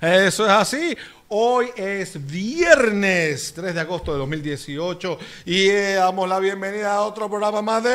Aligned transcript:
Eso 0.00 0.46
es 0.46 0.50
así. 0.50 0.96
Hoy 1.28 1.70
es 1.76 2.26
viernes 2.26 3.52
3 3.54 3.74
de 3.74 3.80
agosto 3.80 4.14
de 4.14 4.18
2018 4.18 5.18
y 5.44 5.68
eh, 5.68 5.92
damos 5.94 6.26
la 6.26 6.40
bienvenida 6.40 6.94
a 6.94 7.02
otro 7.02 7.28
programa 7.28 7.60
más 7.60 7.82
de 7.82 7.90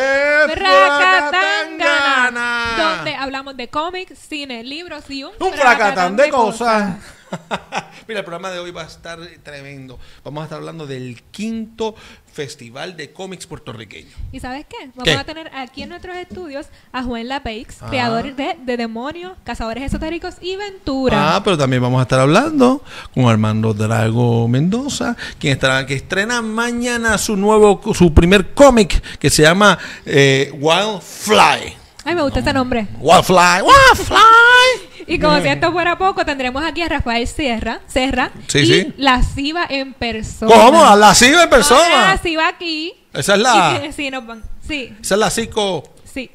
Fracatangana, 0.53 2.76
donde 2.77 3.15
hablamos 3.15 3.57
de 3.57 3.70
cómics, 3.70 4.20
cine, 4.20 4.63
libros 4.63 5.03
y 5.09 5.23
un, 5.23 5.31
Un 5.39 5.53
fracatán 5.53 6.15
de 6.15 6.29
cosas. 6.29 6.98
Mira, 8.07 8.20
el 8.20 8.25
programa 8.25 8.52
de 8.52 8.59
hoy 8.59 8.71
va 8.71 8.84
a 8.84 8.85
estar 8.88 9.17
tremendo. 9.43 9.98
Vamos 10.23 10.41
a 10.41 10.43
estar 10.45 10.59
hablando 10.59 10.85
del 10.85 11.23
quinto 11.31 11.95
Festival 12.31 12.95
de 12.98 13.12
Cómics 13.12 13.48
puertorriqueño. 13.48 14.09
¿Y 14.31 14.39
sabes 14.39 14.66
qué? 14.70 14.77
Vamos 14.93 15.03
¿Qué? 15.05 15.13
a 15.13 15.23
tener 15.23 15.49
aquí 15.55 15.84
en 15.84 15.90
nuestros 15.90 16.16
estudios 16.17 16.67
a 16.91 17.02
Juan 17.03 17.27
Lapeix, 17.29 17.81
Ah. 17.81 17.88
creador 17.90 18.35
de, 18.35 18.57
de 18.63 18.77
Demonios, 18.77 19.34
Cazadores 19.43 19.84
Esotéricos 19.84 20.35
y 20.41 20.55
Ventura. 20.55 21.35
Ah, 21.35 21.43
pero 21.43 21.57
también 21.57 21.81
vamos 21.81 21.99
a 21.99 22.03
estar 22.03 22.20
hablando 22.20 22.84
con 23.13 23.26
Armando 23.27 23.73
Drago 23.73 24.48
Mendoza, 24.49 25.15
quien 25.40 25.54
estará, 25.54 25.85
que 25.85 25.95
estrena 25.95 26.41
mañana 26.41 27.17
su 27.17 27.35
nuevo, 27.38 27.81
su 27.93 28.13
primer 28.13 28.54
cómic 28.54 29.02
que 29.17 29.29
se 29.29 29.41
llama 29.43 29.79
eh, 30.05 30.52
Wildfly. 30.59 31.77
Ay, 32.04 32.13
me 32.13 32.21
gusta 32.21 32.40
ese 32.41 32.54
nombre. 32.54 32.87
Wildfly, 32.99 33.62
Wildfly. 33.63 34.84
Y 35.07 35.20
como 35.20 35.39
si 35.41 35.48
esto 35.48 35.71
fuera 35.71 35.98
poco, 35.98 36.25
tendremos 36.25 36.63
aquí 36.65 36.81
a 36.81 36.89
Rafael 36.89 37.27
Serra, 37.27 37.79
Serra 37.87 38.31
Sí, 38.48 38.59
y 38.59 38.65
sí. 38.65 38.93
la 38.98 39.21
Siva 39.23 39.65
en 39.70 39.93
persona. 39.93 40.53
¿Cómo? 40.53 40.84
A 40.85 40.95
la 40.95 41.13
CIVA 41.13 41.43
en 41.43 41.49
persona. 41.49 42.13
La 42.13 42.17
Siva 42.17 42.47
aquí. 42.47 42.93
Esa 43.13 43.35
es 43.35 43.39
la, 43.41 43.81
Y- 43.87 43.93
sí, 43.93 44.09
nos 44.09 44.25
van. 44.25 44.43
Sí, 44.67 44.93
esa 44.99 45.15
es 45.15 45.20
la 45.20 45.29
psico. 45.29 45.84
sí. 46.12 46.29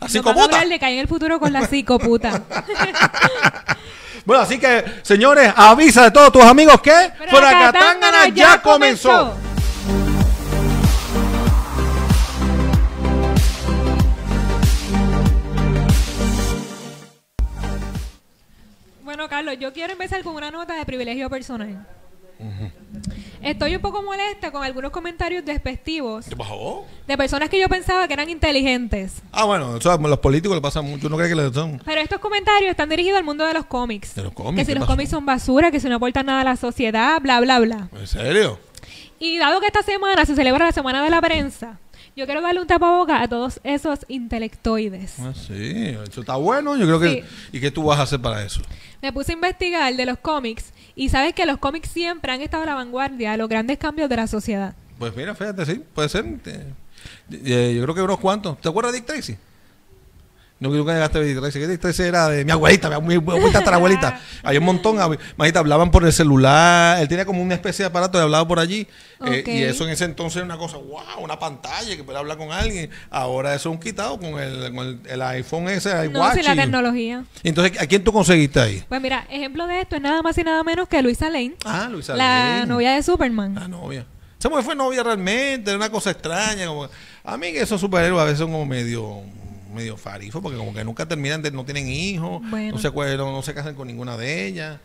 La 0.00 0.08
psicoputa. 0.08 0.46
van 0.46 0.54
a 0.54 0.60
hablar 0.62 0.80
de 0.80 0.86
en 0.86 0.98
el 0.98 1.08
futuro 1.08 1.38
con 1.38 1.52
la 1.52 1.66
psicoputa. 1.66 2.42
Bueno, 4.26 4.42
así 4.42 4.58
que, 4.58 4.82
señores, 5.02 5.52
avisa 5.54 6.04
de 6.04 6.10
todos 6.10 6.32
tus 6.32 6.42
amigos 6.42 6.80
que 6.80 6.90
Fracatangana 7.28 7.28
Fracatangana 7.28 8.28
ya 8.28 8.62
comenzó. 8.62 9.36
Bueno, 19.14 19.28
Carlos, 19.28 19.54
yo 19.60 19.72
quiero 19.72 19.92
empezar 19.92 20.24
con 20.24 20.34
una 20.34 20.50
nota 20.50 20.74
de 20.74 20.84
privilegio 20.84 21.30
personal. 21.30 21.86
Estoy 23.40 23.76
un 23.76 23.80
poco 23.80 24.02
molesta 24.02 24.50
con 24.50 24.64
algunos 24.64 24.90
comentarios 24.90 25.44
despectivos 25.44 26.26
¿Qué 26.26 26.34
pasó? 26.34 26.84
de 27.06 27.16
personas 27.16 27.48
que 27.48 27.60
yo 27.60 27.68
pensaba 27.68 28.08
que 28.08 28.14
eran 28.14 28.28
inteligentes. 28.28 29.22
Ah, 29.30 29.44
bueno, 29.44 29.76
eso 29.76 29.92
a 29.92 29.96
los 29.98 30.18
políticos 30.18 30.56
le 30.56 30.60
pasa 30.60 30.82
mucho. 30.82 31.08
¿No 31.08 31.16
cree 31.16 31.28
que 31.28 31.36
le 31.36 31.52
son? 31.52 31.80
Pero 31.84 32.00
estos 32.00 32.18
comentarios 32.18 32.68
están 32.72 32.88
dirigidos 32.88 33.16
al 33.20 33.24
mundo 33.24 33.44
de 33.46 33.54
los 33.54 33.66
cómics. 33.66 34.16
De 34.16 34.24
los 34.24 34.32
cómics, 34.32 34.56
Que 34.58 34.64
si 34.64 34.72
¿qué 34.72 34.80
los 34.80 34.80
pasó? 34.88 34.96
cómics 34.96 35.10
son 35.10 35.24
basura, 35.24 35.70
que 35.70 35.78
si 35.78 35.88
no 35.88 35.94
aportan 35.94 36.26
nada 36.26 36.40
a 36.40 36.44
la 36.44 36.56
sociedad, 36.56 37.20
bla, 37.22 37.38
bla, 37.38 37.60
bla. 37.60 37.88
¿En 37.96 38.08
serio? 38.08 38.58
Y 39.20 39.38
dado 39.38 39.60
que 39.60 39.68
esta 39.68 39.82
semana 39.84 40.26
se 40.26 40.34
celebra 40.34 40.64
la 40.66 40.72
Semana 40.72 41.04
de 41.04 41.10
la 41.10 41.20
Prensa, 41.20 41.78
yo 42.16 42.26
quiero 42.26 42.42
darle 42.42 42.60
un 42.60 42.66
tapaboca 42.66 43.22
a 43.22 43.28
todos 43.28 43.60
esos 43.62 44.00
intelectoides. 44.08 45.20
Ah, 45.20 45.32
sí, 45.34 45.96
eso 46.08 46.20
está 46.20 46.34
bueno. 46.34 46.76
Yo 46.76 46.84
creo 46.86 46.98
que. 47.00 47.22
Sí. 47.50 47.56
¿Y 47.58 47.60
qué 47.60 47.70
tú 47.70 47.84
vas 47.84 48.00
a 48.00 48.02
hacer 48.02 48.20
para 48.20 48.42
eso? 48.44 48.60
Me 49.04 49.12
puse 49.12 49.32
a 49.32 49.34
investigar 49.34 49.94
de 49.94 50.06
los 50.06 50.16
cómics 50.16 50.72
y 50.96 51.10
sabes 51.10 51.34
que 51.34 51.44
los 51.44 51.58
cómics 51.58 51.90
siempre 51.90 52.32
han 52.32 52.40
estado 52.40 52.62
a 52.62 52.66
la 52.66 52.74
vanguardia 52.74 53.32
de 53.32 53.36
los 53.36 53.50
grandes 53.50 53.76
cambios 53.76 54.08
de 54.08 54.16
la 54.16 54.26
sociedad. 54.26 54.74
Pues 54.98 55.14
mira, 55.14 55.34
fíjate, 55.34 55.66
sí, 55.66 55.82
puede 55.92 56.08
ser. 56.08 56.24
Eh, 56.24 56.72
eh, 57.30 57.74
yo 57.76 57.82
creo 57.82 57.94
que 57.94 58.00
unos 58.00 58.18
cuantos. 58.18 58.58
¿Te 58.62 58.68
acuerdas 58.70 58.94
de 58.94 59.00
Dick 59.00 59.06
Tracy? 59.06 59.36
No, 60.64 60.70
que 60.70 60.78
nunca 60.78 60.94
llegaste 60.94 61.18
a 61.18 61.20
ver 61.20 61.68
Dick 61.68 61.78
Tracy 61.78 62.02
era 62.04 62.26
de 62.30 62.42
mi 62.42 62.50
abuelita, 62.50 62.88
mi 63.00 63.16
abuelita 63.16 63.58
hasta 63.58 63.70
la 63.70 63.76
abuelita. 63.76 64.18
Hay 64.42 64.56
un 64.56 64.64
montón. 64.64 64.96
Imagínate, 64.96 65.58
hablaban 65.58 65.90
por 65.90 66.06
el 66.06 66.12
celular. 66.12 67.02
Él 67.02 67.06
tenía 67.06 67.26
como 67.26 67.42
una 67.42 67.52
especie 67.54 67.82
de 67.82 67.88
aparato 67.90 68.16
y 68.16 68.22
hablaba 68.22 68.48
por 68.48 68.58
allí. 68.58 68.86
Eh, 69.26 69.44
y 69.46 69.62
eso 69.62 69.84
en 69.84 69.90
ese 69.90 70.06
entonces 70.06 70.36
era 70.38 70.46
una 70.46 70.56
cosa, 70.56 70.78
wow, 70.78 71.22
una 71.22 71.38
pantalla 71.38 71.94
que 71.94 72.02
puede 72.02 72.18
hablar 72.18 72.38
con 72.38 72.50
alguien. 72.50 72.88
Ahora 73.10 73.54
eso 73.54 73.68
es 73.68 73.74
un 73.74 73.78
quitado 73.78 74.18
con 74.18 74.38
el, 74.40 74.74
con 74.74 74.86
el, 74.86 75.00
el 75.06 75.20
iPhone 75.22 75.68
ese, 75.68 75.90
el 76.00 76.12
No 76.14 76.32
sé 76.32 76.42
la 76.42 76.56
tecnología. 76.56 77.24
Entonces, 77.42 77.78
¿a 77.78 77.86
quién 77.86 78.02
tú 78.02 78.10
conseguiste 78.10 78.58
ahí? 78.58 78.82
Pues 78.88 79.02
mira, 79.02 79.26
ejemplo 79.28 79.66
de 79.66 79.82
esto 79.82 79.96
es 79.96 80.02
nada 80.02 80.22
más 80.22 80.38
y 80.38 80.44
nada 80.44 80.64
menos 80.64 80.88
que 80.88 81.02
Luisa 81.02 81.28
Lane, 81.28 81.56
Ah, 81.66 81.88
Luisa 81.90 82.16
la 82.16 82.26
Lane. 82.56 82.66
novia 82.66 82.92
de 82.94 83.02
Superman. 83.02 83.54
La 83.54 83.68
novia. 83.68 84.06
Esa 84.38 84.48
mujer 84.48 84.64
fue 84.64 84.74
novia 84.76 85.02
realmente, 85.02 85.70
era 85.70 85.76
una 85.76 85.90
cosa 85.90 86.10
extraña. 86.10 86.66
Como, 86.66 86.88
a 87.24 87.36
mí 87.36 87.52
que 87.52 87.60
esos 87.60 87.78
superhéroes 87.80 88.20
a 88.22 88.24
veces 88.24 88.38
son 88.38 88.50
como 88.50 88.64
medio 88.64 89.20
medio 89.74 89.96
farifos, 89.96 90.40
porque 90.40 90.56
como 90.56 90.72
que 90.72 90.84
nunca 90.84 91.06
terminan, 91.06 91.42
de, 91.42 91.50
no 91.50 91.64
tienen 91.64 91.88
hijos, 91.88 92.40
Bueno. 92.50 92.72
no, 92.72 92.78
se, 92.78 92.88
acuerdan, 92.88 93.18
no 93.32 93.42
se 93.42 93.52
casan 93.54 93.74
con 93.74 93.86
ninguna 93.88 94.16
de 94.16 94.46
ellas. 94.46 94.78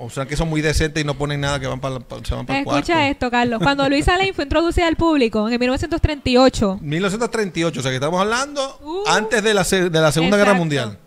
O 0.00 0.08
sea 0.10 0.26
que 0.26 0.36
son 0.36 0.48
muy 0.48 0.60
decentes 0.60 1.02
y 1.02 1.04
no 1.06 1.14
ponen 1.18 1.40
nada 1.40 1.58
que 1.58 1.66
van 1.66 1.80
para, 1.80 1.98
se 2.22 2.32
van 2.34 2.46
para 2.46 2.60
el 2.60 2.64
cuarto. 2.64 2.78
Escucha 2.82 3.08
esto, 3.08 3.30
Carlos. 3.32 3.60
Cuando 3.60 3.88
Luisa 3.88 4.16
Lane 4.16 4.32
fue 4.32 4.44
introducida 4.44 4.86
al 4.86 4.94
público 4.94 5.48
en 5.48 5.58
1938, 5.58 6.78
1938, 6.80 7.80
o 7.80 7.82
sea 7.82 7.90
que 7.90 7.96
estamos 7.96 8.20
hablando 8.20 8.78
Uh. 8.84 9.02
antes 9.08 9.42
de 9.42 9.54
la, 9.54 9.64
se- 9.64 9.90
de 9.90 10.00
la 10.00 10.12
Segunda 10.12 10.36
Guerra. 10.36 10.54
Mundial. 10.54 10.98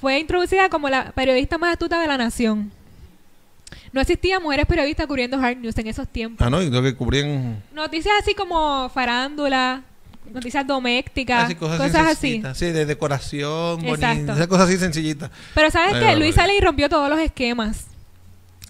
fue 0.00 0.18
introducida 0.20 0.68
como 0.68 0.88
la 0.88 1.10
periodista 1.12 1.58
más 1.58 1.72
astuta 1.72 2.00
de 2.00 2.06
la 2.06 2.16
nación. 2.18 2.70
No 3.92 4.00
existían 4.00 4.42
mujeres 4.42 4.66
periodistas 4.66 5.06
cubriendo 5.06 5.36
hard 5.38 5.58
news 5.58 5.76
en 5.78 5.86
esos 5.86 6.08
tiempos. 6.08 6.46
Ah, 6.46 6.50
no, 6.50 6.62
y 6.62 6.70
creo 6.70 6.82
que 6.82 6.94
cubrían 6.94 7.62
Noticias 7.74 8.14
así 8.20 8.34
como 8.34 8.88
farándula, 8.90 9.82
noticias 10.30 10.66
domésticas, 10.66 11.44
así, 11.44 11.54
cosas, 11.54 11.78
cosas, 11.78 12.06
así. 12.06 12.42
Sí, 12.54 12.66
de 12.66 12.86
decoración, 12.86 13.82
bonitas, 13.82 14.36
esas 14.36 14.46
cosas 14.46 14.68
así 14.68 14.78
sencillitas. 14.78 15.30
Pero 15.54 15.70
¿sabes 15.70 15.94
no, 16.02 16.14
Luisa. 16.16 16.46
Lane 16.46 16.60
rompió 16.60 16.88
todos 16.88 17.08
los 17.08 17.18
esquemas. 17.18 17.86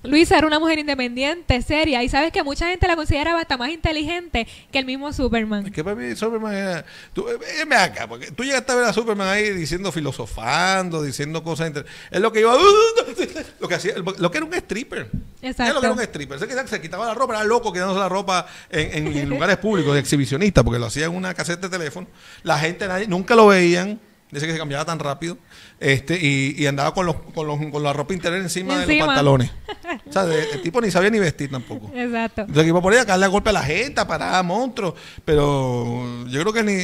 Luisa 0.05 0.37
era 0.37 0.49
una 0.49 0.59
mujer 0.59 0.81
independiente, 0.81 1.63
seria, 1.63 2.03
y 2.03 2.09
sabes 2.09 2.33
que 2.33 2.43
mucha 2.43 2.69
gente 2.69 2.89
la 2.89 2.97
consideraba 2.97 3.41
hasta 3.41 3.57
más 3.57 3.71
inteligente 3.71 4.49
que 4.73 4.79
el 4.81 4.85
mismo 4.85 5.13
Superman. 5.13 5.67
Es 5.67 5.73
que 5.73 5.85
para 5.85 5.95
mí 5.95 6.17
Superman 6.17 6.55
era... 6.55 6.85
Tú, 7.13 7.29
eh, 7.29 7.39
eh, 7.61 7.65
ven 7.69 7.79
acá, 7.79 8.09
porque 8.09 8.33
tú 8.33 8.43
llegaste 8.43 8.73
a 8.73 8.75
ver 8.75 8.85
a 8.87 8.93
Superman 8.93 9.29
ahí 9.29 9.51
diciendo, 9.51 9.93
filosofando, 9.93 11.05
diciendo 11.05 11.45
cosas... 11.45 11.69
inter- 11.69 11.87
Es 12.11 12.21
lo 12.21 12.33
que 12.33 12.41
iba... 12.41 12.53
Lo 13.61 13.69
que 13.69 13.75
hacía... 13.77 13.95
Lo 13.97 14.31
que 14.33 14.39
era 14.39 14.45
un 14.45 14.53
stripper. 14.55 15.09
Exacto. 15.43 15.65
Es 15.71 15.75
lo 15.75 15.81
que 15.81 15.87
era 15.87 15.95
un 15.95 16.01
stripper. 16.01 16.39
Se, 16.39 16.47
quitaba- 16.49 16.69
se 16.69 16.81
quitaba 16.81 17.07
la 17.07 17.15
ropa, 17.15 17.35
era 17.35 17.45
loco 17.45 17.73
quitándose 17.73 17.99
la 18.01 18.09
ropa 18.09 18.47
en, 18.71 19.07
en- 19.09 19.17
en 19.19 19.29
lugares 19.29 19.57
públicos, 19.59 19.93
de 19.93 20.01
exhibicionista, 20.01 20.63
porque 20.63 20.79
lo 20.79 20.87
hacía 20.87 21.07
en 21.07 21.15
una 21.17 21.35
caseta 21.35 21.69
de 21.69 21.79
teléfono. 21.79 22.07
La 22.45 22.59
gente 22.59 22.87
nadie, 22.89 23.07
nunca 23.09 23.35
lo 23.35 23.49
veían. 23.49 24.01
Dice 24.31 24.47
que 24.47 24.53
se 24.53 24.59
cambiaba 24.59 24.87
tan 24.87 24.99
rápido. 24.99 25.37
este 25.79 26.15
Y, 26.19 26.55
y 26.57 26.67
andaba 26.67 26.95
con, 26.95 27.05
los, 27.05 27.17
con, 27.35 27.47
los, 27.47 27.59
con 27.71 27.83
la 27.83 27.93
ropa 27.93 28.15
interior 28.15 28.41
encima, 28.41 28.79
de 28.79 28.87
los 28.87 29.07
pantalones. 29.07 29.51
O 30.09 30.13
sea, 30.13 30.25
de- 30.25 30.51
el 30.53 30.63
tipo 30.63 30.81
ni 30.81 30.91
sabía 30.91 31.11
ni 31.11 31.19
vestir 31.19 31.51
tampoco. 31.51 31.91
Exacto. 31.95 32.41
Entonces 32.43 32.67
iba 32.67 32.81
por 32.81 32.93
ahí 32.95 32.99
a 33.01 33.05
darle 33.05 33.27
golpe 33.27 33.51
a 33.51 33.53
la 33.53 33.63
gente, 33.63 34.01
a 34.01 34.07
parar 34.07 34.37
a 34.37 34.43
monstruos. 34.43 34.95
Pero 35.27 36.25
yo 36.29 36.41
creo 36.41 36.53
que 36.53 36.63
ni. 36.63 36.77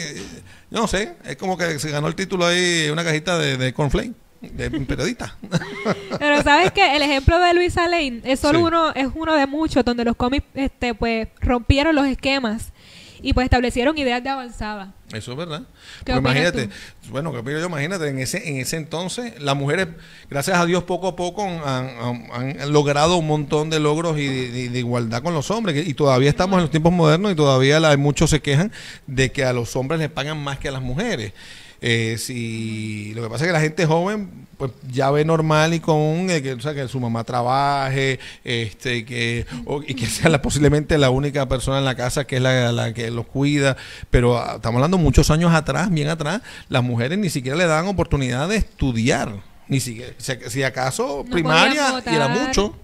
Yo 0.70 0.80
no 0.82 0.86
sé. 0.88 1.14
Es 1.24 1.36
como 1.36 1.56
que 1.56 1.78
se 1.78 1.90
ganó 1.90 2.08
el 2.08 2.14
título 2.14 2.44
ahí 2.46 2.90
una 2.90 3.02
cajita 3.04 3.38
de, 3.38 3.56
de 3.56 3.72
cornflake, 3.72 4.12
periodista. 4.40 5.36
Pero 6.18 6.42
sabes 6.42 6.70
que 6.72 6.96
el 6.96 7.02
ejemplo 7.02 7.38
de 7.38 7.54
Luisa 7.54 7.88
Lane 7.88 8.20
es 8.24 8.40
solo 8.40 8.58
Sí. 8.60 8.64
uno, 8.64 8.92
es 8.94 9.08
uno 9.14 9.34
de 9.34 9.46
muchos 9.46 9.84
donde 9.84 10.04
los 10.04 10.16
cómics 10.16 10.46
este 10.54 10.94
pues 10.94 11.28
rompieron 11.40 11.94
los 11.94 12.06
esquemas 12.06 12.72
y 13.20 13.32
pues 13.32 13.44
establecieron 13.46 13.98
ideas 13.98 14.22
de 14.22 14.28
avanzada. 14.30 14.94
Eso 15.12 15.32
es 15.32 15.38
verdad. 15.38 15.62
¿Qué 16.04 16.12
imagínate, 16.12 16.68
bueno, 17.10 17.32
que 17.32 17.50
yo, 17.50 17.66
imagínate, 17.66 18.06
en 18.08 18.20
ese, 18.20 18.48
en 18.48 18.58
ese 18.58 18.76
entonces, 18.76 19.40
las 19.40 19.56
mujeres, 19.56 19.88
gracias 20.30 20.56
a 20.56 20.64
Dios, 20.66 20.84
poco 20.84 21.08
a 21.08 21.16
poco 21.16 21.42
han, 21.42 21.58
han- 21.64 22.30
han 22.60 22.72
logrado 22.72 23.16
un 23.16 23.26
montón 23.26 23.70
de 23.70 23.80
logros 23.80 24.18
y 24.18 24.26
de, 24.68 24.78
igualdad 24.78 25.20
con 25.22 25.34
los 25.34 25.50
hombres. 25.50 25.88
Y 25.88 25.94
todavía 25.94 26.28
estamos 26.30 26.58
en 26.58 26.62
los 26.62 26.70
tiempos 26.70 26.92
modernos 26.92 27.32
y 27.32 27.34
todavía 27.34 27.80
la- 27.80 27.96
muchos 27.96 28.30
se 28.30 28.40
quejan 28.40 28.70
de 29.08 29.32
que 29.32 29.44
a 29.44 29.52
los 29.52 29.74
hombres 29.74 29.98
les 29.98 30.10
pagan 30.10 30.38
más 30.38 30.58
que 30.58 30.68
a 30.68 30.72
las 30.72 30.82
mujeres. 30.82 31.32
Eh, 31.80 32.16
si 32.18 33.12
lo 33.14 33.22
que 33.22 33.28
pasa 33.28 33.44
es 33.44 33.48
que 33.48 33.52
la 33.52 33.60
gente 33.60 33.86
joven 33.86 34.46
pues 34.58 34.72
ya 34.90 35.12
ve 35.12 35.24
normal 35.24 35.72
y 35.74 35.78
común 35.78 36.28
eh, 36.30 36.42
que, 36.42 36.54
o 36.54 36.60
sea, 36.60 36.74
que 36.74 36.88
su 36.88 36.98
mamá 36.98 37.22
trabaje 37.22 38.18
este 38.42 39.04
que 39.04 39.46
o- 39.66 39.82
y 39.86 39.94
que 39.94 40.06
sea 40.06 40.28
la, 40.30 40.42
posiblemente 40.42 40.98
la 40.98 41.10
única 41.10 41.46
persona 41.48 41.78
en 41.78 41.84
la 41.84 41.94
casa 41.94 42.24
que 42.26 42.36
es 42.36 42.42
la, 42.42 42.72
la 42.72 42.92
que 42.92 43.12
los 43.12 43.26
cuida. 43.26 43.76
Pero 44.10 44.36
ah, 44.36 44.54
estamos 44.56 44.78
hablando 44.78 44.98
muchos 44.98 45.30
años 45.30 45.54
atrás 45.54 45.88
bien 45.90 46.08
atrás 46.08 46.42
las 46.68 46.82
mujeres 46.82 47.16
ni 47.18 47.30
siquiera 47.30 47.56
le 47.56 47.66
dan 47.66 47.86
oportunidad 47.86 48.48
de 48.48 48.56
estudiar. 48.56 49.36
Ni 49.68 49.78
siquiera 49.78 50.12
si, 50.18 50.32
si 50.48 50.62
acaso 50.64 51.22
No 51.24 51.30
primaria 51.30 52.02
y 52.10 52.14
era 52.16 52.26
mucho. 52.46 52.74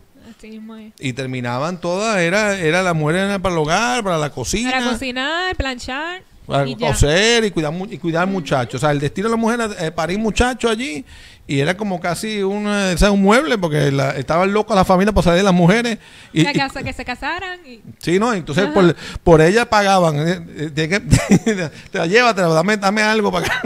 Y 1.01 1.13
terminaban 1.15 1.81
todas 1.81 2.19
era 2.19 2.57
era 2.59 2.83
la 2.85 2.95
mujer 2.95 3.17
era 3.17 3.39
para 3.41 3.53
el 3.55 3.59
hogar 3.59 4.05
para 4.05 4.19
la 4.19 4.31
cocina. 4.31 4.71
Para 4.71 4.91
cocinar, 4.93 5.57
planchar. 5.57 6.23
Y 6.67 6.77
coser 6.77 7.45
y 7.45 7.51
cuidar, 7.51 7.73
y 7.91 7.99
cuidar 7.99 8.27
muchachos. 8.27 8.75
O 8.75 8.79
sea, 8.81 8.91
el 8.91 9.01
destino 9.01 9.29
de 9.29 9.31
la 9.33 9.37
mujer 9.37 9.61
era 9.61 9.87
eh, 9.87 9.91
parir 9.91 10.19
muchachos 10.19 10.71
allí 10.71 11.05
y 11.47 11.61
era 11.61 11.77
como 11.77 12.01
casi 12.01 12.43
un, 12.43 12.67
eh, 12.67 12.93
o 12.95 12.99
sea, 12.99 13.11
un 13.11 13.23
mueble 13.23 13.57
porque 13.59 13.91
la, 13.91 14.11
estaban 14.13 14.53
locos 14.53 14.77
la 14.77 14.85
familia 14.85 15.13
por 15.13 15.25
salir 15.25 15.43
las 15.43 15.55
mujeres. 15.55 15.99
Y, 16.33 16.45
casa- 16.53 16.83
que 16.83 16.93
se 16.93 17.05
casaran 17.05 17.61
y 17.67 17.81
Sí, 17.99 18.19
¿no? 18.19 18.33
Entonces 18.35 18.65
Ajá. 18.65 18.75
por, 18.75 18.95
por 19.23 19.41
ella 19.41 19.69
pagaban. 19.71 20.17
eh, 20.29 20.71
eh, 20.77 20.89
que- 20.89 21.01
te 21.91 21.99
la 21.99 22.07
llévatela, 22.07 22.49
dame, 22.49 22.77
dame 22.77 23.03
algo 23.03 23.33
para 23.33 23.47
acá. 23.47 23.63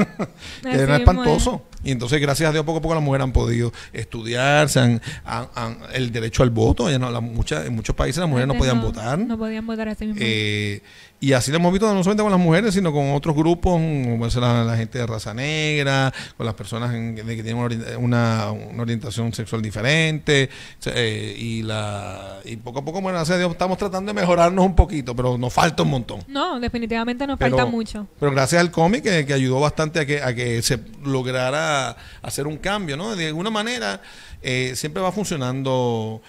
que 0.62 0.70
era 0.72 0.96
espantoso. 0.98 1.62
Y 1.88 1.92
entonces, 1.92 2.20
gracias 2.20 2.50
a 2.50 2.52
Dios, 2.52 2.64
poco 2.66 2.78
a 2.78 2.82
poco 2.82 2.94
las 2.94 3.02
mujeres 3.02 3.24
han 3.24 3.32
podido 3.32 3.72
estudiar, 3.94 4.68
se 4.68 4.80
han, 4.80 5.00
han- 5.24 5.48
han- 5.54 5.78
el 5.94 6.12
derecho 6.12 6.42
al 6.42 6.50
voto. 6.50 6.90
Ya 6.90 6.98
no, 6.98 7.10
la- 7.10 7.20
muchas- 7.20 7.64
en 7.66 7.74
muchos 7.74 7.94
países 7.96 8.20
las 8.20 8.28
mujeres 8.28 8.46
no 8.46 8.54
podían 8.58 8.80
votar. 8.82 9.18
No 9.18 9.38
podían 9.38 9.66
votar 9.66 9.88
así 9.88 10.04
mismo. 10.06 10.20
Eh, 10.22 10.82
y 11.20 11.32
así 11.32 11.50
lo 11.50 11.56
hemos 11.56 11.72
visto 11.72 11.86
no 11.92 12.00
solamente 12.04 12.22
con 12.22 12.30
las 12.30 12.40
mujeres, 12.40 12.74
sino 12.74 12.92
con 12.92 13.10
otros 13.12 13.34
grupos, 13.34 13.72
como 13.72 14.26
la, 14.40 14.64
la 14.64 14.76
gente 14.76 14.98
de 14.98 15.06
raza 15.06 15.32
negra, 15.34 16.12
con 16.36 16.44
las 16.46 16.54
personas 16.54 16.94
en- 16.94 17.14
de 17.16 17.24
que 17.36 17.42
tienen 17.42 17.56
una, 17.56 17.98
una- 17.98 18.50
una 18.52 18.82
orientación 18.82 19.32
sexual 19.32 19.62
diferente. 19.62 20.50
eh, 20.86 21.34
y, 21.38 21.62
la, 21.62 22.38
y 22.44 22.56
poco 22.56 22.80
a 22.80 22.84
poco, 22.84 23.00
bueno, 23.00 23.16
gracias 23.18 23.36
a 23.36 23.38
Dios, 23.38 23.50
estamos 23.52 23.78
tratando 23.78 24.12
de 24.12 24.20
mejorarnos 24.20 24.64
un 24.64 24.74
poquito, 24.74 25.14
pero 25.16 25.36
nos 25.38 25.52
falta 25.52 25.82
un 25.82 25.90
montón. 25.90 26.20
no, 26.28 26.60
definitivamente 26.60 27.26
nos 27.26 27.38
Pero- 27.38 27.56
falta 27.56 27.70
mucho. 27.70 28.06
Pero 28.20 28.32
gracias 28.32 28.60
al 28.60 28.70
cómic 28.70 29.02
que, 29.02 29.24
que 29.26 29.32
ayudó 29.32 29.58
bastante 29.60 30.00
a 30.00 30.06
que, 30.06 30.22
a 30.22 30.34
que 30.34 30.60
se 30.62 30.78
lograra 31.04 31.77
hacer 32.22 32.46
un 32.46 32.56
cambio, 32.58 32.96
¿no? 32.96 33.16
De 33.16 33.28
alguna 33.28 33.50
manera 33.50 34.00
eh, 34.42 34.72
siempre 34.76 35.02
va 35.02 35.12
funcionando 35.12 36.22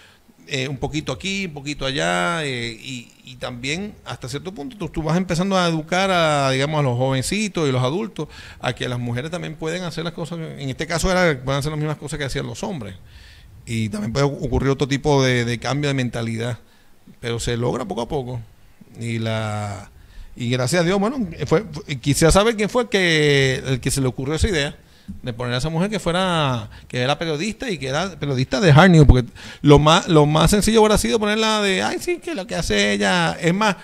eh, 0.51 0.67
un 0.67 0.77
poquito 0.77 1.11
aquí, 1.11 1.45
un 1.45 1.53
poquito 1.53 1.85
allá 1.85 2.43
eh, 2.43 2.71
y, 2.81 3.07
también 3.39 3.93
hasta 4.03 4.27
cierto 4.27 4.51
punto 4.51 4.89
tú, 4.89 5.03
vas 5.03 5.15
empezando 5.15 5.55
a 5.55 5.67
educar 5.67 6.09
a, 6.11 6.49
digamos, 6.49 6.79
a 6.79 6.83
los 6.83 6.97
jovencitos 6.97 7.69
y 7.69 7.71
los 7.71 7.83
adultos 7.83 8.27
a 8.59 8.73
que 8.73 8.89
las 8.89 8.99
mujeres 8.99 9.29
también 9.31 9.55
pueden 9.55 9.83
hacer 9.83 10.03
las 10.03 10.13
cosas, 10.13 10.39
en 10.39 10.67
este 10.67 10.87
caso 10.87 11.09
era, 11.09 11.39
pueden 11.41 11.59
hacer 11.59 11.71
las 11.71 11.79
mismas 11.79 11.97
cosas 11.97 12.17
que 12.17 12.25
hacían 12.25 12.47
los 12.47 12.63
hombres. 12.63 12.95
Y 13.65 13.89
también 13.89 14.11
puede 14.11 14.25
ocurrir 14.25 14.71
otro 14.71 14.87
tipo 14.87 15.23
de, 15.23 15.59
cambio 15.59 15.87
de 15.87 15.93
mentalidad, 15.93 16.57
pero 17.21 17.39
se 17.39 17.55
logra 17.55 17.85
poco 17.85 18.01
a 18.01 18.07
poco. 18.07 18.41
Y 18.99 19.19
la 19.19 19.91
y 20.35 20.49
gracias 20.49 20.81
a 20.81 20.85
Dios, 20.85 20.99
bueno, 20.99 21.19
fue, 21.45 21.65
fue- 21.71 21.97
quisiera 21.99 22.31
saber 22.31 22.55
quién 22.55 22.69
fue 22.69 22.89
que 22.89 23.61
el 23.65 23.79
que 23.79 23.91
se 23.91 24.01
le 24.01 24.07
ocurrió 24.07 24.35
esa 24.35 24.49
idea 24.49 24.75
de 25.21 25.33
poner 25.33 25.53
a 25.53 25.57
esa 25.57 25.69
mujer 25.69 25.89
que 25.89 25.99
fuera 25.99 26.69
que 26.87 27.01
era 27.01 27.17
periodista 27.17 27.69
y 27.69 27.77
que 27.77 27.87
era 27.87 28.11
periodista 28.19 28.59
de 28.59 28.71
hard 28.71 28.89
news, 28.89 29.07
porque 29.07 29.29
lo 29.61 29.79
más 29.79 30.07
lo 30.07 30.25
más 30.25 30.51
sencillo 30.51 30.81
hubiera 30.81 30.97
sido 30.97 31.19
ponerla 31.19 31.61
de 31.61 31.83
ay 31.83 31.97
sí 31.99 32.19
que 32.19 32.35
lo 32.35 32.47
que 32.47 32.55
hace 32.55 32.93
ella 32.93 33.37
es 33.39 33.53
más 33.53 33.75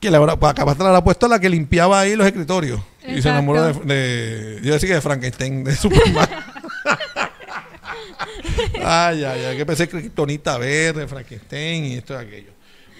que 0.00 0.10
le 0.10 0.16
habrá 0.16 0.38
capaz 0.38 0.78
la 0.78 0.86
habrá 0.86 1.04
puesto 1.04 1.26
a 1.26 1.28
la 1.28 1.38
que 1.38 1.48
limpiaba 1.48 2.00
ahí 2.00 2.16
los 2.16 2.26
escritorios 2.26 2.80
y 3.06 3.20
se 3.22 3.28
enamoró 3.28 3.64
de, 3.64 3.72
de 3.94 4.60
yo 4.62 4.74
decía 4.74 4.88
que 4.88 4.94
de 4.94 5.00
Frankenstein 5.00 5.64
de 5.64 5.74
Superman. 5.76 6.28
Ay 8.82 9.24
ay 9.24 9.44
ay 9.44 9.56
que 9.56 9.66
pensé 9.66 9.88
que 9.88 10.10
Tonita 10.10 10.58
Verde 10.58 11.06
Frankenstein 11.06 11.84
y 11.84 11.94
esto 11.94 12.14
y 12.14 12.16
aquello. 12.16 12.52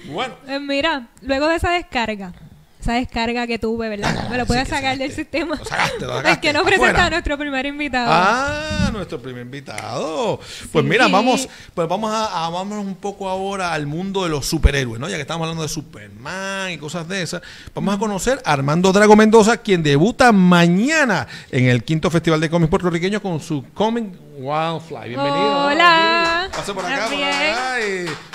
Bueno. 0.07 0.35
Eh, 0.47 0.59
mira, 0.59 1.09
luego 1.23 1.49
de 1.49 1.57
esa 1.57 1.73
descarga, 1.73 2.33
esa 2.81 2.95
descarga 2.95 3.47
que 3.47 3.59
tuve, 3.59 3.89
¿verdad? 3.89 4.29
Me 4.31 4.39
lo 4.39 4.47
puedes 4.47 4.65
Sí, 4.69 4.75
sacar 4.75 4.97
del 4.97 5.13
sistema. 5.13 5.57
Lo 5.57 5.65
sacaste, 5.65 6.07
lo 6.07 6.17
sacaste. 6.17 6.41
que 6.41 6.53
nos 6.53 6.63
presenta 6.63 7.07
a 7.07 7.11
nuestro 7.11 7.37
primer 7.39 7.67
invitado. 7.67 8.09
Ah, 8.11 8.91
nuestro 8.93 9.21
primer 9.21 9.43
invitado. 9.43 10.39
Pues 10.73 10.83
Sí. 10.85 10.89
mira, 10.89 11.09
vamos, 11.09 11.49
pues 11.75 11.89
vamos 11.89 12.13
a, 12.13 12.47
a- 12.47 12.51
vámonos 12.51 12.85
un 12.87 12.95
poco 12.95 13.29
ahora 13.29 13.73
al 13.73 13.87
mundo 13.87 14.25
de 14.25 14.31
los 14.31 14.47
superhéroes, 14.47 14.99
¿no? 15.01 15.09
Ya 15.09 15.17
que 15.17 15.23
estamos 15.23 15.45
hablando 15.45 15.63
de 15.63 15.69
Superman 15.69 16.71
y 16.73 16.79
cosas 16.79 17.07
de 17.09 17.23
esas, 17.23 17.43
vamos 17.75 17.95
a 17.95 17.99
conocer 17.99 18.41
a 18.45 18.53
Armando 18.53 18.93
Drago 18.93 19.15
Mendoza, 19.17 19.59
quien 19.59 19.83
debuta 19.83 20.33
mañana 20.33 21.27
en 21.51 21.67
el 21.67 21.85
quinto 21.85 22.11
Festival 22.11 22.41
de 22.41 22.49
Cómics 22.51 22.71
puertorriqueño 22.71 23.21
con 23.21 23.41
su 23.41 23.65
cómic 23.75 24.07
Wildfly. 24.43 25.09
Bienvenido. 25.11 25.67
Hola. 25.67 26.49
Pase 26.51 26.73
por 26.73 26.83
acá, 26.87 27.09
por 27.11 27.23
acá. 27.23 27.77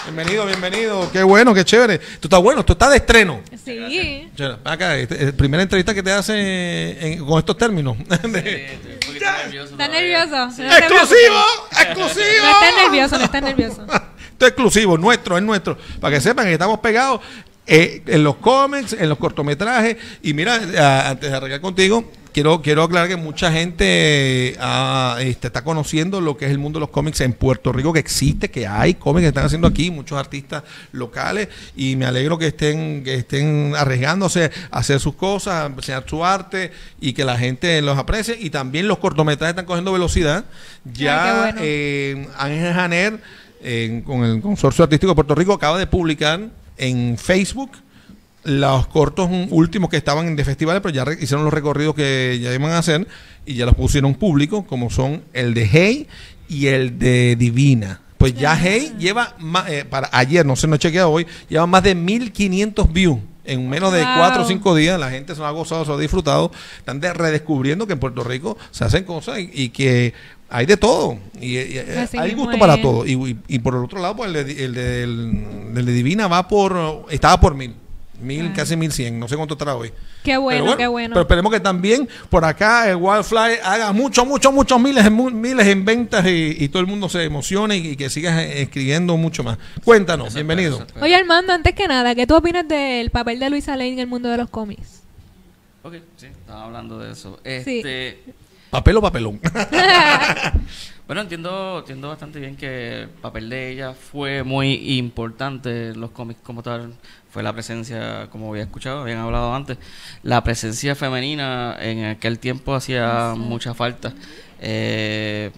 Bienvenido, 0.05 0.45
bienvenido. 0.45 1.11
Qué 1.11 1.23
bueno, 1.23 1.51
qué 1.51 1.65
chévere. 1.65 1.97
Tú 1.97 2.27
estás 2.27 2.39
bueno, 2.43 2.63
tú 2.63 2.73
estás 2.73 2.91
de 2.91 2.97
estreno. 2.97 3.41
Sí. 3.63 4.29
Chévere, 4.35 4.57
Acá, 4.63 4.95
este, 4.97 5.29
eh, 5.29 5.33
primera 5.33 5.63
entrevista 5.63 5.95
que 5.95 6.03
te 6.03 6.11
hace 6.11 7.13
en- 7.13 7.25
con 7.25 7.39
estos 7.39 7.57
términos. 7.57 7.97
Estoy 8.11 8.31
nervioso. 8.31 9.71
¿Estás 9.71 9.87
todavía. 9.87 9.87
nervioso? 9.89 10.51
Sí. 10.55 10.61
No 10.61 10.69
te 10.69 10.77
¡Exclusivo! 10.77 11.43
¡Exclusivo! 11.71 12.43
No 12.43 12.51
estás 12.51 12.83
nervioso, 12.83 13.17
no 13.17 13.23
estás 13.25 13.41
nervioso. 13.41 13.81
Esto 14.35 14.45
es 14.45 14.51
exclusivo, 14.51 14.97
nuestro, 14.99 15.37
es 15.37 15.43
nuestro. 15.43 15.75
Para 15.99 16.13
que 16.15 16.21
sepan 16.21 16.45
que 16.45 16.53
estamos 16.53 16.79
pegados 16.81 17.21
eh, 17.65 18.03
en 18.05 18.23
los 18.23 18.35
cómics, 18.35 18.93
en 18.93 19.09
los 19.09 19.17
cortometrajes. 19.17 19.97
Y 20.21 20.35
mira, 20.35 21.09
antes 21.09 21.31
de 21.31 21.35
arreglar 21.35 21.61
contigo, 21.61 22.11
quiero, 22.35 22.61
quiero 22.61 22.83
aclarar 22.83 23.07
que 23.07 23.15
mucha 23.15 23.49
gente 23.49 24.57
ah, 24.59 25.15
este, 25.21 25.47
está 25.47 25.63
conociendo 25.63 26.19
lo 26.19 26.35
que 26.35 26.43
es 26.43 26.51
el 26.51 26.57
mundo 26.57 26.79
de 26.79 26.81
los 26.81 26.89
cómics 26.89 27.21
en 27.21 27.31
Puerto 27.31 27.71
Rico, 27.71 27.93
que 27.93 27.99
existe, 27.99 28.51
que 28.51 28.67
hay 28.67 28.95
cómics 28.95 29.21
que 29.21 29.27
están 29.29 29.45
haciendo 29.45 29.69
aquí, 29.69 29.89
muchos 29.89 30.17
artistas 30.17 30.63
locales. 30.91 31.47
Y 31.77 31.95
me 31.95 32.05
alegro 32.05 32.37
que 32.37 32.47
estén, 32.47 33.05
que 33.05 33.15
estén 33.15 33.73
arriesgándose 33.77 34.51
a 34.69 34.79
hacer 34.79 34.99
sus 34.99 35.15
cosas, 35.15 35.63
a 35.63 35.65
enseñar 35.67 36.03
su 36.07 36.25
arte 36.25 36.73
y 36.99 37.13
que 37.13 37.23
la 37.23 37.37
gente 37.37 37.81
los 37.81 37.97
aprecie. 37.97 38.37
Y 38.37 38.49
también 38.49 38.89
los 38.89 38.97
cortometrajes 38.97 39.51
están 39.51 39.65
cogiendo 39.65 39.93
velocidad. 39.93 40.43
Ya 40.83 41.39
bueno. 41.39 41.59
eh, 41.63 42.27
Ángel 42.37 42.73
Janer, 42.73 43.21
eh, 43.61 44.03
con 44.05 44.25
el 44.25 44.41
Consorcio 44.41 44.83
Artístico 44.83 45.11
de 45.11 45.15
Puerto 45.15 45.35
Rico, 45.35 45.53
acaba 45.53 45.79
de 45.79 45.87
publicar 45.87 46.49
en 46.75 47.17
Facebook 47.17 47.71
los 48.45 48.87
cortos 48.87 49.29
últimos 49.49 49.89
que 49.89 49.97
estaban 49.97 50.35
de 50.35 50.45
festivales, 50.45 50.81
pero 50.83 50.93
ya 50.93 51.05
hicieron 51.19 51.43
los 51.45 51.53
recorridos 51.53 51.95
que 51.95 52.39
ya 52.41 52.53
iban 52.53 52.71
a 52.71 52.77
hacer 52.77 53.07
y 53.45 53.55
ya 53.55 53.65
los 53.65 53.75
pusieron 53.75 54.13
públicos, 54.15 54.63
como 54.67 54.89
son 54.89 55.23
el 55.33 55.53
de 55.53 55.67
Hey 55.67 56.07
y 56.47 56.67
el 56.67 56.97
de 56.99 57.35
Divina. 57.35 58.01
Pues 58.17 58.33
ya 58.33 58.53
Ah. 58.53 58.59
Hey 58.61 58.93
lleva, 58.97 59.35
eh, 59.67 59.83
para 59.89 60.09
ayer, 60.13 60.45
no 60.45 60.55
sé, 60.55 60.67
no 60.67 60.77
chequea 60.77 61.07
hoy, 61.07 61.27
lleva 61.49 61.67
más 61.67 61.83
de 61.83 61.95
1500 61.95 62.91
views. 62.91 63.19
En 63.43 63.69
menos 63.69 63.93
de 63.93 64.03
Wow. 64.03 64.15
4 64.17 64.41
o 64.43 64.47
5 64.47 64.73
días 64.75 64.99
la 64.99 65.11
gente 65.11 65.35
se 65.35 65.39
lo 65.39 65.45
ha 65.45 65.51
gozado, 65.51 65.83
se 65.85 65.91
lo 65.91 65.97
ha 65.97 66.01
disfrutado. 66.01 66.51
Están 66.79 66.99
de- 66.99 67.13
redescubriendo 67.13 67.85
que 67.85 67.93
en 67.93 67.99
Puerto 67.99 68.23
Rico 68.23 68.57
se 68.71 68.83
hacen 68.85 69.03
cosas 69.03 69.37
y, 69.39 69.49
y 69.53 69.69
que 69.69 70.13
hay 70.49 70.65
de 70.65 70.77
todo. 70.77 71.19
Y, 71.39 71.57
y- 71.57 71.77
Así 71.97 72.17
hay 72.17 72.33
gusto 72.33 72.57
para 72.57 72.81
todo. 72.81 73.05
Y, 73.05 73.11
y- 73.13 73.37
y 73.47 73.59
por 73.59 73.75
el 73.75 73.83
otro 73.83 73.99
lado, 74.01 74.15
pues 74.15 74.33
el 74.33 74.45
de, 74.45 74.65
el 74.65 74.73
de- 74.73 75.03
el- 75.03 75.77
el 75.77 75.85
de 75.85 75.91
Divina 75.93 76.27
va 76.27 76.47
por. 76.47 77.05
Estaba 77.11 77.39
por 77.39 77.53
mil. 77.53 77.75
Mil, 78.25 78.51
casi 78.53 78.75
mil 78.75 78.91
cien. 78.91 79.19
No 79.19 79.27
sé 79.27 79.35
cuánto 79.35 79.53
estará 79.53 79.75
hoy. 79.75 79.91
Qué 80.23 80.37
bueno, 80.37 80.75
qué 80.75 80.87
bueno. 80.87 81.13
Pero 81.13 81.21
esperemos 81.21 81.51
que 81.51 81.59
también 81.59 82.09
por 82.29 82.43
acá 82.43 82.89
el 82.89 82.95
Wildfly 82.97 83.59
haga 83.63 83.91
muchos, 83.93 84.25
muchos, 84.25 84.51
muchos 84.51 84.81
miles, 84.81 85.09
miles 85.11 85.67
en 85.67 85.85
ventas 85.85 86.25
y, 86.25 86.57
y 86.59 86.69
todo 86.69 86.81
el 86.81 86.87
mundo 86.87 87.07
se 87.07 87.23
emocione 87.23 87.77
y, 87.77 87.89
y 87.89 87.95
que 87.95 88.09
sigas 88.09 88.41
escribiendo 88.41 89.15
mucho 89.17 89.43
más. 89.43 89.57
Cuéntanos, 89.83 90.33
bienvenido. 90.33 90.85
Oye, 91.01 91.15
Armando, 91.15 91.53
antes 91.53 91.75
que 91.75 91.87
nada, 91.87 92.15
¿qué 92.15 92.25
tú 92.25 92.35
opinas 92.35 92.67
del 92.67 93.11
papel 93.11 93.39
de 93.39 93.49
Luisa 93.49 93.75
Lane 93.77 93.93
en 93.93 93.99
el 93.99 94.07
mundo 94.07 94.29
de 94.29 94.37
los 94.37 94.49
cómics? 94.49 95.03
Ok, 95.83 95.95
sí, 96.17 96.25
estaba 96.25 96.65
hablando 96.65 96.97
de 96.97 97.11
eso. 97.11 97.39
Este, 97.43 98.23
¿Papel 98.71 98.97
o 98.97 99.01
papelón? 99.01 99.39
Bueno, 101.07 101.21
entiendo, 101.21 101.79
entiendo 101.79 102.07
bastante 102.07 102.39
bien 102.39 102.55
que 102.55 103.03
el 103.03 103.09
papel 103.09 103.47
de 103.47 103.69
ella 103.69 103.93
fue 103.93 104.41
muy 104.41 104.97
importante 104.97 105.89
en 105.89 106.01
los 106.01 106.09
cómics 106.09 106.39
como 106.41 106.63
tal. 106.63 106.93
Fue 107.29 107.43
la 107.43 107.53
presencia, 107.53 108.27
como 108.31 108.49
había 108.49 108.63
escuchado, 108.63 109.01
habían 109.01 109.19
hablado 109.19 109.53
antes, 109.53 109.77
la 110.23 110.43
presencia 110.43 110.95
femenina 110.95 111.77
en 111.79 112.05
aquel 112.05 112.39
tiempo 112.39 112.73
hacía 112.73 113.35
mucha 113.37 113.75
falta. 113.75 114.13
Eh, 114.59 115.51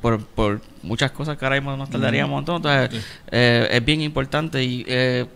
por, 0.00 0.24
por 0.24 0.60
muchas 0.82 1.10
cosas 1.10 1.36
que 1.36 1.44
ahora 1.44 1.56
mismo 1.56 1.76
nos 1.76 1.90
tardaríamos 1.90 2.28
un 2.28 2.34
montón. 2.36 2.56
Entonces, 2.56 3.04
eh, 3.32 3.68
es 3.72 3.84
bien 3.84 4.00
importante 4.00 4.62
y, 4.62 4.84
eh, 4.86 5.26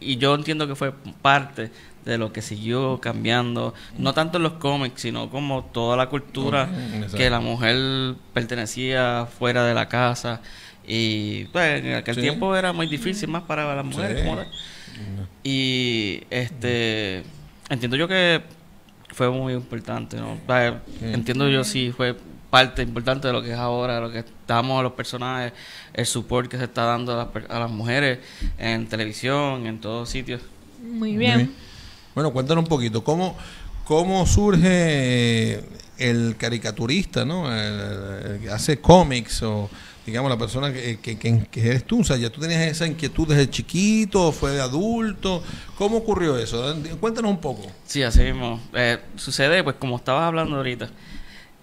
y 0.00 0.16
yo 0.16 0.34
entiendo 0.34 0.66
que 0.66 0.74
fue 0.74 0.92
parte 1.22 1.70
de 2.04 2.18
lo 2.18 2.32
que 2.32 2.40
siguió 2.42 2.98
cambiando, 3.00 3.74
no 3.98 4.14
tanto 4.14 4.38
en 4.38 4.42
los 4.44 4.54
cómics, 4.54 5.02
sino 5.02 5.30
como 5.30 5.64
toda 5.64 5.96
la 5.96 6.08
cultura 6.08 6.68
que 7.16 7.28
la 7.30 7.40
mujer 7.40 8.14
pertenecía 8.32 9.26
fuera 9.38 9.64
de 9.64 9.74
la 9.74 9.88
casa 9.88 10.40
y 10.86 11.44
pues, 11.46 11.84
en 11.84 11.94
aquel 11.94 12.14
Sí. 12.16 12.20
tiempo 12.22 12.56
era 12.56 12.72
muy 12.72 12.86
difícil 12.86 13.28
más 13.28 13.42
para 13.42 13.74
las 13.74 13.84
mujeres 13.84 14.20
Sí. 14.20 14.26
como 14.26 14.42
y 15.42 16.22
este 16.30 17.22
entiendo 17.68 17.96
yo 17.96 18.08
que 18.08 18.42
fue 19.12 19.30
muy 19.30 19.52
importante 19.54 20.16
¿no? 20.16 20.38
Entiendo 21.02 21.48
yo 21.48 21.64
sí 21.64 21.92
fue 21.96 22.16
parte 22.50 22.82
importante 22.82 23.28
de 23.28 23.32
lo 23.32 23.42
que 23.42 23.52
es 23.52 23.58
ahora 23.58 24.00
lo 24.00 24.10
que 24.10 24.18
estamos 24.20 24.82
los 24.82 24.92
personajes 24.92 25.52
el 25.94 26.06
support 26.06 26.50
que 26.50 26.58
se 26.58 26.64
está 26.64 26.84
dando 26.84 27.12
a 27.14 27.16
las, 27.16 27.26
per- 27.28 27.46
a 27.50 27.58
las 27.60 27.70
mujeres 27.70 28.18
en 28.58 28.86
televisión 28.88 29.66
en 29.66 29.80
todos 29.80 30.08
sitios 30.08 30.40
Muy 30.82 31.16
bien. 31.16 31.52
Bueno, 32.14 32.32
cuéntanos 32.32 32.64
un 32.64 32.68
poquito, 32.68 33.02
¿cómo, 33.04 33.36
cómo 33.84 34.26
surge 34.26 35.62
el 35.98 36.36
caricaturista, 36.38 37.24
¿no? 37.24 37.50
El, 37.54 38.32
el 38.32 38.40
que 38.40 38.50
hace 38.50 38.80
cómics 38.80 39.42
o 39.42 39.68
digamos, 40.06 40.28
la 40.30 40.38
persona 40.38 40.72
que, 40.72 40.98
que, 40.98 41.16
que- 41.18 41.46
que 41.50 41.60
eres 41.68 41.84
tú? 41.84 42.00
O 42.00 42.04
sea, 42.04 42.16
ya 42.16 42.30
tú 42.30 42.40
tenías 42.40 42.62
esa 42.62 42.86
inquietud 42.86 43.28
desde 43.28 43.48
chiquito, 43.48 44.32
fue 44.32 44.50
de 44.52 44.60
adulto. 44.60 45.42
¿Cómo 45.76 45.98
ocurrió 45.98 46.36
eso? 46.36 46.74
Cuéntanos 46.98 47.30
un 47.30 47.38
poco. 47.40 47.70
Sí, 47.86 48.02
así 48.02 48.22
mismo. 48.22 48.58
Eh, 48.74 48.98
sucede, 49.16 49.62
pues 49.62 49.76
como 49.76 49.96
estabas 49.96 50.24
hablando 50.24 50.56
ahorita, 50.56 50.90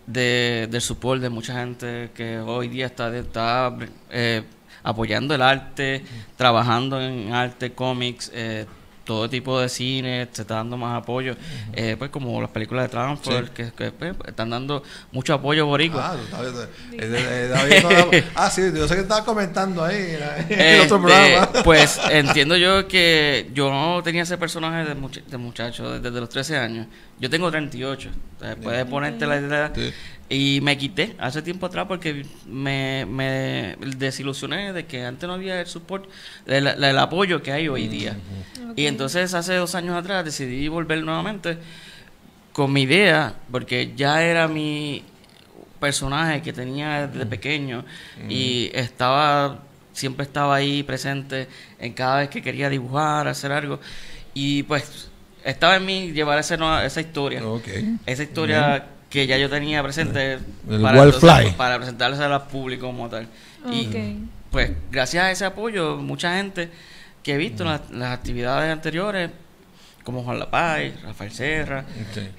de, 0.06 0.68
del 0.72 0.82
support 0.82 1.22
de 1.22 1.30
mucha 1.30 1.56
gente 1.60 2.12
que 2.14 2.40
hoy 2.40 2.70
día 2.70 2.86
está, 2.86 3.14
está 3.18 3.76
eh, 4.12 4.44
apoyando 4.84 5.36
el 5.36 5.42
arte, 5.42 6.04
trabajando 6.38 7.02
en 7.02 7.34
arte, 7.34 7.74
cómics, 7.74 8.32
eh, 8.34 8.66
todo 9.08 9.30
tipo 9.30 9.60
de 9.60 9.70
cine, 9.70 10.28
se 10.32 10.42
está 10.44 10.56
dando 10.56 10.78
más 10.78 11.02
apoyo. 11.02 11.36
Eh, 11.74 11.96
pues 11.98 12.12
como 12.12 12.40
las 12.42 12.52
películas 12.52 12.84
de 12.86 12.90
Transformers, 12.90 13.48
Sí. 13.48 13.54
que, 13.56 13.72
que, 13.72 13.92
pues, 13.92 14.14
están 14.28 14.50
dando 14.50 14.84
mucho 15.12 15.34
apoyo 15.34 15.66
boricua. 15.66 16.12
Ah, 16.12 16.18
estabas 16.24 16.46
viendo- 16.46 16.64
eh, 17.18 17.24
eh, 17.24 17.50
estaba 17.50 17.66
viendo- 17.66 18.28
ah, 18.36 18.50
sí, 18.52 18.62
yo 18.76 18.88
sé 18.88 18.96
que 18.96 19.02
estaba 19.02 19.24
comentando 19.24 19.84
ahí 19.84 20.18
en 20.50 20.60
el 20.60 20.82
otro 20.82 20.98
Este, 20.98 21.08
programa. 21.08 21.50
Pues 21.64 22.00
entiendo 22.12 22.58
yo 22.58 22.88
que 22.88 23.50
yo 23.54 24.02
tenía 24.04 24.24
ese 24.24 24.38
personaje 24.38 24.88
de, 24.90 24.96
much- 24.96 25.24
de 25.24 25.38
muchacho 25.38 25.90
desde, 25.92 26.04
desde 26.10 26.20
los 26.20 26.30
13 26.30 26.58
años. 26.58 26.88
Yo 27.20 27.30
tengo 27.30 27.50
38. 27.50 28.10
o 28.10 28.40
sea, 28.40 28.56
puedes 28.56 28.86
ponerte 28.86 29.26
la 29.26 29.40
idea. 29.40 29.72
Sí. 29.74 29.94
Y 30.30 30.60
me 30.62 30.78
quité 30.78 31.16
hace 31.20 31.42
tiempo 31.42 31.66
atrás 31.66 31.86
porque 31.88 32.26
me, 32.46 33.06
me 33.06 33.78
desilusioné 33.98 34.74
de 34.74 34.86
que 34.86 35.06
antes 35.06 35.26
no 35.26 35.34
había 35.34 35.62
el 35.62 35.68
support, 35.68 36.10
el, 36.46 36.68
el 36.68 36.98
apoyo 37.00 37.42
que 37.42 37.52
hay 37.52 37.70
hoy 37.70 37.88
día. 37.88 38.18
Y 38.76 38.86
entonces 38.86 39.34
hace 39.34 39.56
dos 39.56 39.74
años 39.74 39.96
atrás 39.96 40.26
decidí 40.26 40.68
volver 40.68 41.02
nuevamente 41.04 41.58
con 42.52 42.74
mi 42.74 42.82
idea, 42.82 43.36
porque 43.52 43.94
ya 43.96 44.24
era 44.24 44.48
mi 44.48 45.04
personaje 45.80 46.42
que 46.42 46.54
tenía 46.54 47.08
desde 47.08 47.26
pequeño 47.26 47.86
y 48.28 48.72
estaba 48.74 49.60
siempre 49.94 50.26
estaba 50.26 50.56
ahí 50.56 50.84
presente 50.84 51.48
en 51.80 51.94
cada 51.94 52.20
vez 52.20 52.30
que 52.30 52.42
quería 52.42 52.70
dibujar, 52.70 53.28
hacer 53.28 53.52
algo 53.52 53.80
y 54.34 54.64
pues 54.64 55.10
estaba 55.50 55.76
en 55.78 55.86
mí 55.86 56.12
llevar 56.12 56.38
esa, 56.40 56.58
nueva- 56.58 56.86
esa 56.86 57.02
historia, 57.02 57.42
esa 58.06 58.24
historia 58.24 58.86
que 59.10 59.26
ya 59.26 59.38
yo 59.38 59.50
tenía 59.50 59.82
presente 59.84 60.34
El 60.70 60.82
para, 60.82 61.04
entonces, 61.04 61.54
para 61.54 61.78
presentársela 61.78 62.36
al 62.36 62.48
público 62.48 62.88
como 62.88 63.08
tal. 63.10 63.28
Y 63.72 63.88
Ok. 63.88 63.96
pues 64.52 64.72
gracias 64.92 65.24
a 65.24 65.32
ese 65.32 65.46
apoyo, 65.46 65.96
mucha 65.98 66.36
gente 66.38 66.70
que 67.24 67.34
he 67.34 67.38
visto 67.38 67.64
en 67.64 67.70
las, 67.70 67.90
las 67.92 68.12
actividades 68.12 68.72
anteriores, 68.72 69.32
como 70.04 70.24
Juan 70.24 70.40
Lapay, 70.40 70.94
Rafael 71.04 71.32
Serra, 71.32 71.84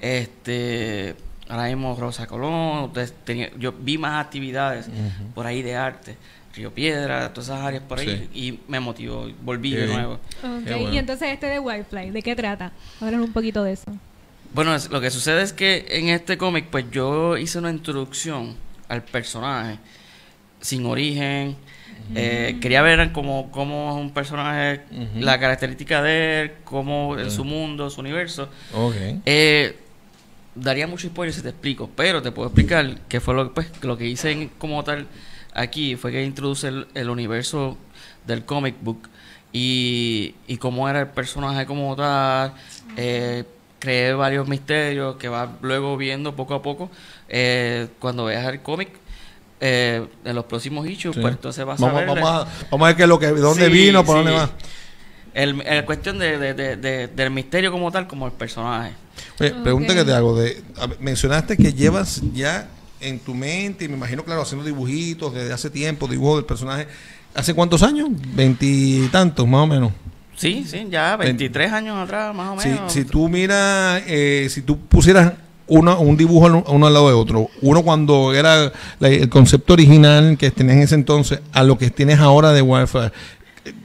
este, 0.01 1.15
ahora 1.47 1.65
mismo 1.67 1.95
Rosa 1.99 2.27
Colón, 2.27 2.85
ustedes 2.85 3.13
tenía- 3.23 3.51
yo 3.57 3.71
vi 3.71 3.97
más 3.97 4.23
actividades 4.25 4.87
por 5.35 5.45
ahí 5.45 5.61
de 5.61 5.75
arte, 5.75 6.17
Río 6.55 6.73
Piedra, 6.73 7.31
todas 7.33 7.49
esas 7.49 7.61
áreas 7.61 7.83
por 7.83 7.99
ahí, 7.99 8.29
y 8.33 8.59
me 8.67 8.79
motivó, 8.79 9.27
volví 9.43 9.71
Qué 9.71 9.77
de 9.77 9.87
nuevo. 9.87 10.19
Qué 10.65 10.73
bueno. 10.73 10.93
Y 10.93 10.97
entonces 10.97 11.29
este 11.29 11.45
de 11.47 11.59
Wildfly, 11.59 12.09
¿de 12.11 12.21
qué 12.23 12.35
trata? 12.35 12.71
Háblanos 12.99 13.27
un 13.27 13.33
poquito 13.33 13.63
de 13.63 13.73
eso. 13.73 13.91
Bueno, 14.53 14.73
es- 14.75 14.89
lo 14.89 14.99
que 14.99 15.11
sucede 15.11 15.43
es 15.43 15.53
que 15.53 15.85
en 15.89 16.09
este 16.09 16.37
cómic, 16.37 16.65
pues 16.71 16.85
yo 16.91 17.37
hice 17.37 17.59
una 17.59 17.69
introducción 17.69 18.55
al 18.87 19.03
personaje 19.03 19.77
sin 20.61 20.85
origen. 20.85 21.55
eh, 22.15 22.57
quería 22.59 22.81
ver 22.81 23.11
cómo, 23.11 23.51
cómo 23.51 23.91
es 23.95 24.01
un 24.01 24.11
personaje, 24.11 24.81
la 25.19 25.39
característica 25.39 26.01
de 26.01 26.41
él, 26.41 26.51
cómo 26.63 27.15
es 27.19 27.33
su 27.33 27.43
mundo, 27.45 27.87
su 27.91 28.01
universo. 28.01 28.49
Eh, 29.25 29.75
daría 30.55 30.87
mucho 30.87 31.07
spoiler 31.07 31.33
si 31.35 31.41
te 31.43 31.49
explico, 31.49 31.87
pero 31.95 32.19
te 32.23 32.31
puedo 32.31 32.47
explicar 32.47 32.97
que 33.07 33.19
fue 33.19 33.35
lo, 33.35 33.49
que, 33.49 33.53
pues, 33.53 33.83
lo 33.83 33.95
que 33.95 34.07
hice 34.07 34.31
en- 34.31 34.47
como 34.57 34.83
tal 34.83 35.05
aquí, 35.53 35.95
fue 35.95 36.11
que 36.11 36.23
introduce 36.23 36.67
el, 36.67 36.87
el 36.93 37.09
universo 37.09 37.77
del 38.25 38.45
comic 38.45 38.75
book 38.81 39.09
y, 39.51 40.35
y 40.47 40.57
cómo 40.57 40.87
era 40.89 41.01
el 41.01 41.07
personaje 41.07 41.65
como 41.65 41.95
tal, 41.95 42.53
eh, 42.97 43.43
creé 43.79 44.13
varios 44.13 44.47
misterios 44.47 45.15
que 45.17 45.29
vas 45.29 45.49
luego 45.61 45.97
viendo 45.97 46.35
poco 46.35 46.53
a 46.53 46.61
poco 46.61 46.89
eh, 47.29 47.87
cuando 47.99 48.25
veas 48.25 48.45
el 48.47 48.61
cómic. 48.61 48.89
eh, 49.61 50.07
en 50.23 50.35
los 50.35 50.45
próximos 50.45 50.87
issues, 50.87 51.15
Sí. 51.15 51.21
pues 51.21 51.33
entonces 51.33 51.65
vas 51.65 51.79
Vamos, 51.81 51.97
a 51.97 52.05
ver 52.05 52.07
vamos, 52.07 52.29
a, 52.29 52.47
vamos 52.71 52.85
a 52.85 52.87
ver 52.89 52.95
qué 52.95 53.03
es 53.03 53.09
lo 53.09 53.19
que, 53.19 53.27
dónde 53.27 53.65
Sí, 53.65 53.71
vino, 53.71 54.05
por 54.05 54.15
dónde 54.17 54.31
sí. 54.31 54.37
va. 54.37 54.49
el, 55.33 55.61
el 55.61 55.83
cuestión 55.85 56.17
de, 56.17 56.37
de- 56.37 56.53
de- 56.53 56.77
de- 56.77 57.07
del 57.09 57.29
misterio 57.31 57.69
como 57.71 57.91
tal, 57.91 58.07
como 58.07 58.25
el 58.25 58.31
personaje. 58.31 58.93
Oye, 59.39 59.51
pregunta 59.51 59.93
que 59.93 60.05
te 60.05 60.13
hago. 60.13 60.39
De, 60.39 60.63
mencionaste 61.01 61.57
que 61.57 61.73
llevas 61.73 62.21
ya 62.33 62.69
en 63.01 63.19
tu 63.19 63.33
mente, 63.33 63.85
y 63.85 63.87
me 63.87 63.95
imagino, 63.95 64.23
claro, 64.23 64.41
haciendo 64.41 64.65
dibujitos 64.65 65.33
desde 65.33 65.53
hace 65.53 65.69
tiempo, 65.69 66.07
dibujos 66.07 66.37
del 66.37 66.45
personaje. 66.45 66.87
¿Hace 67.35 67.53
cuántos 67.53 67.83
años? 67.83 68.09
Veintitantos, 68.35 69.47
más 69.47 69.61
o 69.63 69.67
menos. 69.67 69.91
Sí, 70.35 70.65
sí, 70.67 70.87
ya 70.89 71.15
23 71.17 71.71
años 71.71 71.97
atrás, 71.97 72.33
más 72.33 72.57
o 72.57 72.61
Si, 72.61 72.69
menos. 72.69 72.91
si 72.93 73.05
tú 73.05 73.27
miras, 73.29 74.01
eh, 74.07 74.47
si 74.49 74.61
tú 74.61 74.77
pusieras 74.79 75.33
uno, 75.67 75.99
un 75.99 76.17
dibujo 76.17 76.63
uno 76.67 76.87
al 76.87 76.93
lado 76.93 77.09
de 77.09 77.13
otro, 77.13 77.49
uno 77.61 77.83
cuando 77.83 78.33
era 78.33 78.71
la- 78.99 79.09
el 79.09 79.29
concepto 79.29 79.73
original 79.73 80.37
que 80.37 80.49
tenías 80.49 80.77
en 80.77 80.83
ese 80.83 80.95
entonces 80.95 81.41
a 81.51 81.63
lo 81.63 81.77
que 81.77 81.89
tienes 81.91 82.19
ahora 82.19 82.51
de 82.53 82.61
Wildfire, 82.61 83.11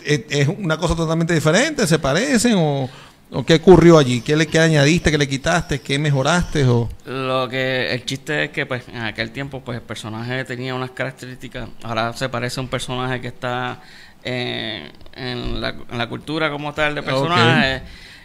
¿es, 0.04 0.20
es 0.30 0.48
una 0.48 0.78
cosa 0.78 0.94
totalmente 0.94 1.34
diferente? 1.34 1.86
¿Se 1.86 1.98
parecen? 1.98 2.54
¿O, 2.56 2.88
o 3.34 3.44
qué 3.44 3.54
ocurrió 3.54 3.98
allí? 3.98 4.20
¿Qué 4.20 4.36
le 4.36 4.46
qué 4.46 4.60
añadiste? 4.60 5.10
¿Qué 5.10 5.18
le 5.18 5.28
quitaste? 5.28 5.80
¿Qué 5.80 5.98
mejoraste? 5.98 6.64
O... 6.64 6.88
Lo 7.04 7.48
que 7.48 7.92
el 7.92 8.04
chiste 8.04 8.44
es 8.44 8.50
que 8.50 8.64
pues 8.64 8.88
en 8.88 9.02
aquel 9.02 9.30
tiempo 9.30 9.60
pues 9.60 9.76
el 9.76 9.82
personaje 9.82 10.44
tenía 10.44 10.74
unas 10.74 10.92
características, 10.92 11.68
ahora 11.82 12.12
se 12.12 12.28
parece 12.28 12.60
a 12.60 12.62
un 12.62 12.68
personaje 12.68 13.20
que 13.20 13.28
está 13.28 13.82
eh, 14.22 14.90
en, 15.14 15.60
la, 15.60 15.74
en 15.90 15.98
la 15.98 16.08
cultura 16.08 16.50
como 16.50 16.72
tal 16.72 16.94
de 16.94 17.02
personaje 17.02 17.82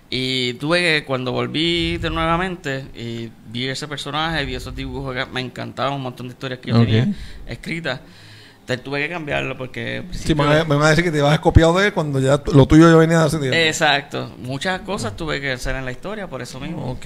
y 0.10 0.54
tuve 0.54 0.80
que 0.80 1.06
cuando 1.06 1.32
volví 1.32 1.98
de 1.98 2.10
nuevamente 2.10 2.86
y 2.96 3.30
vi 3.52 3.68
ese 3.68 3.88
personaje, 3.88 4.44
vi 4.44 4.56
esos 4.56 4.76
dibujos 4.76 5.16
que 5.16 5.26
me 5.28 5.40
encantaban 5.40 5.94
un 5.94 6.02
montón 6.02 6.28
de 6.28 6.34
historias 6.34 6.60
que 6.60 6.70
yo 6.70 6.80
tenía 6.80 7.08
escritas, 7.46 8.00
te 8.78 8.78
tuve 8.84 9.00
que 9.02 9.10
cambiarlo 9.10 9.58
porque 9.58 10.04
Sí, 10.12 10.36
me 10.36 10.46
van 10.46 10.58
a- 10.60 10.64
me 10.64 10.76
van 10.76 10.86
a 10.86 10.90
decir 10.92 11.04
que 11.04 11.12
te 11.12 11.22
vas 11.22 11.40
copiado 11.40 11.78
de 11.80 11.88
él 11.88 11.94
cuando 11.94 12.20
ya 12.20 12.40
lo 12.54 12.68
tuyo 12.68 12.88
ya 12.90 12.96
venía 12.98 13.20
de 13.20 13.26
hace 13.26 13.38
tiempo. 13.40 13.58
Exacto, 13.58 14.32
muchas 14.44 14.82
cosas 14.82 15.16
tuve 15.18 15.42
que 15.42 15.54
hacer 15.54 15.76
en 15.76 15.86
la 15.86 15.92
historia 15.92 16.28
por 16.28 16.42
eso 16.44 16.60
mismo. 16.60 16.92
Ok. 16.92 17.06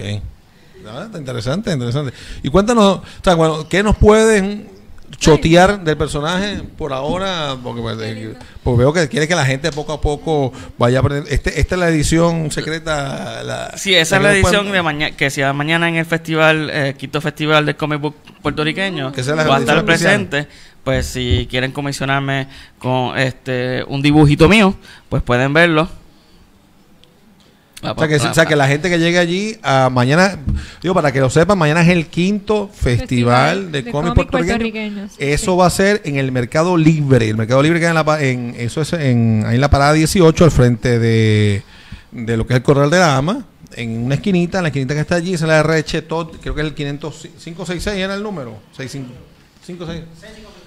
Ah, 0.86 1.04
está 1.06 1.18
interesante, 1.18 1.72
interesante. 1.72 2.12
Y 2.42 2.50
cuéntanos, 2.50 2.98
o 2.98 3.02
sea, 3.22 3.34
bueno, 3.34 3.66
¿qué 3.66 3.82
nos 3.82 3.96
pueden 3.96 4.68
chotear 5.18 5.82
del 5.82 5.96
personaje 5.96 6.60
por 6.76 6.92
ahora? 6.92 7.56
Porque, 7.62 7.80
pues, 7.80 7.96
eh, 8.02 8.34
porque 8.62 8.78
veo 8.80 8.92
que 8.92 9.08
quiere 9.08 9.26
que 9.28 9.34
la 9.34 9.46
gente 9.46 9.70
poco 9.72 9.92
a 9.94 10.00
poco 10.00 10.52
vaya 10.76 10.98
a 10.98 11.00
aprender. 11.00 11.32
Este, 11.32 11.58
esta 11.60 11.76
es 11.76 11.78
la 11.78 11.88
edición 11.88 12.50
secreta. 12.50 13.42
La, 13.42 13.72
Sí, 13.78 13.94
esa 13.94 14.16
es 14.16 14.22
la 14.22 14.28
pueden- 14.28 14.44
edición 14.44 14.72
de 14.72 14.82
mañana 14.82 15.16
que 15.16 15.30
sea 15.30 15.52
mañana 15.52 15.88
en 15.88 15.96
el 15.96 16.04
festival, 16.04 16.68
eh, 16.72 16.94
Quito 16.98 17.20
Festival 17.22 17.64
de 17.64 17.76
Comic 17.76 18.00
Book 18.00 18.16
puertorriqueño. 18.42 19.12
Que 19.12 19.22
sea 19.22 19.34
la 19.36 19.44
va 19.44 19.56
a 19.56 19.60
estar 19.60 19.78
especial. 19.78 20.48
Pues 20.84 21.06
si 21.06 21.48
quieren 21.50 21.72
comisionarme 21.72 22.46
con 22.78 23.18
este 23.18 23.84
un 23.88 24.02
dibujito 24.02 24.48
mío, 24.48 24.74
pues 25.08 25.22
pueden 25.22 25.52
verlo. 25.52 25.88
O 27.92 27.98
sea, 27.98 28.08
que, 28.08 28.16
o 28.16 28.34
sea, 28.34 28.46
que 28.46 28.56
la 28.56 28.66
gente 28.66 28.88
que 28.88 28.98
llegue 28.98 29.18
allí, 29.18 29.58
a 29.62 29.90
mañana, 29.90 30.38
digo, 30.80 30.94
para 30.94 31.12
que 31.12 31.20
lo 31.20 31.28
sepan, 31.28 31.58
mañana 31.58 31.82
es 31.82 31.88
el 31.88 32.06
quinto 32.06 32.70
festival, 32.72 33.70
de, 33.72 33.84
cómic 33.90 34.14
puertorriqueño. 34.14 34.58
puertorriqueños, 34.58 35.12
Eso 35.18 35.52
sí. 35.52 35.58
va 35.58 35.66
a 35.66 35.70
ser 35.70 36.00
en 36.04 36.16
el 36.16 36.32
Mercado 36.32 36.78
Libre. 36.78 37.28
El 37.28 37.36
Mercado 37.36 37.62
Libre 37.62 37.80
queda 37.80 37.90
en 37.90 37.94
la, 37.94 38.22
en, 38.22 38.54
eso 38.56 38.80
es 38.80 38.92
en, 38.94 39.44
ahí 39.46 39.56
en 39.56 39.60
la 39.60 39.68
parada 39.68 39.92
18, 39.92 40.44
al 40.44 40.50
frente 40.50 40.98
de, 40.98 41.62
de 42.10 42.36
lo 42.36 42.46
que 42.46 42.54
es 42.54 42.56
el 42.58 42.62
Corral 42.62 42.88
de 42.88 42.98
la 42.98 43.16
Ama. 43.16 43.44
En 43.76 44.04
una 44.04 44.14
esquinita, 44.14 44.58
en 44.58 44.64
la 44.64 44.68
esquinita 44.68 44.94
que 44.94 45.00
está 45.00 45.16
allí, 45.16 45.36
se 45.36 45.46
la 45.46 45.58
RH 45.58 46.02
Tot, 46.02 46.40
creo 46.40 46.54
que 46.54 46.62
es 46.62 46.66
el 46.68 46.74
556 46.74 47.96
era 47.96 48.14
el 48.14 48.22
número. 48.22 48.56
65, 48.76 49.84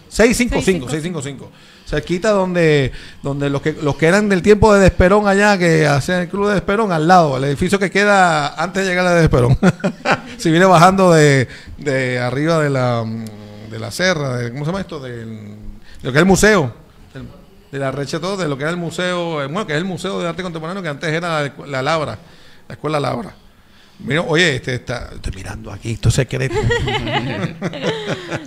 655, 0.10 0.90
655. 0.90 1.52
Cerquita 1.86 2.32
donde, 2.32 2.92
donde 3.24 3.50
los 3.50 3.62
que 3.62 3.72
los 3.74 3.96
que 3.96 4.08
eran 4.08 4.28
del 4.28 4.42
tiempo 4.42 4.74
de 4.74 4.82
Desperón 4.82 5.28
allá, 5.28 5.58
que 5.58 5.88
hacían 5.88 6.22
el 6.22 6.28
club 6.28 6.48
de 6.50 6.56
Desperón, 6.56 6.92
al 6.92 7.08
lado, 7.08 7.38
el 7.38 7.46
edificio 7.46 7.80
que 7.80 7.90
queda 7.90 8.62
antes 8.62 8.84
de 8.84 8.90
llegar 8.90 9.06
a 9.08 9.14
Desperón. 9.16 9.58
si 10.38 10.52
viene 10.52 10.66
bajando 10.66 11.14
de, 11.14 11.48
de 11.78 12.20
arriba 12.20 12.60
de 12.60 12.70
la, 12.70 13.04
mm, 13.06 13.26
de 13.72 13.80
la 13.80 13.90
serra, 13.92 14.38
de- 14.38 14.52
¿cómo 14.52 14.66
se 14.66 14.72
llama 14.72 14.82
esto? 14.82 15.00
Del, 15.00 15.26
de 15.28 16.04
lo 16.04 16.12
que 16.12 16.18
es 16.18 16.22
el 16.22 16.26
museo. 16.26 16.74
del- 17.14 17.28
De 17.72 17.80
la 17.80 17.92
Rechetó, 17.92 18.36
de 18.36 18.48
lo 18.50 18.58
que 18.58 18.64
era 18.64 18.72
el 18.72 18.78
museo, 18.78 19.42
eh, 19.42 19.46
bueno, 19.48 19.66
que 19.66 19.74
es 19.74 19.78
el 19.78 19.86
Museo 19.86 20.20
de 20.20 20.28
Arte 20.28 20.44
Contemporáneo, 20.44 20.84
que 20.84 20.90
antes 20.90 21.10
era 21.10 21.42
la, 21.44 21.54
la 21.68 21.82
Labra, 21.82 22.18
la 22.68 22.74
Escuela 22.74 23.00
Labra. 23.00 23.34
Mira, 24.00 24.22
oye, 24.22 24.56
este 24.56 24.76
está, 24.76 25.10
estoy 25.14 25.34
mirando 25.36 25.72
aquí, 25.72 25.92
esto 25.94 26.10
es 26.10 26.16
secreto. 26.16 26.56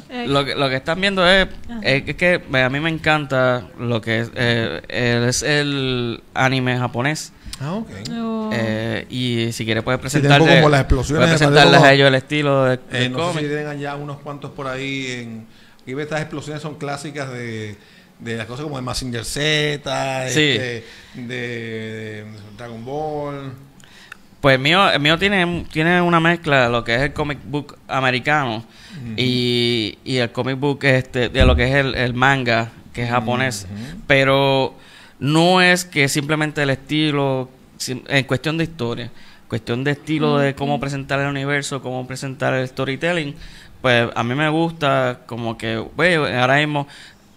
Eh, 0.08 0.24
Lo 0.26 0.44
que, 0.44 0.54
lo 0.54 0.68
que 0.68 0.76
están 0.76 1.00
viendo 1.00 1.26
es, 1.28 1.48
es 1.82 2.02
que- 2.04 2.14
que 2.14 2.42
a 2.62 2.68
mí 2.68 2.78
me 2.80 2.90
encanta 2.90 3.68
lo 3.78 4.00
que 4.00 4.20
es, 4.20 4.30
eh, 4.34 4.80
es 5.28 5.42
el 5.42 6.22
anime 6.34 6.76
japonés. 6.78 7.32
ah, 7.60 7.72
ok. 7.74 7.88
oh, 8.12 8.50
Eh, 8.52 9.06
y 9.08 9.52
si 9.52 9.64
quiere 9.64 9.82
puede 9.82 9.96
Sí, 9.98 10.02
tengo 10.20 10.28
presentarle, 10.28 10.56
como 10.56 10.68
las 10.68 10.80
explosiones 10.82 11.20
puede 11.20 11.32
de 11.32 11.38
presentarles 11.38 11.82
a 11.82 11.92
ellos 11.94 12.08
el 12.08 12.14
estilo 12.16 12.64
del 12.64 12.80
Eh, 12.92 12.98
del 13.00 13.12
no 13.12 13.32
sé 13.32 13.40
si 13.40 13.46
tienen 13.46 13.66
allá 13.66 13.94
unos 13.96 14.18
cuantos 14.18 14.50
por 14.52 14.66
ahí 14.68 15.06
en, 15.10 15.46
y 15.86 15.94
ves 15.94 16.04
estas 16.04 16.20
explosiones 16.20 16.62
son 16.62 16.74
clásicas 16.76 17.30
de, 17.32 17.76
de 18.18 18.36
las 18.36 18.46
cosas 18.46 18.64
como 18.64 18.76
de 18.76 18.82
Massinger 18.82 19.24
Z, 19.24 20.28
Sí. 20.28 20.40
este, 20.50 20.84
de, 21.14 22.24
Dragon 22.58 22.84
Ball. 22.84 23.52
Pues 24.40 24.54
el 24.56 24.60
mío, 24.62 24.90
el 24.90 25.00
mío 25.00 25.18
tiene, 25.18 25.66
tiene 25.70 26.00
una 26.00 26.18
mezcla 26.20 26.64
de 26.64 26.70
lo 26.70 26.82
que 26.82 26.94
es 26.94 27.00
el 27.02 27.12
comic 27.12 27.38
book 27.44 27.76
americano 27.88 28.64
y, 29.16 29.98
y 30.04 30.16
el 30.16 30.30
comic 30.32 30.58
book 30.58 30.78
este, 30.84 31.28
de 31.28 31.44
lo 31.44 31.54
que 31.54 31.64
es 31.68 31.74
el, 31.74 31.94
el 31.94 32.14
manga, 32.14 32.70
que 32.92 33.02
es 33.04 33.10
japonés. 33.10 33.66
Pero 34.06 34.74
no 35.18 35.60
es 35.60 35.84
que 35.84 36.08
simplemente 36.08 36.62
el 36.62 36.70
estilo, 36.70 37.50
en 37.86 38.24
cuestión 38.24 38.56
de 38.56 38.64
historia, 38.64 39.10
cuestión 39.48 39.84
de 39.84 39.90
estilo 39.92 40.38
de 40.38 40.54
cómo 40.54 40.80
presentar 40.80 41.20
el 41.20 41.28
universo, 41.28 41.82
cómo 41.82 42.06
presentar 42.06 42.54
el 42.54 42.66
storytelling, 42.66 43.34
pues 43.82 44.08
a 44.14 44.22
mí 44.22 44.34
me 44.34 44.48
gusta 44.48 45.20
como 45.26 45.58
que, 45.58 45.76
bueno, 45.96 46.24
ahora 46.24 46.56
mismo 46.56 46.86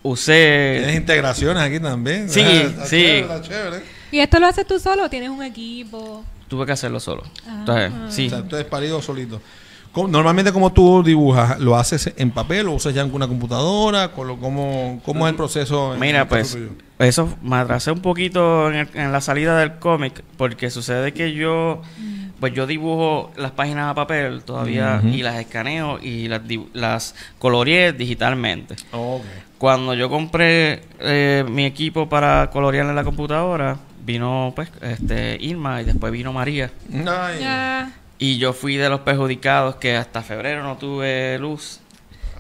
usé... 0.04 0.76
Tienes 0.80 0.96
integraciones 0.98 1.62
aquí 1.64 1.80
también. 1.80 2.30
Sí, 2.30 2.42
Ah, 2.42 2.52
está 2.64 2.86
sí. 2.86 2.98
chévere, 2.98 3.20
está 3.22 3.42
chévere. 3.42 3.84
¿Y 4.12 4.20
esto 4.20 4.40
lo 4.40 4.48
haces 4.48 4.68
tú 4.68 4.80
solo 4.80 5.06
o 5.06 5.10
tienes 5.10 5.30
un 5.30 5.42
equipo? 5.44 6.24
Tuve 6.48 6.66
que 6.66 6.72
hacerlo 6.74 7.00
solo. 7.00 7.24
Ah. 7.48 7.56
Entonces, 7.60 7.92
sí. 8.10 8.28
O 8.28 8.30
sea, 8.30 8.44
tú 8.44 8.56
eres 8.56 8.68
parido 8.68 9.02
solito. 9.02 9.42
¿Cómo- 9.92 10.08
Normalmente, 10.08 10.52
como 10.52 10.72
tú 10.74 11.04
dibujas? 11.04 11.60
¿Lo 11.60 11.76
haces 11.76 12.12
en 12.18 12.32
papel 12.32 12.68
o 12.68 12.74
usas 12.74 12.94
ya 12.96 13.02
en 13.04 13.14
una 13.14 13.28
computadora? 13.28 14.10
¿Cómo, 14.12 14.40
cómo, 14.40 15.02
cómo 15.06 15.28
es 15.28 15.32
el 15.32 15.38
proceso? 15.38 15.94
en 15.94 16.00
Mira, 16.00 16.22
el 16.22 16.28
caso 16.28 16.30
pues 16.30 16.52
tuyo? 16.52 16.70
eso 17.00 17.30
me 17.44 17.58
atrasé 17.58 17.92
un 17.92 18.00
poquito 18.02 18.70
en, 18.72 18.76
el- 18.76 18.90
en 18.96 19.12
la 19.12 19.22
salida 19.22 19.58
del 19.60 19.76
cómic 19.78 20.24
porque 20.38 20.70
sucede 20.72 21.14
que 21.14 21.34
yo 21.34 21.82
pues 22.40 22.54
yo 22.54 22.68
dibujo 22.68 23.32
las 23.38 23.52
páginas 23.52 23.90
a 23.90 23.94
papel 23.94 24.42
todavía 24.44 24.98
Ujú. 25.00 25.10
y 25.10 25.22
las 25.24 25.36
escaneo 25.36 25.98
y 26.02 26.28
las, 26.28 26.42
dibu- 26.42 26.68
las 26.74 27.16
coloreé 27.40 27.94
digitalmente. 27.94 28.76
Ok. 28.92 29.22
Cuando 29.60 29.94
yo 29.94 30.10
compré 30.10 30.82
eh, 31.00 31.46
mi 31.50 31.66
equipo 31.66 32.10
para 32.10 32.50
colorear 32.50 32.86
en 32.88 32.96
la 32.96 33.04
computadora, 33.06 33.78
vino 34.06 34.52
pues 34.56 34.70
este 34.82 35.38
Irma 35.40 35.82
y 35.82 35.86
después 35.86 36.12
vino 36.12 36.34
María. 36.34 36.72
Y 38.20 38.38
yo 38.38 38.54
fui 38.54 38.78
de 38.78 38.90
los 38.90 39.02
perjudicados 39.02 39.76
que 39.76 39.96
hasta 39.98 40.22
febrero 40.22 40.64
no 40.64 40.78
tuve 40.78 41.38
luz. 41.40 41.80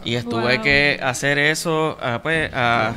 Y 0.06 0.16
estuve 0.16 0.56
Wow. 0.56 0.64
que 0.64 1.00
hacer 1.02 1.40
eso, 1.40 1.98
ah, 2.02 2.20
pues, 2.22 2.52
a, 2.54 2.94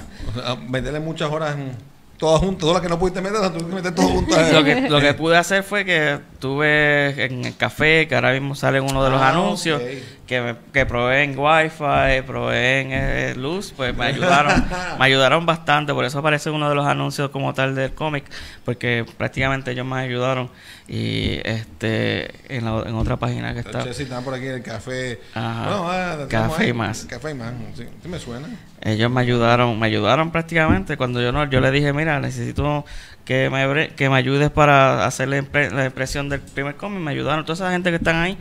meterle 0.68 0.98
muchas 0.98 1.30
horas 1.30 1.54
en, 1.54 1.70
todas 2.18 2.40
juntas. 2.40 2.60
Todas 2.60 2.74
las 2.74 2.82
que 2.82 2.88
no 2.88 2.98
pudiste 2.98 3.20
meter, 3.20 3.38
las 3.40 3.50
tuviste 3.52 3.68
que 3.70 3.74
meter 3.76 3.94
todas 3.94 4.10
juntas. 4.10 4.52
lo 4.52 4.64
que, 4.64 4.90
lo 4.90 5.00
que 5.00 5.14
pude 5.14 5.36
hacer 5.36 5.62
fue 5.62 5.84
que 5.84 6.18
tuve 6.40 7.24
en 7.24 7.44
el 7.44 7.56
café, 7.56 8.08
que 8.08 8.14
ahora 8.16 8.32
mismo 8.32 8.56
sale 8.56 8.80
uno 8.80 9.04
de 9.04 9.10
los 9.10 9.20
Ah, 9.20 9.30
anuncios. 9.30 9.80
Que, 10.26 10.56
que 10.72 10.84
proveen 10.86 11.38
wifi, 11.38 12.22
proveen 12.26 12.88
eh, 12.92 13.34
luz, 13.36 13.72
pues 13.76 13.96
me 13.96 14.06
ayudaron, 14.06 14.52
me 14.98 15.04
ayudaron 15.04 15.46
bastante, 15.46 15.92
por 15.94 16.04
eso 16.04 16.18
aparece 16.18 16.50
uno 16.50 16.68
de 16.68 16.74
los 16.74 16.86
anuncios 16.86 17.30
como 17.30 17.54
tal 17.54 17.74
del 17.74 17.92
cómic, 17.92 18.24
porque 18.64 19.04
prácticamente 19.16 19.70
ellos 19.70 19.86
me 19.86 19.98
ayudaron 20.00 20.50
y 20.88 21.40
este 21.44 22.30
en, 22.54 22.64
la- 22.64 22.82
en 22.86 22.94
otra 22.94 23.16
página 23.16 23.52
que 23.54 23.60
está, 23.60 23.82
Chelsea 23.84 24.04
está 24.04 24.20
por 24.20 24.34
aquí 24.34 24.46
el 24.46 24.62
café. 24.62 25.20
Ajá. 25.34 25.62
Bueno, 25.68 25.90
ah, 25.90 26.16
Café 26.28 26.64
ahí. 26.64 26.70
y 26.70 26.72
más. 26.72 27.04
Café 27.08 27.30
y 27.30 27.34
más. 27.34 27.52
Sí, 27.76 27.84
sí 28.02 28.08
me 28.08 28.18
suena. 28.18 28.48
ellos 28.82 29.10
me 29.10 29.20
ayudaron, 29.20 29.78
me 29.78 29.86
ayudaron 29.86 30.30
prácticamente 30.30 30.96
cuando 30.96 31.20
yo 31.22 31.32
no, 31.32 31.48
yo 31.50 31.60
le 31.60 31.70
dije, 31.70 31.92
mira, 31.92 32.20
necesito 32.20 32.84
que 33.24 33.50
me, 33.50 33.88
que 33.94 34.08
me 34.08 34.16
ayudes 34.16 34.50
para 34.50 35.04
hacer 35.06 35.28
la, 35.28 35.38
impre- 35.38 35.70
la 35.72 35.86
impresión 35.86 36.28
del 36.28 36.40
primer 36.40 36.76
cómic, 36.76 37.00
me 37.00 37.10
ayudaron, 37.10 37.44
toda 37.44 37.54
esa 37.54 37.72
gente 37.72 37.90
que 37.90 37.96
están 37.96 38.16
ahí, 38.16 38.38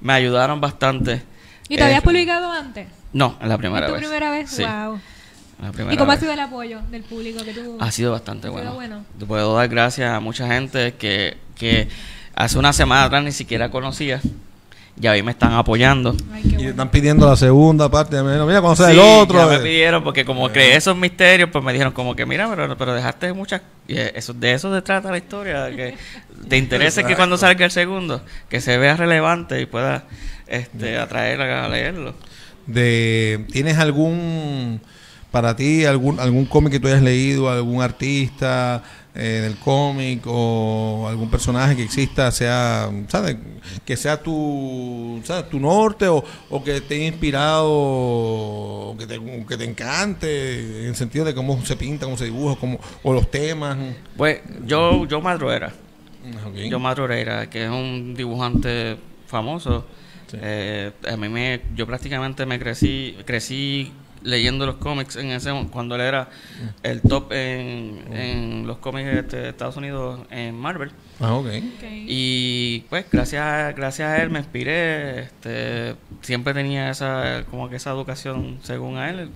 me 0.00 0.12
ayudaron 0.12 0.60
bastante. 0.60 1.22
¿Y 1.68 1.76
te 1.76 1.82
habías 1.84 2.00
Eh, 2.00 2.04
publicado 2.04 2.50
antes? 2.50 2.86
No, 3.12 3.36
es 3.40 3.48
la 3.48 3.58
primera 3.58 3.86
¿Es 3.86 3.90
tu 3.90 3.92
vez. 3.94 4.02
primera 4.02 4.30
vez? 4.30 4.50
Sí, 4.50 4.62
Wow. 4.62 5.00
la 5.62 5.72
primera 5.72 5.94
¿Y 5.94 5.96
cómo 5.96 6.12
ha 6.12 6.16
sido 6.16 6.32
el 6.32 6.40
apoyo 6.40 6.80
del 6.90 7.02
público 7.02 7.42
que 7.44 7.52
tú... 7.54 7.76
Ha 7.80 7.90
sido 7.90 8.12
bastante 8.12 8.48
bueno. 8.48 9.04
Te 9.18 9.26
Puedo 9.26 9.54
dar 9.54 9.68
gracias 9.68 10.10
a 10.12 10.20
mucha 10.20 10.46
gente 10.46 10.94
que, 10.94 11.36
que 11.56 11.88
hace 12.34 12.58
una 12.58 12.72
semana 12.72 13.04
atrás 13.04 13.22
ni 13.24 13.32
siquiera 13.32 13.70
conocía. 13.70 14.20
Y 15.00 15.06
hoy 15.06 15.22
me 15.22 15.30
están 15.30 15.52
apoyando. 15.52 16.16
Ay, 16.32 16.42
Y 16.44 16.48
te 16.48 16.54
bueno. 16.56 16.70
están 16.70 16.90
pidiendo 16.90 17.28
la 17.28 17.36
segunda 17.36 17.88
parte. 17.88 18.20
Mira, 18.22 18.44
mira 18.44 18.60
conoce 18.60 18.84
Sí, 18.86 18.90
el 18.92 18.98
otro. 18.98 19.38
ya 19.38 19.46
me 19.46 19.54
eh. 19.56 19.58
pidieron 19.60 20.02
porque 20.02 20.24
como 20.24 20.48
creé 20.50 20.74
esos 20.76 20.96
misterios, 20.96 21.50
pues 21.52 21.64
me 21.64 21.72
dijeron 21.72 21.92
como 21.92 22.16
que 22.16 22.26
mira, 22.26 22.48
pero, 22.48 22.76
pero 22.76 22.94
dejaste 22.94 23.32
muchas... 23.32 23.62
y 23.86 23.96
eso, 23.96 24.32
de 24.34 24.52
eso 24.54 24.74
se 24.74 24.82
trata 24.82 25.10
la 25.12 25.18
historia, 25.18 25.64
de 25.64 25.76
que 25.76 25.94
te 26.48 26.56
interese 26.56 27.04
que 27.04 27.14
cuando 27.14 27.38
salga 27.38 27.64
el 27.64 27.70
segundo, 27.70 28.22
que 28.48 28.60
se 28.60 28.76
vea 28.76 28.96
relevante 28.96 29.60
y 29.60 29.66
pueda 29.66 30.04
este, 30.48 30.98
atraer 30.98 31.42
a, 31.42 31.66
a 31.66 31.68
leerlo. 31.68 32.14
de 32.66 33.46
tienes 33.52 33.78
algún 33.78 34.80
para 35.30 35.54
ti 35.56 35.84
algún 35.84 36.18
algún 36.20 36.46
cómic 36.46 36.72
que 36.72 36.80
tú 36.80 36.88
hayas 36.88 37.02
leído 37.02 37.50
algún 37.50 37.82
artista 37.82 38.82
eh, 39.14 39.40
del 39.42 39.56
cómic 39.56 40.22
o 40.26 41.06
algún 41.08 41.30
personaje 41.30 41.74
que 41.74 41.82
exista 41.82 42.30
sea 42.30 42.90
sabes 43.08 43.36
que 43.84 43.96
sea 43.96 44.22
tu 44.22 45.20
¿sabes? 45.24 45.48
tu 45.50 45.58
norte 45.58 46.06
o, 46.08 46.22
o 46.50 46.62
que 46.62 46.80
te 46.80 46.94
haya 46.96 47.06
inspirado 47.06 47.68
o 47.68 48.96
que 48.98 49.06
te, 49.06 49.20
que 49.48 49.56
te 49.56 49.64
encante 49.64 50.80
en 50.82 50.86
el 50.88 50.96
sentido 50.96 51.24
de 51.24 51.34
cómo 51.34 51.64
se 51.64 51.76
pinta 51.76 52.06
cómo 52.06 52.16
se 52.16 52.26
dibuja 52.26 52.56
cómo, 52.60 52.78
o 53.02 53.12
los 53.12 53.30
temas 53.30 53.76
Pues 54.16 54.40
yo, 54.64 55.06
yo 55.06 55.20
Madruera. 55.20 55.72
Ok. 56.46 56.56
Yo 56.68 56.78
Madureira, 56.78 57.48
que 57.48 57.64
es 57.64 57.70
un 57.70 58.14
dibujante 58.14 58.96
famoso. 59.26 59.86
Sí. 60.30 60.36
Eh, 60.40 60.92
a 61.10 61.16
mí 61.16 61.28
me, 61.28 61.62
yo 61.74 61.86
prácticamente 61.86 62.44
me 62.44 62.58
crecí, 62.58 63.16
crecí 63.24 63.92
leyendo 64.22 64.66
los 64.66 64.76
cómics 64.76 65.16
en 65.16 65.30
ese 65.30 65.50
cuando 65.70 65.94
él 65.94 66.00
era 66.02 66.28
el 66.82 67.00
top 67.02 67.32
en, 67.32 68.04
en 68.12 68.66
los 68.66 68.78
cómics 68.78 69.08
este, 69.08 69.36
de 69.38 69.48
Estados 69.50 69.76
Unidos 69.76 70.20
en 70.30 70.54
Marvel. 70.54 70.90
ah 71.20 71.34
ok 71.34 71.46
Ok. 71.46 71.84
Y 72.06 72.80
pues 72.90 73.06
gracias 73.10 73.42
a, 73.42 73.72
gracias 73.72 74.08
a 74.08 74.22
él 74.22 74.30
me 74.30 74.38
inspiré, 74.40 75.20
este, 75.20 75.94
siempre 76.22 76.54
tenía 76.54 76.90
esa 76.90 77.44
como 77.50 77.68
que 77.70 77.76
esa 77.76 77.90
educación 77.90 78.58
según 78.62 78.96
a 78.96 79.10
él. 79.10 79.30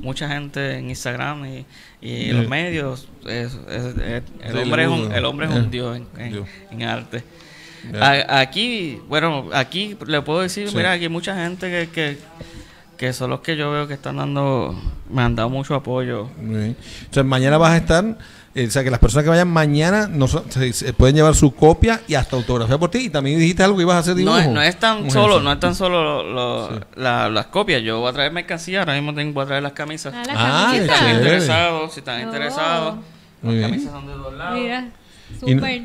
Mucha 0.00 0.28
gente 0.28 0.78
en 0.78 0.88
Instagram 0.88 1.44
y, 1.46 1.66
y 2.00 2.30
en 2.30 2.36
los 2.38 2.48
medios, 2.48 3.08
es- 3.26 3.58
es- 3.68 3.96
es- 3.98 4.22
el, 4.42 4.52
Sí, 4.52 4.58
hombre 4.58 4.82
es 4.84 4.88
un, 4.88 5.12
el 5.12 5.24
hombre 5.24 5.46
es 5.46 5.52
un 5.52 5.70
dios 5.70 5.96
en, 5.96 6.06
en- 6.16 6.32
Dios. 6.32 6.48
en 6.70 6.82
arte. 6.84 7.24
A- 8.00 8.38
aquí, 8.40 9.00
bueno, 9.08 9.50
aquí 9.52 9.96
le 10.06 10.22
puedo 10.22 10.40
decir, 10.40 10.68
Sí. 10.70 10.76
mira, 10.76 10.92
aquí 10.92 11.02
hay 11.04 11.08
mucha 11.10 11.34
gente 11.36 11.68
que, 11.68 11.88
que, 11.92 12.18
que 12.96 13.12
son 13.12 13.30
los 13.30 13.40
que 13.40 13.56
yo 13.56 13.70
veo 13.70 13.86
que 13.88 13.94
están 13.94 14.16
dando, 14.16 14.74
me 15.10 15.22
han 15.22 15.34
dado 15.36 15.48
mucho 15.50 15.74
apoyo. 15.74 16.28
Entonces, 16.38 17.24
mañana 17.24 17.58
vas 17.58 17.72
a 17.72 17.76
estar, 17.76 18.04
eh, 18.54 18.66
o 18.66 18.70
sea, 18.70 18.84
que 18.84 18.90
las 18.90 19.00
personas 19.00 19.24
que 19.24 19.30
vayan 19.30 19.48
mañana 19.48 20.06
no 20.08 20.28
se, 20.28 20.72
se 20.72 20.92
pueden 20.92 21.16
llevar 21.16 21.34
su 21.34 21.54
copia 21.54 22.00
y 22.08 22.14
hasta 22.14 22.36
autografía 22.36 22.78
por 22.78 22.90
ti. 22.90 22.98
Y 23.06 23.10
también 23.10 23.38
dijiste 23.38 23.62
algo 23.62 23.76
que 23.76 23.82
ibas 23.82 23.96
a 23.96 23.98
hacer 24.00 24.14
dibujo. 24.14 24.36
No 24.36 24.40
es, 24.42 24.48
no 24.48 24.62
es 24.62 24.78
tan 24.78 24.98
¿Cómo 24.98 25.10
solo, 25.10 25.40
no 25.40 25.52
es 25.52 25.60
tan 25.60 25.74
solo 25.74 26.22
lo- 26.22 26.32
lo- 26.32 26.68
Sí. 26.68 26.84
la- 26.96 27.28
las 27.28 27.46
copias. 27.46 27.82
Yo 27.82 28.00
voy 28.00 28.10
a 28.10 28.12
traer 28.12 28.32
mercancía, 28.32 28.80
ahora 28.80 28.94
mismo 28.94 29.12
tengo, 29.14 29.32
voy 29.32 29.44
a 29.44 29.46
traer 29.46 29.62
las 29.62 29.72
camisas. 29.72 30.14
Ah, 30.16 30.22
las 30.26 30.36
Ah, 30.38 30.68
si 30.72 30.76
están 30.78 30.98
chévere. 30.98 31.16
interesados, 31.18 31.92
si 31.92 31.98
están 32.00 32.20
Oh. 32.20 32.24
interesados, 32.24 32.94
Muy 33.42 33.54
las 33.54 33.54
bien. 33.54 33.70
camisas 33.70 33.92
son 33.92 34.06
de 34.06 34.12
dos 34.14 34.34
lados. 34.34 34.58
Mira, 34.60 34.88
Y 35.46 35.54
no- 35.54 35.60
súper. 35.60 35.82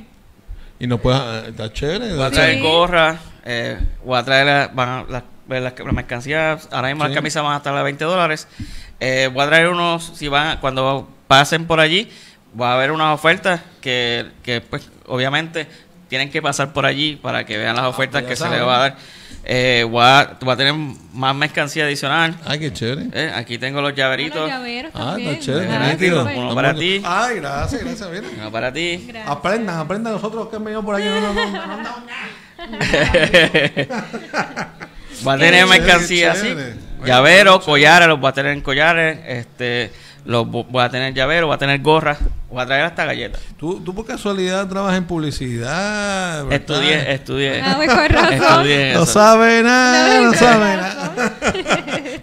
Y 0.82 0.88
no 0.88 0.98
puedes, 0.98 1.20
ah, 1.20 1.44
está 1.48 1.74
chévere. 1.74 2.14
Voy 2.16 2.24
a 2.24 2.30
Sí. 2.30 2.36
traer 2.36 2.62
gorras, 2.62 3.20
eh, 3.44 3.78
voy 4.06 4.18
a 4.18 4.24
traer 4.24 4.46
la- 4.46 4.68
van 4.74 4.90
a- 4.90 5.06
las, 5.10 5.24
las, 5.50 5.74
mercancías, 5.94 6.68
ahora 6.72 6.90
mismo 6.90 7.04
Sí. 7.04 7.10
las 7.10 7.16
camisas 7.16 7.44
van 7.44 7.54
a 7.54 7.58
estar 7.58 7.76
a 7.76 7.84
20 7.84 8.04
dólares. 8.06 8.48
Eh, 9.00 9.30
voy 9.34 9.44
a 9.44 9.48
traer 9.48 9.70
unos, 9.70 10.12
si 10.16 10.28
van, 10.28 10.58
cuando 10.60 11.08
pasen 11.28 11.66
por 11.66 11.80
allí, 11.80 12.10
va 12.60 12.72
a 12.72 12.76
haber 12.76 12.92
unas 12.92 13.14
ofertas 13.14 13.62
que, 13.82 14.28
que 14.44 14.62
pues 14.62 14.90
obviamente 15.08 15.68
tienen 16.08 16.30
que 16.32 16.42
pasar 16.42 16.74
por 16.74 16.86
allí 16.86 17.16
para 17.16 17.46
que 17.46 17.58
vean 17.58 17.76
las 17.76 17.86
ofertas 17.86 18.24
pues 18.24 18.40
que 18.40 18.44
se 18.44 18.50
les 18.50 18.62
va 18.62 18.76
a 18.76 18.80
dar. 18.80 18.96
Eh, 19.46 19.86
voy, 19.90 20.04
a, 20.04 20.38
voy 20.42 20.54
a 20.54 20.58
tener 20.58 20.74
más 21.14 21.34
mercancía 21.36 21.86
adicional. 21.86 22.36
Ay, 22.46 22.60
qué 22.60 22.74
chévere. 22.74 23.08
Eh, 23.14 23.32
aquí 23.34 23.58
tengo 23.58 23.80
los 23.82 23.92
Ah, 23.94 23.96
llaveritos. 23.96 24.40
los 24.42 24.50
llaveros 24.50 24.92
Ah, 24.96 25.16
está 25.18 25.40
chévere. 25.40 25.70
Ah, 25.72 26.34
uno 26.36 26.54
para 26.56 26.74
ti. 26.76 27.02
Ay, 27.06 27.36
gracias, 27.38 27.84
gracias. 27.84 28.10
Mira. 28.12 28.28
Uno 28.40 28.52
para 28.52 28.74
ti. 28.74 29.06
Gracias. 29.08 29.32
Aprendan, 29.32 29.78
aprendan 29.80 30.14
nosotros 30.14 30.50
que 30.50 30.56
han 30.58 30.64
venido 30.64 30.84
por 30.84 30.96
aquí. 30.96 31.06
No, 31.06 31.22
no, 31.34 31.34
no, 31.34 31.68
no, 31.68 31.78
no. 31.78 32.10
Va 35.28 35.34
a 35.34 35.38
tener 35.38 35.68
mercancía 35.68 36.32
así. 36.34 36.48
chévere. 36.48 36.76
collares, 37.64 38.08
los 38.08 38.20
voy 38.20 38.30
a 38.30 38.34
tener 38.34 38.54
en 38.54 38.62
collares. 38.62 39.20
Este, 39.26 39.92
los 40.26 40.48
voy 40.48 40.84
a 40.84 40.90
tener 40.90 41.14
llaveros, 41.14 41.48
voy 41.48 41.56
a 41.56 41.58
tener 41.58 41.82
gorras, 41.82 42.20
voy 42.50 42.62
a 42.62 42.66
traer 42.66 42.84
hasta 42.84 43.06
galletas. 43.06 43.42
¿Tú, 43.58 43.80
tú 43.80 43.96
por 43.96 44.06
casualidad 44.06 44.68
trabajas 44.68 44.98
en 44.98 45.06
publicidad. 45.06 46.44
¿verdad? 46.46 46.54
Estudié, 46.54 47.14
estudié. 47.14 47.62
Ah, 47.62 47.74
pues, 47.78 48.12
razón. 48.12 48.34
Estudié 48.34 48.94
No 48.94 49.06
sabe 49.06 49.64
nada, 49.64 50.22
no 50.22 50.30
Con 50.30 50.38
sabe 50.38 50.78
nada. 50.78 51.36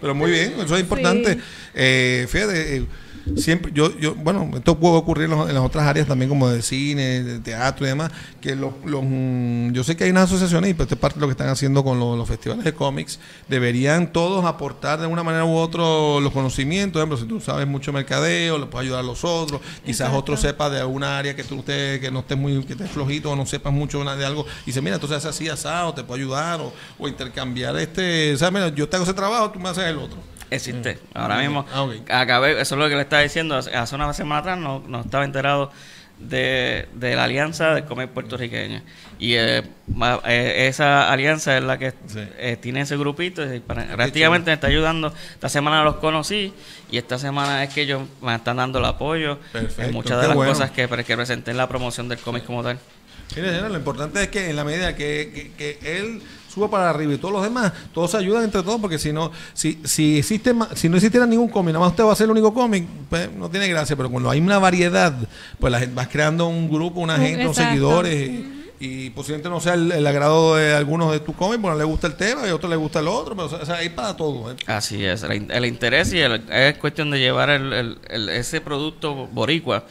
Pero 0.01 0.15
muy 0.15 0.31
bien, 0.31 0.55
eso 0.61 0.75
es 0.75 0.81
importante. 0.83 1.35
Sí. 1.35 1.41
Eh, 1.75 2.27
fíjate, 2.31 2.77
eh, 2.77 2.87
siempre, 3.35 3.73
yo, 3.75 3.97
yo, 3.99 4.15
bueno, 4.15 4.49
esto 4.55 4.79
puede 4.79 4.97
ocurrir 4.97 5.25
en, 5.25 5.31
los- 5.33 5.49
en 5.49 5.55
las 5.55 5.65
otras 5.65 5.85
áreas 5.87 6.07
también 6.07 6.29
como 6.29 6.49
de 6.49 6.63
cine, 6.63 7.23
de 7.23 7.39
teatro 7.41 7.85
y 7.85 7.89
demás, 7.89 8.11
que 8.41 8.55
los, 8.55 8.73
los, 8.85 9.03
mm, 9.05 9.73
yo 9.73 9.83
sé 9.85 9.97
que 9.97 10.05
hay 10.05 10.11
unas 10.11 10.25
asociaciones 10.25 10.71
y 10.71 10.75
pues 10.75 10.87
esto 10.87 10.95
es 10.95 11.01
parte 11.01 11.17
de 11.17 11.21
lo 11.23 11.27
que 11.27 11.33
están 11.33 11.49
haciendo 11.49 11.83
con 11.83 11.99
los, 11.99 12.17
los 12.17 12.29
festivales 12.29 12.65
de 12.65 12.73
cómics, 12.73 13.19
deberían 13.49 14.13
todos 14.13 14.45
aportar 14.45 15.01
de 15.01 15.07
una 15.07 15.23
manera 15.23 15.45
u 15.45 15.57
otra 15.57 15.83
los 15.83 16.33
conocimientos, 16.33 16.93
por 17.01 17.01
ejemplo, 17.01 17.17
si 17.19 17.27
tú 17.27 17.41
sabes 17.45 17.67
mucho 17.67 17.93
mercadeo, 17.93 18.59
le 18.59 18.67
puedes 18.67 18.87
ayudar 18.87 19.01
a 19.01 19.07
los 19.07 19.25
otros, 19.25 19.61
quizás 19.85 20.01
Exacto. 20.09 20.17
otro 20.19 20.37
sepa 20.37 20.71
de 20.71 20.81
alguna 20.81 21.19
área 21.19 21.35
que 21.35 21.43
tú 21.45 21.57
usted, 21.57 22.01
que 22.01 22.11
no 22.11 22.21
estés 22.21 22.39
muy, 22.39 22.63
que 22.65 22.75
estés 22.75 22.91
flojito 22.91 23.31
o 23.33 23.37
no 23.37 23.45
sepas 23.47 23.73
mucho 23.73 24.03
de 24.05 24.25
algo, 24.25 24.47
y 24.63 24.67
dice, 24.67 24.81
mira, 24.81 24.95
entonces 24.97 25.25
así 25.25 25.49
asado, 25.49 25.93
te 25.95 26.05
puedo 26.05 26.21
ayudar, 26.23 26.61
o, 26.61 26.73
o 26.99 27.09
intercambiar 27.09 27.77
este, 27.77 28.35
o 28.35 28.37
sea, 28.37 28.51
mira, 28.51 28.69
yo 28.69 28.89
te 28.89 28.97
hago 28.97 29.05
ese 29.05 29.15
trabajo, 29.15 29.51
tú 29.51 29.59
me 29.59 29.69
haces 29.69 29.85
el 29.85 29.99
otro. 29.99 30.19
Existe. 30.51 30.99
Ahora 31.15 31.39
mismo, 31.39 31.67
Ah, 31.73 31.83
ok. 31.83 32.11
acabé, 32.11 32.61
eso 32.61 32.75
es 32.75 32.79
lo 32.79 32.89
que 32.89 32.95
le 32.95 33.03
estaba 33.03 33.23
diciendo, 33.23 33.57
hace 33.57 33.75
hace 33.75 33.95
una 33.95 34.13
semana 34.13 34.41
atrás 34.41 34.59
no, 34.59 34.83
no 34.87 35.01
estaba 35.01 35.25
enterado 35.25 35.71
de, 36.19 36.89
de 36.95 37.15
la 37.15 37.25
alianza 37.25 37.75
de 37.75 37.85
cómic 37.85 38.09
puertorriqueño. 38.11 38.81
Y 39.19 39.35
eh, 39.35 39.63
eh, 40.25 40.67
esa 40.69 41.11
alianza 41.13 41.59
es 41.59 41.65
la 41.65 41.79
que 41.79 41.91
Sí. 42.07 42.21
eh, 42.39 42.57
tiene 42.61 42.83
ese 42.83 42.97
grupito 42.97 43.43
y 43.53 43.61
prácticamente 43.61 44.51
me 44.51 44.55
está 44.55 44.69
ayudando. 44.69 45.13
Esta 45.33 45.49
semana 45.49 45.83
los 45.85 45.97
conocí 45.97 46.55
y 46.91 46.97
esta 46.99 47.19
semana 47.19 47.63
es 47.65 47.75
que 47.75 47.83
ellos 47.83 48.03
me 48.23 48.35
están 48.35 48.57
dando 48.57 48.79
el 48.79 48.85
apoyo 48.87 49.39
Perfecto, 49.53 49.83
en 49.83 49.93
muchas 49.93 50.13
qué 50.17 50.23
de 50.23 50.29
las 50.29 50.37
bueno. 50.37 50.53
cosas 50.53 50.71
que, 50.71 50.89
que 50.89 51.17
presenté 51.17 51.51
en 51.51 51.57
la 51.59 51.69
promoción 51.69 52.09
del 52.09 52.19
cómic 52.19 52.45
como 52.45 52.63
tal. 52.63 52.79
Mire, 53.35 53.49
señora, 53.51 53.69
lo 53.69 53.77
importante 53.77 54.23
es 54.23 54.29
que 54.29 54.49
en 54.51 54.57
la 54.57 54.65
medida 54.65 54.95
que, 54.95 55.53
que- 55.59 55.77
que 55.81 55.99
él 55.99 56.23
suba 56.57 56.71
para 56.71 56.89
arriba 56.89 57.13
y 57.13 57.19
todos 57.19 57.35
los 57.35 57.43
demás, 57.43 57.71
todos 57.93 58.11
se 58.13 58.17
ayudan 58.17 58.43
entre 58.45 58.63
todos, 58.63 58.81
porque 58.81 58.99
si 58.99 59.13
no, 59.13 59.31
si, 59.53 59.79
si 59.85 60.17
existe 60.19 60.55
si 60.75 60.89
no 60.89 60.97
existiera 60.97 61.27
ningún 61.27 61.49
cómic, 61.51 61.75
nada 61.75 61.85
más 61.85 61.91
usted 61.93 62.03
va 62.05 62.13
a 62.13 62.17
ser 62.17 62.25
el 62.25 62.31
único 62.31 62.55
cómic, 62.55 62.87
pues 63.11 63.31
no 63.31 63.51
tiene 63.51 63.69
gracia, 63.69 63.95
pero 63.95 64.09
cuando 64.11 64.31
hay 64.31 64.41
una 64.41 64.59
variedad, 64.59 65.15
pues 65.61 65.71
la 65.71 65.81
gente 65.81 65.95
vas 65.95 66.09
creando 66.09 66.47
un 66.49 66.71
grupo, 66.71 67.01
una 67.01 67.17
Un- 67.17 67.21
gente, 67.21 67.43
unos 67.45 67.57
seguidores, 67.57 68.31
y, 68.81 69.11
posiblemente 69.11 69.49
no 69.49 69.61
sea 69.61 69.75
el, 69.75 69.91
el 69.93 70.07
agrado 70.07 70.57
de 70.57 70.75
algunos 70.75 71.13
de 71.13 71.21
tus 71.21 71.35
cómics, 71.35 71.61
porque 71.61 71.73
no 71.75 71.79
le 71.79 71.85
gusta 71.85 72.07
el 72.07 72.15
tema 72.17 72.47
y 72.47 72.51
a 72.51 72.55
otros 72.55 72.69
le 72.71 72.77
gusta 72.77 73.01
el 73.01 73.09
otro, 73.09 73.35
pero 73.37 73.47
o 73.47 73.65
sea, 73.67 73.77
hay 73.77 73.89
para 73.91 74.17
todo. 74.17 74.51
¿eh? 74.53 74.57
Así 74.67 75.05
es, 75.05 75.23
el, 75.23 75.51
el 75.51 75.65
interés 75.67 76.13
y 76.13 76.19
el- 76.21 76.43
es 76.51 76.77
cuestión 76.79 77.11
de 77.11 77.19
llevar 77.19 77.51
el, 77.51 77.73
el- 77.73 77.99
el- 78.09 78.29
ese 78.29 78.61
producto 78.61 79.27
boricua, 79.29 79.85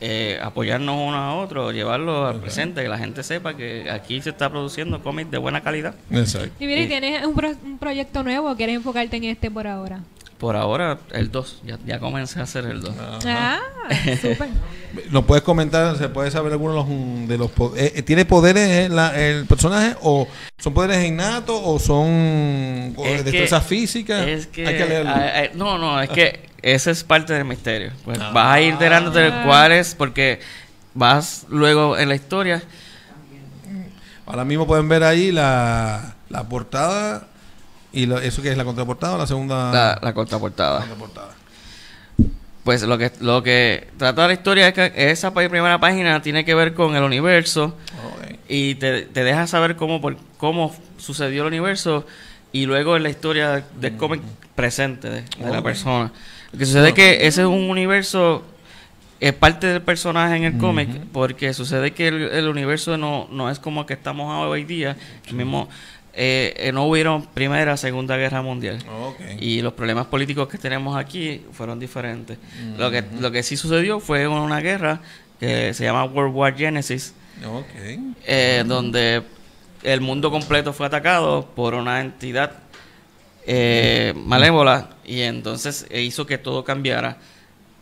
eh, 0.00 0.38
apoyarnos 0.42 0.94
uno 0.96 1.16
a 1.16 1.34
otro, 1.36 1.72
llevarlo 1.72 2.26
al 2.26 2.40
presente, 2.40 2.82
que 2.82 2.88
la 2.88 2.98
gente 2.98 3.22
sepa 3.22 3.54
que 3.56 3.90
aquí 3.90 4.20
se 4.20 4.30
está 4.30 4.50
produciendo 4.50 5.02
cómics 5.02 5.30
de 5.30 5.38
buena 5.38 5.62
calidad. 5.62 5.94
Exacto. 6.10 6.50
Y 6.60 6.66
mira, 6.66 6.80
y 6.82 6.86
tienes 6.88 7.26
un, 7.26 7.34
pro- 7.34 7.54
un 7.64 7.78
proyecto 7.78 8.22
nuevo, 8.22 8.50
o 8.50 8.56
¿quieres 8.56 8.76
enfocarte 8.76 9.16
en 9.16 9.24
este 9.24 9.50
por 9.50 9.66
ahora? 9.66 10.00
Por 10.44 10.56
ahora, 10.56 10.98
el 11.12 11.30
2, 11.32 11.62
ya, 11.64 11.78
ya 11.86 11.98
comencé 11.98 12.38
a 12.38 12.42
hacer 12.42 12.66
el 12.66 12.82
2. 12.82 12.94
Ah, 13.26 13.60
súper. 14.20 14.46
¿Nos 15.10 15.24
puedes 15.24 15.42
comentar, 15.42 15.96
se 15.96 16.10
puede 16.10 16.30
saber 16.30 16.52
alguno 16.52 16.72
de 16.74 16.78
los, 16.80 16.86
mm, 16.86 17.26
de 17.28 17.38
los 17.38 17.50
po- 17.50 17.72
eh, 17.74 17.94
eh, 17.96 18.02
¿Tiene 18.02 18.26
poderes 18.26 18.68
eh, 18.68 18.88
la- 18.90 19.18
el 19.18 19.46
personaje 19.46 19.96
o 20.02 20.28
son 20.58 20.74
poderes 20.74 21.02
innatos 21.02 21.58
o 21.64 21.78
son 21.78 22.94
Es 23.02 23.24
destrezas 23.24 23.64
físicas? 23.64 24.26
Es 24.26 24.46
que, 24.46 24.66
Hay 24.66 24.76
que 24.76 24.84
leerlo. 24.84 25.12
ah, 25.12 25.30
ah, 25.34 25.42
no, 25.54 25.78
no, 25.78 25.98
es 26.02 26.10
que 26.10 26.40
ese 26.60 26.90
es 26.90 27.02
parte 27.04 27.32
del 27.32 27.46
misterio. 27.46 27.92
Pues 28.04 28.18
Ah. 28.20 28.30
vas 28.34 28.54
a 28.56 28.60
ir 28.60 28.74
enterándote 28.74 29.20
de 29.20 29.30
cuál 29.46 29.72
es, 29.72 29.94
porque 29.94 30.40
vas 30.92 31.46
luego 31.48 31.96
en 31.96 32.10
la 32.10 32.16
historia. 32.16 32.62
Ahora 34.26 34.44
mismo 34.44 34.66
pueden 34.66 34.90
ver 34.90 35.04
ahí 35.04 35.32
la, 35.32 36.16
la 36.28 36.42
portada 36.44 37.28
y 37.94 38.06
lo- 38.06 38.18
eso 38.18 38.42
que 38.42 38.50
es 38.50 38.56
la 38.56 38.64
contraportada 38.64 39.14
o 39.14 39.18
la 39.18 39.26
segunda 39.26 39.72
La, 39.72 39.98
la 40.02 40.12
contraportada. 40.14 40.80
contraportada. 40.80 41.34
Pues 42.64 42.82
lo 42.82 42.96
que 42.96 43.12
lo 43.20 43.42
que 43.42 43.88
trata 43.98 44.26
la 44.26 44.32
historia 44.32 44.68
es 44.68 44.74
que 44.74 44.92
esa 45.10 45.34
primera 45.34 45.78
página 45.78 46.22
tiene 46.22 46.44
que 46.46 46.54
ver 46.54 46.72
con 46.72 46.96
el 46.96 47.02
universo 47.02 47.76
y 48.48 48.76
te, 48.76 49.02
te 49.02 49.22
deja 49.22 49.46
saber 49.46 49.76
cómo 49.76 50.00
por, 50.00 50.16
cómo 50.38 50.74
sucedió 50.96 51.42
el 51.42 51.48
universo 51.48 52.06
y 52.52 52.64
luego 52.64 52.96
en 52.96 53.02
la 53.02 53.10
historia 53.10 53.64
del 53.78 53.96
cómic 53.96 54.22
presente 54.54 55.10
de, 55.10 55.22
de 55.22 55.50
la 55.50 55.62
persona. 55.62 56.10
Lo 56.52 56.58
que 56.58 56.64
sucede 56.64 56.88
es 56.88 56.94
que 56.94 57.26
ese 57.26 57.42
es 57.42 57.46
un 57.46 57.68
universo 57.68 58.44
es 59.20 59.32
parte 59.34 59.66
del 59.66 59.82
personaje 59.82 60.36
en 60.36 60.44
el 60.44 60.56
cómic 60.58 60.88
porque 61.12 61.52
sucede 61.52 61.92
que 61.92 62.08
el, 62.08 62.22
el 62.30 62.48
universo 62.48 62.96
no, 62.96 63.28
no 63.30 63.50
es 63.50 63.58
como 63.58 63.82
el 63.82 63.86
que 63.86 63.94
estamos 63.94 64.32
hoy 64.46 64.64
día. 64.64 64.96
El 65.28 65.34
mismo 65.34 65.68
eh, 66.16 66.54
eh, 66.56 66.72
no 66.72 66.86
hubieron 66.86 67.26
primera, 67.26 67.76
segunda 67.76 68.16
guerra 68.16 68.40
mundial. 68.42 68.78
Ok. 69.02 69.20
Y 69.40 69.62
los 69.62 69.72
problemas 69.72 70.06
políticos 70.06 70.48
que 70.48 70.58
tenemos 70.58 70.96
aquí 70.96 71.42
fueron 71.52 71.78
diferentes. 71.80 72.38
lo, 72.78 72.90
que, 72.90 73.04
lo 73.20 73.30
que 73.32 73.42
sí 73.42 73.56
sucedió 73.56 74.00
fue 74.00 74.26
una 74.28 74.60
guerra 74.60 75.00
que 75.40 75.74
se 75.74 75.84
llama 75.84 76.04
World 76.04 76.34
War 76.34 76.56
Genesis, 76.56 77.14
eh, 78.26 78.62
donde 78.66 79.22
el 79.82 80.00
mundo 80.00 80.30
completo 80.30 80.72
fue 80.72 80.86
atacado 80.86 81.46
por 81.54 81.74
una 81.74 82.00
entidad 82.00 82.52
eh, 83.46 84.14
malévola 84.16 84.90
y 85.04 85.20
entonces 85.20 85.86
eh, 85.90 86.00
hizo 86.02 86.26
que 86.26 86.38
todo 86.38 86.64
cambiara 86.64 87.18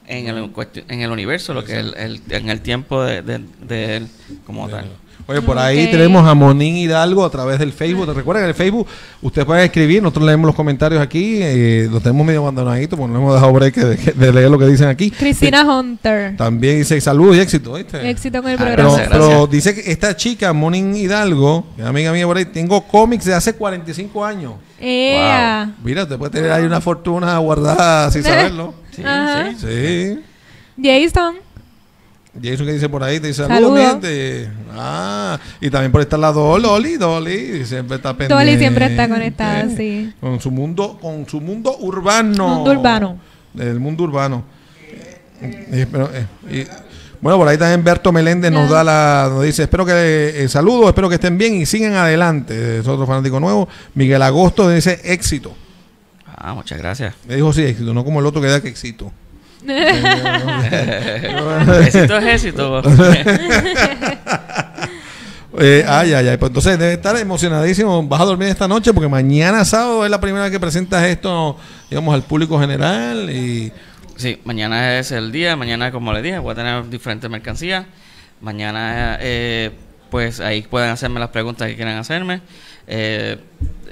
en 0.07 0.27
el, 0.27 0.51
en 0.89 1.01
el 1.03 1.11
universo, 1.11 1.55
lo 1.55 1.65
que 1.65 1.79
el, 1.79 1.95
el- 1.97 2.23
en 2.31 2.49
el 2.51 2.61
tiempo 2.61 3.03
de, 3.05 3.23
de- 3.23 3.45
de 3.61 3.97
él 3.99 4.09
como 4.45 4.69
tal. 4.69 4.87
Oye, 5.29 5.41
por 5.41 5.57
ahí 5.57 5.89
tenemos 5.91 6.27
a 6.29 6.35
Monín 6.35 6.75
Hidalgo 6.77 7.25
a 7.25 7.31
través 7.31 7.59
del 7.61 7.73
Facebook. 7.73 8.07
¿Te 8.07 8.13
recuerdan 8.13 8.43
que 8.43 8.45
en 8.47 8.49
el 8.51 8.55
Facebook 8.57 8.89
ustedes 9.23 9.47
pueden 9.47 9.65
escribir? 9.65 10.03
Nosotros 10.03 10.25
leemos 10.27 10.47
los 10.47 10.55
comentarios 10.57 11.01
aquí. 11.01 11.39
Eh, 11.41 11.89
los 11.91 12.03
tenemos 12.03 12.27
medio 12.27 12.41
abandonaditos 12.41 12.99
porque 12.99 13.13
no 13.13 13.21
hemos 13.21 13.35
dejado 13.35 13.53
break 13.53 13.75
de, 13.77 13.97
de 14.15 14.33
leer 14.33 14.51
lo 14.51 14.59
que 14.59 14.67
dicen 14.67 14.89
aquí. 14.89 15.13
Cristina 15.13 15.63
Hunter. 15.65 16.37
También 16.37 16.79
dice 16.79 17.01
saludos 17.01 17.37
y 17.37 17.41
éxito, 17.41 17.75
¿viste? 17.75 18.11
Éxito 18.11 18.43
con 18.43 18.51
el 18.51 18.57
Ah, 18.59 18.65
Pero, 18.65 18.75
programa. 18.75 18.97
Gracias, 18.97 19.09
pero 19.13 19.29
gracias. 19.29 19.51
dice 19.51 19.75
que 19.77 19.93
esta 19.93 20.17
chica, 20.17 20.53
Monin 20.53 20.97
Hidalgo, 20.97 21.67
que 21.77 21.83
es 21.83 21.89
amiga 21.89 22.13
mía 22.13 22.27
por 22.27 22.37
ahí, 22.37 22.45
tengo 22.47 22.83
cómics 22.89 23.25
de 23.25 23.35
hace 23.35 23.53
45 23.55 24.25
años. 24.25 24.55
Ea. 24.81 25.71
Mira, 25.85 26.07
te 26.09 26.19
puede 26.19 26.33
tener 26.33 26.51
ahí 26.51 26.65
una 26.65 26.81
fortuna 26.81 27.39
guardada 27.39 28.11
sin 28.11 28.23
saberlo. 28.25 28.75
Sí, 28.91 29.03
sí. 29.61 29.67
Sí. 29.67 30.21
Jason. 30.83 31.37
Jason 32.41 32.65
que 32.67 32.73
dice 32.73 32.89
por 32.89 33.03
ahí, 33.05 33.21
te 33.21 33.27
dice 33.29 33.47
Saludos. 33.47 33.79
saludos, 33.79 33.97
mi 34.03 34.09
gente. 34.09 34.51
Ah, 34.73 35.39
y 35.61 35.69
también 35.69 35.93
por 35.93 36.01
estar 36.01 36.19
la 36.19 36.33
Dolly, 36.33 36.97
Dolly, 36.97 37.65
siempre 37.67 37.97
está 37.97 38.17
pendiente. 38.17 38.35
Dolly 38.35 38.59
siempre 38.59 38.87
está 38.87 39.09
conectada, 39.09 39.69
sí. 39.77 40.13
Con 40.21 40.41
su 40.41 40.51
mundo, 40.51 40.99
con 41.01 41.29
su 41.29 41.41
mundo 41.41 41.77
urbano. 41.81 42.49
Mundo 42.57 42.71
urbano. 42.71 43.19
Del 43.53 43.79
mundo 43.79 44.05
urbano. 44.05 44.45
Eh, 45.43 45.87
pero, 45.91 46.09
eh, 46.15 46.27
y- 46.51 46.67
bueno, 47.21 47.39
por 47.39 47.47
ahí 47.49 47.59
también 47.59 47.85
Berto 47.85 48.11
Meléndez 48.13 48.51
nos 48.51 48.69
da 48.71 48.83
la, 48.83 49.29
nos 49.31 49.45
dice, 49.45 49.63
espero 49.65 49.85
que 49.87 49.93
eh, 50.43 50.49
saludos, 50.49 50.89
espero 50.89 51.09
que 51.09 51.17
estén 51.17 51.37
bien 51.39 51.55
y 51.55 51.67
sigan 51.67 51.93
adelante. 51.95 52.79
Es 52.79 52.89
otro 52.89 53.07
fanático 53.07 53.39
nuevo. 53.39 53.69
Miguel 53.95 54.23
Agosto 54.23 54.69
dice 54.71 55.01
éxito. 55.05 55.55
Ah, 56.27 56.55
muchas 56.55 56.79
gracias. 56.79 57.15
Me 57.29 57.37
dijo 57.37 57.53
sí, 57.53 57.63
éxito, 57.63 57.93
no 57.95 58.05
como 58.05 58.19
el 58.21 58.27
otro 58.27 58.41
que 58.41 58.49
da 58.49 58.61
que 58.61 58.69
éxito. 58.69 59.13
Éxito 61.87 62.19
es 62.19 62.27
éxito. 62.45 62.83
Eh, 65.59 65.85
ay, 65.87 66.15
ay, 66.15 66.29
ay. 66.29 66.39
Pues 66.39 66.49
entonces 66.49 66.79
debe 66.79 66.95
estar 66.95 67.15
emocionadísimo. 67.15 68.03
Vas 68.09 68.23
a 68.23 68.25
dormir 68.25 68.49
esta 68.49 68.67
noche 68.67 68.95
porque 68.95 69.09
mañana 69.09 69.67
sábado 69.67 70.03
es 70.03 70.11
la 70.11 70.19
primera 70.19 70.45
vez 70.45 70.51
que 70.51 70.59
presentas 70.59 71.05
esto, 71.05 71.59
digamos, 71.91 72.15
al 72.15 72.23
público 72.23 72.59
general. 72.59 73.29
Y 73.31 73.71
Sí, 74.17 74.41
mañana 74.45 74.99
es 74.99 75.11
el 75.11 75.33
día, 75.33 75.57
mañana 75.57 75.91
como 75.91 76.13
les 76.13 76.23
dije, 76.23 76.39
voy 76.39 76.53
a 76.53 76.55
tener 76.55 76.89
diferentes 76.89 77.29
mercancías. 77.29 77.87
Mañana, 78.41 79.19
eh, 79.21 79.71
pues 80.11 80.39
ahí 80.41 80.63
pueden 80.63 80.91
hacerme 80.91 81.19
las 81.19 81.31
preguntas 81.31 81.69
que 81.69 81.77
quieran 81.77 81.97
hacerme, 81.97 82.41
eh, 82.87 83.39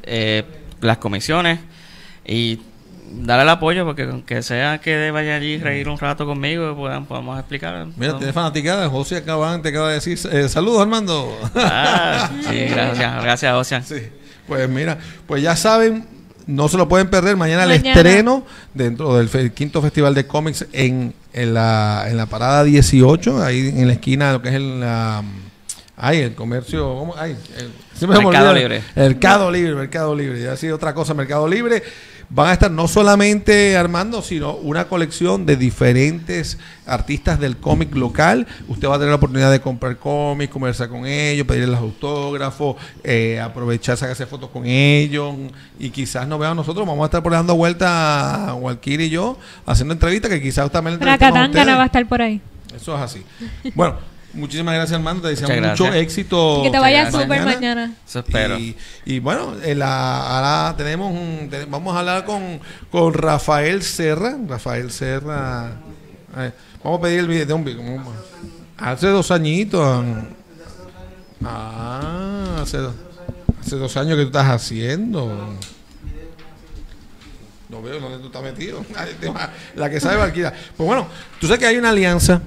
eh, 0.02 0.44
las 0.80 0.98
comisiones 0.98 1.58
y 2.24 2.60
dar 3.10 3.40
el 3.40 3.48
apoyo 3.48 3.84
porque 3.84 4.02
aunque 4.04 4.42
sea 4.42 4.78
que 4.80 5.10
vaya 5.10 5.36
allí 5.36 5.60
a 5.60 5.64
reír 5.64 5.88
un 5.88 5.98
rato 5.98 6.26
conmigo, 6.26 6.74
puedan, 6.76 7.06
podamos 7.06 7.38
explicar. 7.38 7.86
mira, 7.96 8.16
tienes 8.16 8.34
fanaticada. 8.34 8.88
José 8.88 9.16
acaba, 9.16 9.60
te 9.60 9.68
acaba 9.70 9.88
de 9.88 9.94
decir 9.94 10.18
eh, 10.32 10.48
saludos, 10.48 10.80
Armando. 10.82 11.36
Ah, 11.54 12.30
sí, 12.48 12.56
gracias, 12.70 13.22
gracias, 13.22 13.54
Ocean. 13.54 13.84
sí. 13.84 13.96
Pues 14.46 14.68
mira, 14.68 14.98
pues 15.26 15.42
ya 15.42 15.54
saben, 15.54 16.06
no 16.46 16.68
se 16.68 16.76
lo 16.76 16.88
pueden 16.88 17.08
perder. 17.08 17.36
Mañana, 17.36 17.64
el 17.64 17.70
estreno 17.72 18.44
dentro 18.74 19.16
del 19.16 19.28
fe- 19.28 19.52
quinto 19.52 19.80
festival 19.80 20.12
de 20.14 20.26
cómics 20.26 20.66
en, 20.72 21.14
en, 21.32 21.54
la, 21.54 22.06
en 22.08 22.16
la 22.16 22.26
parada 22.26 22.64
18, 22.64 23.42
ahí 23.42 23.68
en 23.68 23.86
la 23.86 23.92
esquina 23.92 24.28
de 24.28 24.32
lo 24.34 24.42
que 24.42 24.48
es 24.48 24.54
el. 24.56 24.80
la- 24.80 25.22
Ay, 26.02 26.18
el 26.20 26.34
comercio. 26.34 26.82
¿cómo? 26.94 27.14
Ay, 27.16 27.32
el, 27.58 27.70
siempre 27.94 28.16
se 28.18 28.24
me 28.24 28.30
Mercado. 28.30 28.54
Libre. 28.54 28.82
Mercado 28.96 29.50
Libre, 29.50 29.74
Mercado 29.74 30.14
Libre. 30.16 30.40
Ya 30.42 30.52
ha 30.52 30.56
sido 30.56 30.76
otra 30.76 30.94
cosa, 30.94 31.12
Mercado 31.14 31.46
Libre. 31.46 31.82
Van 32.30 32.46
a 32.46 32.52
estar 32.52 32.70
no 32.70 32.86
solamente 32.86 33.76
armando, 33.76 34.22
sino 34.22 34.54
una 34.54 34.86
colección 34.86 35.46
de 35.46 35.56
diferentes 35.56 36.58
artistas 36.86 37.40
del 37.40 37.56
cómic 37.56 37.94
local. 37.94 38.46
Usted 38.68 38.88
va 38.88 38.94
a 38.94 38.98
tener 38.98 39.10
la 39.10 39.16
oportunidad 39.16 39.50
de 39.50 39.60
comprar 39.60 39.96
cómics, 39.98 40.52
conversar 40.52 40.88
con 40.88 41.06
ellos, 41.06 41.46
pedirles 41.46 41.70
los 41.70 41.80
autógrafos, 41.80 42.76
eh, 43.02 43.40
aprovechar, 43.40 43.96
sacarse 43.96 44.26
fotos 44.26 44.48
con 44.50 44.64
ellos 44.64 45.34
y 45.78 45.90
quizás 45.90 46.26
nos 46.28 46.38
vean 46.38 46.56
nosotros. 46.56 46.86
Vamos 46.86 47.02
a 47.02 47.06
estar 47.06 47.22
por 47.22 47.32
ahí 47.32 47.38
dando 47.38 47.56
vuelta, 47.56 48.54
Walkir 48.58 49.00
y 49.00 49.10
yo, 49.10 49.36
haciendo 49.66 49.92
entrevistas 49.92 50.30
que 50.30 50.40
quizás 50.40 50.70
también 50.70 50.98
La 51.00 51.14
ustedes. 51.14 51.66
va 51.66 51.82
a 51.82 51.86
estar 51.86 52.06
por 52.06 52.22
ahí. 52.22 52.40
Eso 52.74 52.94
es 52.94 53.02
así. 53.02 53.24
Bueno, 53.74 53.96
muchísimas 54.34 54.74
gracias, 54.74 54.96
Armando. 54.96 55.22
Te 55.22 55.28
deseamos 55.28 55.68
mucho 55.70 55.92
éxito. 55.92 56.60
que 56.62 56.70
te 56.70 56.78
vaya 56.78 57.02
gracias. 57.02 57.22
súper 57.22 57.44
mañana. 57.44 57.92
Eso 58.06 58.18
espero. 58.20 58.58
Y, 58.58 58.76
y 59.04 59.18
bueno, 59.18 59.54
en 59.62 59.78
la- 59.78 60.26
ahora 60.66 60.76
tenemos 60.76 61.12
un, 61.12 61.48
te- 61.50 61.64
vamos 61.66 61.94
a 61.94 62.00
hablar 62.00 62.24
con, 62.24 62.60
con 62.90 63.12
Rafael 63.14 63.82
Serra. 63.82 64.36
Rafael 64.48 64.90
Serra. 64.90 65.72
eh, 66.38 66.52
vamos 66.82 66.98
a 66.98 67.02
pedir 67.02 67.20
el 67.20 67.28
video. 67.28 67.56
un 67.56 67.64
video, 67.64 68.02
Hace 68.78 69.08
dos 69.08 69.30
añitos. 69.30 70.04
Ah, 71.44 72.58
hace, 72.62 72.78
hace 73.60 73.76
dos 73.76 73.96
años 73.96 74.16
que 74.16 74.22
tú 74.22 74.28
estás 74.28 74.46
haciendo. 74.48 75.54
No 77.68 77.82
veo 77.82 78.00
dónde 78.00 78.18
tú 78.18 78.26
estás 78.26 78.42
metido. 78.42 78.84
La 79.76 79.88
que 79.88 80.00
sabe 80.00 80.16
Valkyria. 80.16 80.52
Pues 80.76 80.86
bueno, 80.86 81.06
tú 81.40 81.46
sabes 81.46 81.60
que 81.60 81.66
hay 81.66 81.76
una 81.76 81.90
alianza 81.90 82.40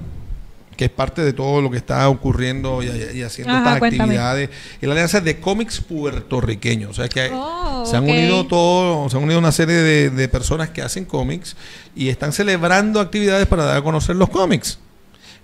que 0.76 0.86
es 0.86 0.90
parte 0.90 1.22
de 1.22 1.32
todo 1.32 1.60
lo 1.62 1.70
que 1.70 1.76
está 1.76 2.08
ocurriendo 2.08 2.82
y, 2.82 2.86
y 3.18 3.22
haciendo 3.22 3.52
Ajá, 3.52 3.62
estas 3.64 3.78
cuéntame. 3.78 4.02
actividades. 4.04 4.50
Es 4.80 4.86
la 4.88 4.92
alianza 4.94 5.20
de 5.20 5.40
cómics 5.40 5.80
puertorriqueños. 5.80 6.90
O 6.90 6.94
sea 6.94 7.08
que 7.08 7.30
Oh, 7.32 7.84
se 7.86 7.96
han 7.96 8.04
unido 8.04 8.46
todo, 8.46 9.08
se 9.10 9.16
han 9.16 9.22
unido 9.24 9.38
una 9.38 9.52
serie 9.52 9.74
de, 9.76 10.10
de 10.10 10.28
personas 10.28 10.70
que 10.70 10.82
hacen 10.82 11.04
cómics 11.04 11.56
y 11.94 12.08
están 12.08 12.32
celebrando 12.32 13.00
actividades 13.00 13.46
para 13.46 13.64
dar 13.64 13.76
a 13.78 13.82
conocer 13.82 14.16
los 14.16 14.28
cómics. 14.30 14.78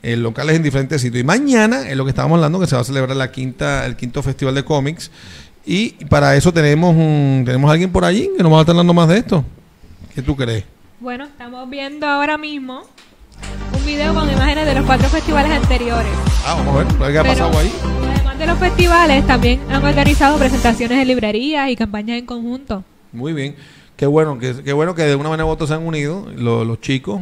En 0.02 0.22
locales 0.22 0.56
en 0.56 0.62
diferentes 0.62 1.02
sitios. 1.02 1.20
Y 1.20 1.24
mañana 1.24 1.86
es 1.88 1.94
lo 1.96 2.04
que 2.04 2.10
estábamos 2.10 2.36
hablando, 2.36 2.58
que 2.58 2.66
se 2.66 2.74
va 2.74 2.80
a 2.80 2.84
celebrar 2.84 3.14
la 3.16 3.30
quinta, 3.30 3.84
el 3.84 3.96
quinto 3.96 4.22
festival 4.22 4.54
de 4.54 4.64
cómics. 4.64 5.10
Y 5.66 5.90
para 6.06 6.34
eso 6.36 6.52
tenemos 6.54 6.96
un, 6.96 7.42
tenemos 7.44 7.68
a 7.68 7.72
alguien 7.72 7.92
por 7.92 8.04
allí 8.06 8.30
que 8.34 8.42
nos 8.42 8.50
va 8.50 8.56
a 8.56 8.60
estar 8.60 8.72
hablando 8.72 8.94
más 8.94 9.08
de 9.08 9.18
esto. 9.18 9.44
¿Qué 10.14 10.22
tú 10.22 10.34
crees? 10.34 10.64
Bueno, 11.00 11.24
estamos 11.24 11.68
viendo 11.68 12.06
ahora 12.06 12.38
mismo 12.38 12.84
un 13.80 13.86
video 13.86 14.14
con 14.14 14.30
imágenes 14.30 14.66
de 14.66 14.74
los 14.74 14.84
cuatro 14.84 15.08
festivales 15.08 15.52
anteriores. 15.52 16.10
Ah, 16.46 16.54
vamos 16.54 16.74
a 16.74 16.78
ver, 16.78 16.86
a 16.86 17.12
qué 17.12 17.18
ha 17.18 17.22
Pero, 17.22 17.34
pasado 17.34 17.58
ahí. 17.58 17.72
Además 18.14 18.38
de 18.38 18.46
los 18.46 18.58
festivales, 18.58 19.26
también 19.26 19.60
han 19.70 19.84
organizado 19.84 20.38
presentaciones 20.38 20.98
en 20.98 21.08
librerías 21.08 21.70
y 21.70 21.76
campañas 21.76 22.18
en 22.18 22.26
conjunto. 22.26 22.84
Muy 23.12 23.32
bien. 23.32 23.56
Qué 23.96 24.06
bueno, 24.06 24.38
que, 24.38 24.62
qué 24.64 24.72
bueno 24.72 24.94
que 24.94 25.02
de 25.02 25.14
una 25.16 25.28
manera 25.28 25.44
u 25.46 25.48
otra 25.48 25.66
se 25.66 25.74
han 25.74 25.86
unido 25.86 26.26
lo- 26.36 26.64
los 26.64 26.80
chicos 26.80 27.20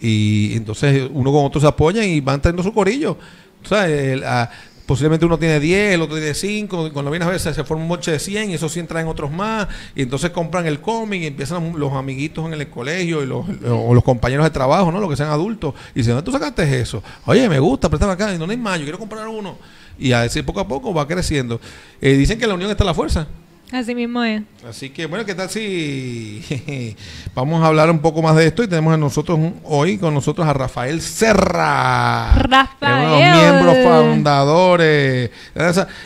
y 0.00 0.54
entonces 0.56 1.08
uno 1.12 1.32
con 1.32 1.44
otro 1.44 1.60
se 1.60 1.66
apoyan 1.66 2.04
y 2.04 2.20
van 2.20 2.40
trayendo 2.40 2.62
su 2.62 2.72
corillo. 2.72 3.16
O 3.64 3.66
sea, 3.68 3.88
el- 3.88 4.22
ah, 4.24 4.50
posiblemente 4.86 5.24
uno 5.24 5.38
tiene 5.38 5.60
10, 5.60 5.94
el 5.94 6.02
otro 6.02 6.16
tiene 6.16 6.34
5, 6.34 6.90
cuando 6.92 7.10
viene 7.10 7.24
a 7.24 7.28
ver 7.28 7.40
se, 7.40 7.52
forma 7.64 7.82
un 7.82 7.88
moche 7.88 8.10
de 8.10 8.18
100 8.18 8.50
y 8.50 8.54
esos 8.54 8.72
100 8.72 8.86
traen 8.86 9.06
otros 9.06 9.30
más 9.30 9.68
y 9.94 10.02
entonces 10.02 10.30
compran 10.30 10.66
el 10.66 10.80
cómic 10.80 11.22
y 11.22 11.26
empiezan 11.26 11.72
los 11.78 11.92
amiguitos 11.92 12.46
en 12.46 12.54
el 12.54 12.68
colegio 12.68 13.22
y 13.22 13.26
los, 13.26 13.46
o 13.68 13.94
los 13.94 14.04
compañeros 14.04 14.44
de 14.44 14.50
trabajo, 14.50 14.92
¿no? 14.92 15.00
Los 15.00 15.10
que 15.10 15.16
sean 15.16 15.30
adultos 15.30 15.74
y 15.94 16.00
dicen, 16.00 16.14
¿dónde 16.14 16.24
tú 16.24 16.32
sacaste 16.32 16.80
eso? 16.80 17.02
Oye, 17.26 17.48
me 17.48 17.58
gusta, 17.58 17.88
préstame 17.88 18.12
acá, 18.12 18.34
y 18.34 18.38
no 18.38 18.44
hay 18.50 18.56
más, 18.56 18.78
yo 18.78 18.84
quiero 18.84 18.98
comprar 18.98 19.26
uno. 19.28 19.58
Y 19.98 20.12
así 20.12 20.42
poco 20.42 20.60
a 20.60 20.68
poco 20.68 20.92
va 20.92 21.06
creciendo. 21.06 21.60
Eh, 22.00 22.14
dicen 22.14 22.38
que 22.38 22.46
la 22.46 22.54
unión 22.54 22.70
está 22.70 22.84
la 22.84 22.94
fuerza. 22.94 23.28
Así 23.72 23.94
mismo 23.94 24.22
es. 24.22 24.42
Así 24.68 24.90
que, 24.90 25.06
bueno, 25.06 25.24
¿qué 25.24 25.34
tal 25.34 25.50
si 25.50 26.94
vamos 27.34 27.62
a 27.62 27.66
hablar 27.66 27.90
un 27.90 27.98
poco 27.98 28.22
más 28.22 28.36
de 28.36 28.46
esto? 28.46 28.62
Y 28.62 28.68
tenemos 28.68 28.94
a 28.94 28.96
nosotros 28.96 29.36
un- 29.38 29.60
hoy 29.64 29.98
con 29.98 30.14
nosotros 30.14 30.46
a 30.46 30.52
Rafael 30.52 31.00
Serra. 31.00 32.34
Rafael. 32.34 33.06
Uno 33.06 33.16
de 33.16 33.30
los 33.30 33.40
miembros 33.40 33.76
fundadores. 34.12 35.30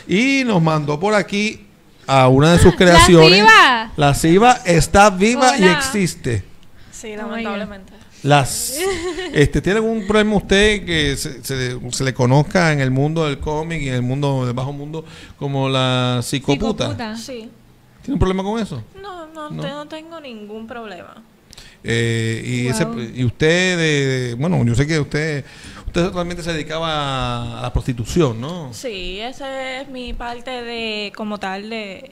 Y 0.07 0.43
nos 0.45 0.61
mandó 0.61 0.99
por 0.99 1.13
aquí 1.13 1.65
a 2.07 2.27
una 2.27 2.53
de 2.53 2.59
sus 2.59 2.75
creaciones. 2.75 3.35
Siva. 3.39 3.91
La 3.97 4.13
Siva 4.15 4.59
está 4.65 5.09
viva 5.11 5.57
y 5.57 5.65
existe. 5.65 6.43
Sí, 6.91 7.15
lamentablemente. 7.15 7.93
Las, 8.23 8.77
este, 9.33 9.61
¿Tiene 9.61 9.77
algún 9.79 10.05
problema 10.05 10.35
usted 10.35 10.85
que 10.85 11.15
se, 11.15 11.43
se- 11.43 11.79
se 11.91 12.03
le 12.03 12.13
conozca 12.13 12.73
en 12.73 12.81
el 12.81 12.91
mundo 12.91 13.25
del 13.25 13.39
cómic 13.39 13.81
y 13.81 13.87
en 13.89 13.95
el 13.95 14.01
mundo 14.01 14.45
del 14.45 14.53
bajo 14.53 14.73
mundo 14.73 15.05
como 15.37 15.69
la 15.69 16.19
psicoputa? 16.21 16.85
Psicoputa. 16.85 17.17
Sí. 17.17 17.49
¿Tiene 18.01 18.13
un 18.15 18.19
problema 18.19 18.43
con 18.43 18.59
eso? 18.61 18.83
No, 19.01 19.27
no, 19.27 19.49
No. 19.49 19.61
te- 19.61 19.69
no 19.69 19.85
tengo 19.87 20.19
ningún 20.19 20.67
problema. 20.67 21.23
Eh, 21.83 22.43
y, 22.45 22.67
ese- 22.67 22.85
y 23.15 23.23
usted, 23.23 23.77
de- 23.77 24.07
de- 24.07 24.33
bueno, 24.35 24.61
yo 24.65 24.75
sé 24.75 24.85
que 24.85 24.99
usted, 24.99 25.45
usted 25.87 26.11
realmente 26.11 26.43
se 26.43 26.51
dedicaba 26.51 26.89
a, 26.91 27.59
a 27.59 27.61
la 27.61 27.71
prostitución, 27.71 28.41
¿no? 28.41 28.73
Sí, 28.73 29.19
esa 29.21 29.79
es 29.81 29.87
mi 29.87 30.11
parte 30.13 30.51
de, 30.51 31.13
como 31.15 31.37
tal, 31.37 31.69
de... 31.69 32.11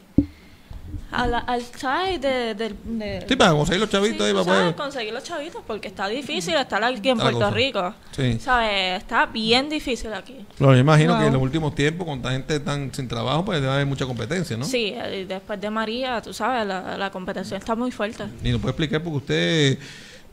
Al, 1.09 1.33
al 1.33 1.61
side 1.61 2.19
de... 2.19 2.53
de, 2.53 2.75
de- 2.83 3.25
Sí, 3.27 3.35
para 3.37 3.51
conseguir 3.51 3.79
los 3.79 3.89
chavitos 3.89 4.17
Sí, 4.27 4.33
ahí 4.37 4.43
para 4.45 4.75
conseguir 4.75 5.13
los 5.13 5.23
chavitos 5.23 5.61
porque 5.65 5.87
está 5.87 6.07
difícil 6.09 6.53
estar 6.55 6.83
aquí 6.83 7.09
en 7.09 7.17
Puerto 7.17 7.39
cosa. 7.39 7.51
Rico. 7.51 7.93
Sí. 8.11 8.37
¿Sabes? 8.41 8.97
Está 9.03 9.25
bien 9.25 9.69
difícil 9.69 10.13
aquí. 10.13 10.35
Pero 10.57 10.73
yo 10.73 10.79
imagino 10.79 11.13
Wow. 11.13 11.21
que 11.21 11.27
en 11.27 11.33
los 11.33 11.41
últimos 11.41 11.75
tiempos, 11.75 12.05
con 12.05 12.21
tanta 12.21 12.31
gente 12.33 12.59
tan 12.59 12.93
sin 12.93 13.07
trabajo, 13.07 13.45
pues 13.45 13.61
debe 13.61 13.71
haber 13.73 13.85
mucha 13.85 14.05
competencia, 14.05 14.57
¿no? 14.57 14.65
Sí, 14.65 14.93
eh, 14.97 15.25
después 15.27 15.61
de 15.61 15.69
María, 15.69 16.21
tú 16.21 16.33
sabes, 16.33 16.67
la, 16.67 16.97
la 16.97 17.09
competencia 17.09 17.57
está 17.57 17.73
muy 17.75 17.91
fuerte. 17.91 18.25
Y 18.43 18.51
nos 18.51 18.59
puede 18.59 18.71
explicar 18.71 19.01
porque 19.01 19.17
usted 19.17 19.79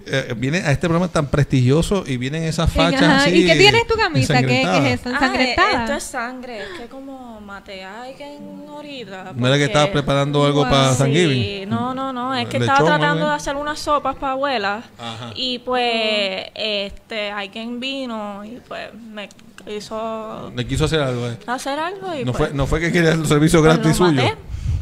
eh, 0.06 0.34
viene 0.36 0.58
a 0.58 0.70
este 0.70 0.86
programa 0.88 1.08
tan 1.08 1.26
prestigioso 1.28 2.04
y 2.06 2.16
viene 2.16 2.38
en 2.38 2.44
esas 2.44 2.70
fachas 2.72 3.02
Ajá, 3.02 3.16
así... 3.24 3.42
¿Y 3.42 3.46
qué 3.46 3.56
tienes 3.56 3.86
tu 3.86 3.94
camisa? 3.94 4.42
¿Qué, 4.42 4.62
es 4.62 5.00
eso? 5.00 5.08
Ah, 5.10 5.12
¿Ensangrentada? 5.12 5.84
esto 5.84 5.96
es 5.96 6.02
sangre, 6.04 6.58
es 6.62 6.80
que 6.80 6.86
como 6.88 7.40
maté 7.40 7.84
a 7.84 8.02
alguien 8.02 8.64
ahorita. 8.68 9.32
¿No 9.36 9.46
era 9.46 9.56
que 9.56 9.62
porque- 9.62 9.64
estabas 9.64 9.88
preparando 9.88 10.44
algo 10.44 10.62
para 10.62 10.92
Sí, 10.92 10.98
Thanksgiving? 10.98 11.68
no, 11.68 11.94
no, 11.94 12.12
no, 12.12 12.34
es 12.34 12.46
que 12.48 12.58
Lechón, 12.58 12.74
estaba 12.74 12.98
tratando 12.98 13.28
de 13.28 13.34
hacer 13.34 13.56
unas 13.56 13.78
sopas 13.78 14.16
para 14.16 14.32
abuela 14.32 14.82
Ajá. 14.98 15.30
y 15.34 15.58
pues 15.60 16.46
este 16.54 17.30
alguien 17.30 17.80
vino 17.80 18.44
y 18.44 18.60
pues 18.68 18.92
me 18.94 19.28
hizo 19.66 20.52
Le 20.54 20.66
quiso 20.66 20.84
hacer 20.84 21.00
algo, 21.00 21.28
eh. 21.28 21.38
hacer 21.46 21.78
algo 21.78 22.14
y 22.14 22.24
No 22.24 22.32
pues, 22.32 22.48
fue, 22.48 22.56
no 22.56 22.66
fue 22.66 22.80
que 22.80 22.92
quería 22.92 23.12
el 23.12 23.26
servicio 23.26 23.60
Pues 23.62 23.74
gratis 23.74 23.98
lo 23.98 24.08
suyo. 24.08 24.22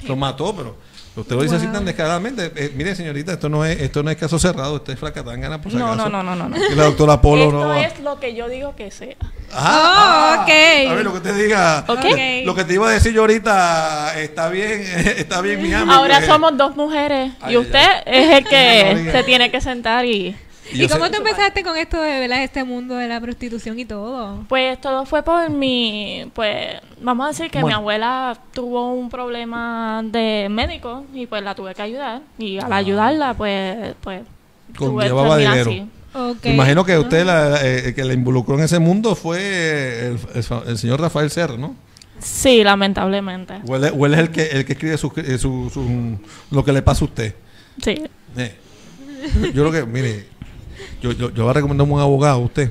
Lo 0.09 0.17
mató, 0.17 0.55
pero 0.57 0.77
usted 1.17 1.37
lo 1.37 1.43
dice 1.43 1.57
así 1.57 1.67
tan 1.67 1.85
descaradamente. 1.85 2.53
Eh, 2.57 2.73
mire, 2.75 2.95
señorita, 2.95 3.33
esto 3.33 3.49
no 3.49 3.65
es 3.65 3.81
esto 3.81 4.03
no 4.03 4.11
es 4.11 4.17
caso 4.17 4.39
cerrado. 4.39 4.75
Usted 4.75 4.95
es 4.95 4.99
fracatangana, 4.99 5.61
por 5.61 5.71
si 5.73 5.79
no, 5.79 5.93
acaso. 5.93 6.09
no, 6.09 6.23
no, 6.23 6.35
no, 6.37 6.49
no, 6.49 6.57
no. 6.59 6.75
La 6.75 6.85
doctora 6.85 7.21
Polo 7.21 7.45
Esto 7.45 7.61
no 7.61 7.69
va. 7.69 7.81
es 7.83 8.01
lo 8.01 8.19
que 8.21 8.35
yo 8.35 8.49
digo 8.49 8.75
que 8.77 8.91
sea. 8.91 9.17
Ah, 9.53 10.37
Oh, 10.39 10.41
ah. 10.41 10.43
ok. 10.45 10.91
A 10.91 10.95
ver, 10.95 11.05
lo 11.05 11.13
que 11.15 11.21
te 11.21 11.35
diga. 11.35 11.85
Ok. 11.87 12.05
Eh, 12.17 12.43
Lo 12.47 12.55
que 12.55 12.65
te 12.65 12.75
iba 12.75 12.89
a 12.89 12.93
decir 12.93 13.13
yo 13.13 13.21
ahorita 13.23 14.19
está 14.21 14.49
bien, 14.49 14.81
está 15.19 15.41
bien, 15.43 15.63
mi 15.63 15.73
amigo. 15.73 15.93
Ahora 15.93 16.25
somos 16.25 16.57
dos 16.57 16.75
mujeres 16.77 17.33
Ay, 17.41 17.55
y 17.55 17.57
usted 17.59 17.87
es 18.07 18.31
el 18.39 18.45
que 18.45 19.11
se 19.13 19.23
tiene 19.25 19.51
que 19.51 19.61
sentar 19.61 20.05
y 20.07 20.35
y 20.75 20.83
¿Y 20.85 20.87
yo 20.89 20.89
cómo 20.95 21.11
tú 21.11 21.19
empezaste 21.19 21.63
con 21.63 21.77
esto 21.77 22.01
de 22.01 22.21
¿verdad? 22.21 22.43
este 22.43 22.65
mundo 22.65 22.95
de 22.97 23.09
la 23.09 23.21
prostitución 23.21 23.79
y 23.79 23.85
todo? 23.85 24.45
Pues 24.49 24.81
todo 24.81 25.05
fue 25.07 25.23
por 25.23 25.51
mi, 25.51 26.25
pues 26.35 26.81
vamos 27.01 27.27
a 27.27 27.29
decir 27.31 27.51
que 27.51 27.63
mi 27.63 27.73
abuela 27.73 28.37
tuvo 28.53 28.93
un 28.93 29.09
problema 29.11 30.03
de 30.05 30.49
médico 30.51 31.05
y 31.15 31.27
pues 31.27 31.43
la 31.43 31.55
tuve 31.55 31.75
que 31.75 31.83
ayudar 31.83 32.23
y 32.39 32.59
al 32.59 32.73
Ah. 32.73 32.77
ayudarla 32.77 33.35
pues, 33.35 33.95
pues 34.01 34.23
Conllevaba 34.77 35.37
dinero. 35.37 35.87
Ok. 36.15 36.45
Me 36.45 36.55
imagino 36.55 36.85
que 36.85 36.99
usted, 36.99 37.25
la, 37.25 37.63
eh, 37.67 37.89
el 37.89 37.95
que 37.95 38.05
la 38.05 38.13
involucró 38.15 38.55
en 38.59 38.65
ese 38.65 38.79
mundo 38.79 39.15
fue 39.15 40.09
el, 40.09 40.19
el 40.35 40.43
fa- 40.43 40.63
el 40.67 40.77
señor 40.79 41.01
Rafael 41.01 41.31
Serra, 41.31 41.57
¿no? 41.57 41.75
Sí, 42.19 42.63
lamentablemente. 42.63 43.55
O 43.67 43.77
él, 43.77 43.93
o 43.97 44.07
él 44.07 44.15
es 44.15 44.21
el 44.21 44.31
que, 44.31 44.43
el 44.43 44.65
que 44.65 44.75
escribe 44.75 44.97
su, 44.99 45.13
eh, 45.17 45.39
su- 45.39 45.71
su- 45.73 46.19
lo 46.51 46.65
que 46.65 46.73
le 46.73 46.83
pasa 46.83 47.05
a 47.05 47.09
usted. 47.09 47.35
Sí. 47.83 48.03
Eh, 48.37 48.57
Yo 49.55 49.69
creo 49.69 49.73
que, 49.73 49.85
mire, 49.91 50.27
yo, 51.03 51.13
yo, 51.13 51.31
yo 51.31 51.43
voy 51.45 51.51
a 51.51 51.55
recomendar 51.55 51.87
un 51.87 52.01
abogado 52.01 52.37
a 52.37 52.45
usted. 52.45 52.71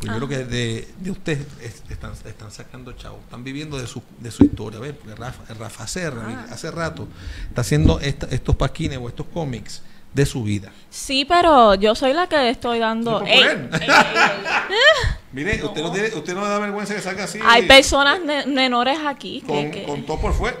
Pues. 0.00 0.10
Yo 0.12 0.16
creo 0.16 0.28
que 0.28 0.44
de, 0.44 0.88
de 0.98 1.10
usted 1.10 1.38
es- 1.62 1.82
están, 1.90 2.12
están 2.26 2.50
sacando 2.50 2.92
chavos, 2.92 3.20
están 3.24 3.42
viviendo 3.44 3.78
de 3.78 3.86
su, 3.86 4.02
de 4.20 4.30
su 4.30 4.44
historia. 4.44 4.78
¿ves? 4.80 4.92
Porque 4.94 5.14
Rafa, 5.14 5.52
Rafa 5.54 5.86
Serra, 5.86 6.22
Ah. 6.26 6.46
hace 6.52 6.70
rato, 6.70 7.08
está 7.48 7.60
haciendo 7.62 8.00
esta- 8.00 8.26
estos 8.30 8.54
paquines 8.56 8.98
o 8.98 9.08
estos 9.08 9.26
cómics 9.32 9.82
de 10.12 10.26
su 10.26 10.42
vida. 10.44 10.70
Sí, 10.90 11.24
pero 11.24 11.74
yo 11.74 11.94
soy 11.94 12.12
la 12.12 12.26
que 12.28 12.48
estoy 12.50 12.78
dando. 12.78 13.18
¿Por 13.20 13.28
Ey. 13.28 13.68
Mire, 15.32 15.64
usted 15.64 15.82
no, 15.82 15.90
tiene, 15.90 16.08
usted 16.14 16.34
no 16.34 16.42
le 16.42 16.48
da 16.48 16.58
vergüenza 16.60 16.94
que 16.94 17.00
salga 17.02 17.24
así. 17.24 17.38
Hay 17.44 17.66
personas 17.66 18.20
menores 18.46 18.98
aquí 19.04 19.40
que, 19.40 19.46
con, 19.46 19.70
que- 19.70 19.82
con 19.84 20.06
todo 20.06 20.20
por 20.20 20.32
fuera. 20.32 20.56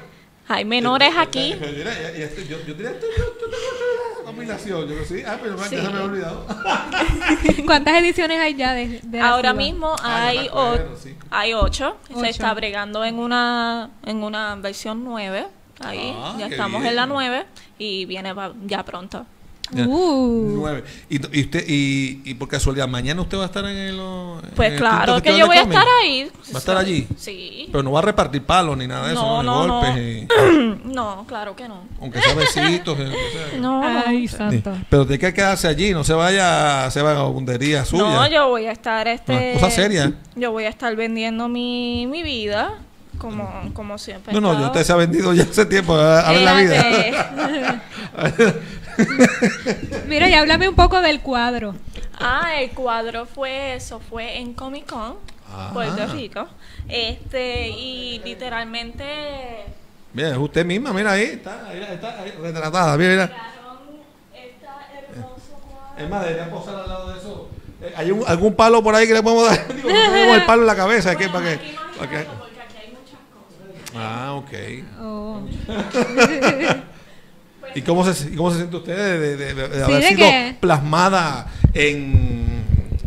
Hay 0.48 0.64
menores 0.64 1.12
aquí. 1.16 1.54
Mira, 1.60 1.92
ya- 1.94 2.12
ya 2.12 2.24
estoy- 2.26 2.46
yo, 2.48 2.56
yo 2.66 2.74
tenía 2.76 2.92
combinación. 4.24 4.88
Yo 4.88 5.04
sí, 5.04 5.22
ah, 5.26 5.38
pero 5.42 5.58
Sí. 5.58 5.76
se 5.76 5.82
me 5.82 5.98
ha 5.98 6.02
olvidado. 6.04 6.46
¿Cuántas 7.66 7.94
ediciones 7.98 8.40
hay 8.40 8.54
ya 8.54 8.72
de, 8.74 9.00
de 9.02 9.18
la 9.18 9.28
Ahora 9.30 9.52
mismo 9.52 9.94
Ah, 10.02 10.26
hay, 10.28 10.48
o- 10.52 10.78
sí. 11.02 11.14
hay 11.30 11.54
ocho. 11.54 11.96
Ocho. 12.10 12.20
Se 12.20 12.28
está 12.30 12.52
bregando 12.54 13.04
en 13.04 13.18
una 13.18 13.90
en 14.04 14.22
una 14.22 14.54
versión 14.56 15.04
nueve 15.04 15.46
Ahí, 15.80 16.14
Ah, 16.16 16.36
ya 16.38 16.46
estamos 16.46 16.80
bien. 16.82 16.90
en 16.90 16.96
la 16.96 17.06
9 17.06 17.46
y 17.78 18.04
viene 18.06 18.32
ya 18.64 18.84
pronto. 18.84 19.26
Uh. 19.72 20.52
Nueve. 20.56 20.84
Y, 21.08 21.16
y 21.38 21.42
usted, 21.44 21.64
y, 21.66 22.20
y 22.24 22.34
por 22.34 22.48
casualidad, 22.48 22.86
mañana 22.86 23.22
usted 23.22 23.38
va 23.38 23.44
a 23.44 23.46
estar 23.46 23.64
en 23.64 23.76
el. 23.76 23.98
en 23.98 24.50
Pues 24.54 24.72
el 24.72 24.78
claro 24.78 25.20
que 25.22 25.36
yo 25.38 25.46
voy 25.46 25.56
a 25.56 25.62
estar 25.62 25.86
ahí. 26.02 26.30
¿Va 26.52 26.56
a 26.56 26.58
estar 26.58 26.76
allí? 26.76 27.06
Sí. 27.16 27.68
Pero 27.72 27.82
no 27.82 27.90
va 27.92 28.00
a 28.00 28.02
repartir 28.02 28.42
palos 28.42 28.76
ni 28.76 28.86
nada 28.86 29.06
de 29.06 29.14
eso, 29.14 29.22
No, 29.22 29.42
¿no? 29.42 29.66
no, 29.66 29.80
golpes, 29.80 29.96
y- 29.98 30.28
No, 30.84 31.24
claro 31.26 31.56
que 31.56 31.66
no. 31.66 31.82
aunque 32.00 32.20
sea 32.20 32.34
besitos. 32.34 32.96
sea. 32.96 33.08
No, 33.58 33.82
no. 33.82 34.02
Ay, 34.06 34.28
Sí. 34.28 34.36
santo. 34.36 34.76
Pero 34.90 35.06
tiene 35.06 35.18
que 35.18 35.32
quedarse 35.34 35.66
allí, 35.66 35.92
no 35.92 36.04
se 36.04 36.12
vaya 36.12 36.82
a 36.82 36.86
hacer 36.86 37.02
vagabundería 37.02 37.84
suya. 37.84 38.02
No, 38.02 38.26
yo 38.28 38.48
voy 38.48 38.66
a 38.66 38.72
estar 38.72 39.08
este. 39.08 39.54
Ah, 39.56 39.60
cosa 39.60 39.70
seria. 39.70 40.12
Yo 40.36 40.52
voy 40.52 40.64
a 40.64 40.68
estar 40.68 40.94
vendiendo 40.94 41.48
mi, 41.48 42.06
mi 42.06 42.22
vida 42.22 42.74
como, 43.18 43.48
como 43.72 43.96
siempre. 43.96 44.32
No, 44.34 44.40
no, 44.40 44.60
ya 44.60 44.66
usted 44.66 44.84
se 44.84 44.92
ha 44.92 44.96
vendido 44.96 45.32
ya 45.32 45.44
hace 45.44 45.64
tiempo 45.66 45.94
a, 45.94 46.20
a 46.20 46.32
ver 46.32 46.42
la 46.42 46.54
vida. 46.54 47.82
Mira, 50.08 50.28
y 50.28 50.34
háblame 50.34 50.68
un 50.68 50.74
poco 50.74 51.00
del 51.00 51.20
cuadro. 51.20 51.74
Ah, 52.18 52.60
el 52.60 52.70
cuadro 52.70 53.26
fue 53.26 53.74
eso, 53.74 54.00
fue 54.00 54.38
en 54.38 54.54
Comic 54.54 54.86
Con, 54.86 55.16
Ah. 55.56 55.70
Puerto 55.72 56.06
Rico. 56.12 56.46
Este, 56.88 57.68
y 57.68 58.20
literalmente 58.24 59.04
Mira, 60.12 60.30
es 60.30 60.36
usted 60.38 60.64
misma, 60.64 60.92
mira 60.92 61.12
ahí, 61.12 61.22
está, 61.24 61.66
ahí, 61.68 61.80
está 61.82 62.20
ahí, 62.22 62.32
retratada, 62.40 62.96
mira, 62.96 63.10
mira. 63.12 63.32
Es 65.96 66.10
más, 66.10 66.22
debería 66.24 66.50
posar 66.50 66.74
al 66.76 66.88
lado 66.88 67.12
de 67.12 67.18
eso. 67.18 67.48
Eh, 67.82 67.92
¿Hay 67.96 68.10
un- 68.10 68.24
algún 68.26 68.54
palo 68.54 68.82
por 68.82 68.94
ahí 68.96 69.06
que 69.06 69.14
le 69.14 69.22
podemos 69.22 69.48
dar? 69.48 69.66
Digo, 69.74 69.88
no 69.88 69.94
tenemos 69.94 70.36
el 70.38 70.44
palo 70.44 70.62
en 70.62 70.66
la 70.66 70.76
cabeza, 70.76 71.14
¿qué? 71.16 71.28
Bueno, 71.28 71.44
¿Para 71.44 71.54
aquí 71.54 71.66
qué? 71.70 71.76
¿Para 71.98 72.10
qué? 72.10 72.24
porque 72.26 72.60
aquí 72.60 72.76
hay 72.78 72.90
muchas 72.90 73.20
cosas. 73.30 73.96
Ah, 73.96 74.32
ok. 74.34 74.52
Oh. 75.00 75.40
¿Y 77.74 77.82
cómo 77.82 78.04
se, 78.04 78.34
cómo 78.36 78.50
se 78.50 78.58
siente 78.58 78.76
usted 78.76 78.96
de, 78.96 79.36
de- 79.36 79.54
de- 79.54 79.68
de 79.68 79.76
Sí, 79.76 79.82
haber 79.82 80.02
¿de 80.02 80.08
sido 80.08 80.18
qué? 80.28 80.56
plasmada 80.60 81.46
en... 81.72 82.64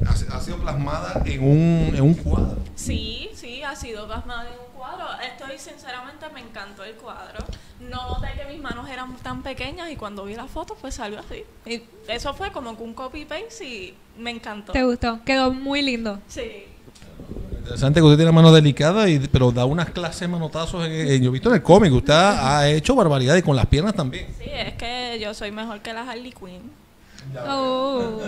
Ha, 0.08 0.36
ha 0.38 0.40
sido 0.42 0.58
plasmada 0.58 1.22
en 1.26 1.44
un, 1.44 1.92
en 1.96 2.02
un 2.02 2.14
cuadro. 2.14 2.58
Sí, 2.76 3.30
sí, 3.34 3.62
ha 3.64 3.76
sido 3.76 4.08
plasmado 4.08 4.42
en 4.48 4.54
un 4.54 4.74
cuadro. 4.78 5.06
Estoy 5.22 5.58
sinceramente 5.58 6.26
me 6.34 6.40
encantó 6.42 6.84
el 6.84 6.94
cuadro. 6.96 7.44
No 7.82 8.08
noté 8.20 8.28
que 8.40 8.52
mis 8.52 8.62
manos 8.62 8.90
eran 8.90 9.16
tan 9.18 9.44
pequeñas 9.44 9.92
y 9.92 9.96
cuando 9.98 10.24
vi 10.26 10.36
la 10.36 10.46
foto 10.48 10.76
pues 10.80 10.96
salió 10.96 11.20
así. 11.20 11.44
Y 11.66 11.84
eso 12.08 12.34
fue 12.34 12.52
como 12.52 12.76
que 12.78 12.84
un 12.84 12.94
copy 12.94 13.26
paste 13.26 13.66
y 13.66 13.94
me 14.18 14.32
encantó. 14.32 14.72
¿Te 14.72 14.84
gustó? 14.84 15.20
Quedó 15.26 15.52
muy 15.54 15.82
lindo. 15.82 16.20
Sí. 16.28 16.66
Interesante 17.60 18.00
que 18.00 18.06
usted 18.06 18.18
tiene 18.18 18.32
mano 18.32 18.52
delicada, 18.54 19.10
y, 19.10 19.20
pero 19.20 19.52
da 19.52 19.66
unas 19.66 19.90
clases 19.90 20.22
de 20.22 20.28
manotazos. 20.30 20.86
En, 20.86 20.92
en- 20.94 21.22
yo 21.22 21.30
he 21.30 21.34
visto 21.34 21.50
en 21.50 21.56
el 21.56 21.62
cómic, 21.62 21.92
usted 21.92 22.14
ha, 22.14 22.68
hecho 22.70 22.96
barbaridades 22.96 23.44
con 23.44 23.56
las 23.56 23.66
piernas 23.66 23.94
también. 23.94 24.28
Sí, 24.40 24.50
es 24.50 24.74
que 24.76 25.20
yo 25.22 25.34
soy 25.34 25.52
mejor 25.52 25.82
que 25.82 25.94
la 25.94 26.04
Harley 26.10 26.32
Quinn. 26.32 26.72
Oh. 27.46 28.22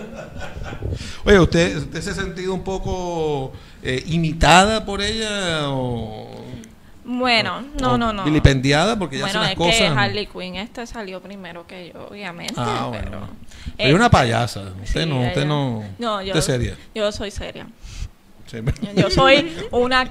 Oye, 1.23 1.39
¿usted, 1.39 1.77
usted 1.77 2.01
se 2.01 2.09
ha 2.09 2.13
sentido 2.13 2.53
un 2.53 2.63
poco 2.65 3.53
eh, 3.81 4.03
imitada 4.07 4.83
por 4.83 5.01
ella 5.01 5.69
o, 5.69 6.27
Bueno, 7.05 7.61
no, 7.79 7.93
o 7.93 7.97
no, 7.97 8.11
no. 8.11 8.25
vilipendiada 8.25 8.99
porque 8.99 9.15
ella 9.15 9.25
Bueno, 9.25 9.39
hace 9.41 9.53
es 9.53 9.57
las 9.59 9.67
que 9.71 9.79
cosas? 9.85 9.97
Harley 9.97 10.27
Quinn 10.27 10.55
este 10.55 10.85
salió 10.85 11.21
primero 11.21 11.65
que 11.65 11.93
yo, 11.93 12.07
obviamente. 12.09 12.55
Ah, 12.57 12.89
pero, 12.91 13.09
bueno. 13.09 13.27
Pero 13.77 13.89
es 13.89 13.95
una 13.95 14.09
payasa. 14.09 14.63
Usted 14.83 15.03
sí, 15.03 15.09
no, 15.09 15.21
usted 15.21 15.37
ella- 15.37 15.45
no. 15.45 15.83
No, 15.97 16.21
yo, 16.21 16.27
usted 16.33 16.39
es 16.39 16.45
seria. 16.45 16.77
yo 16.93 17.09
soy 17.13 17.31
seria. 17.31 17.67
Yo 18.95 19.09
soy 19.09 19.51
una, 19.71 20.09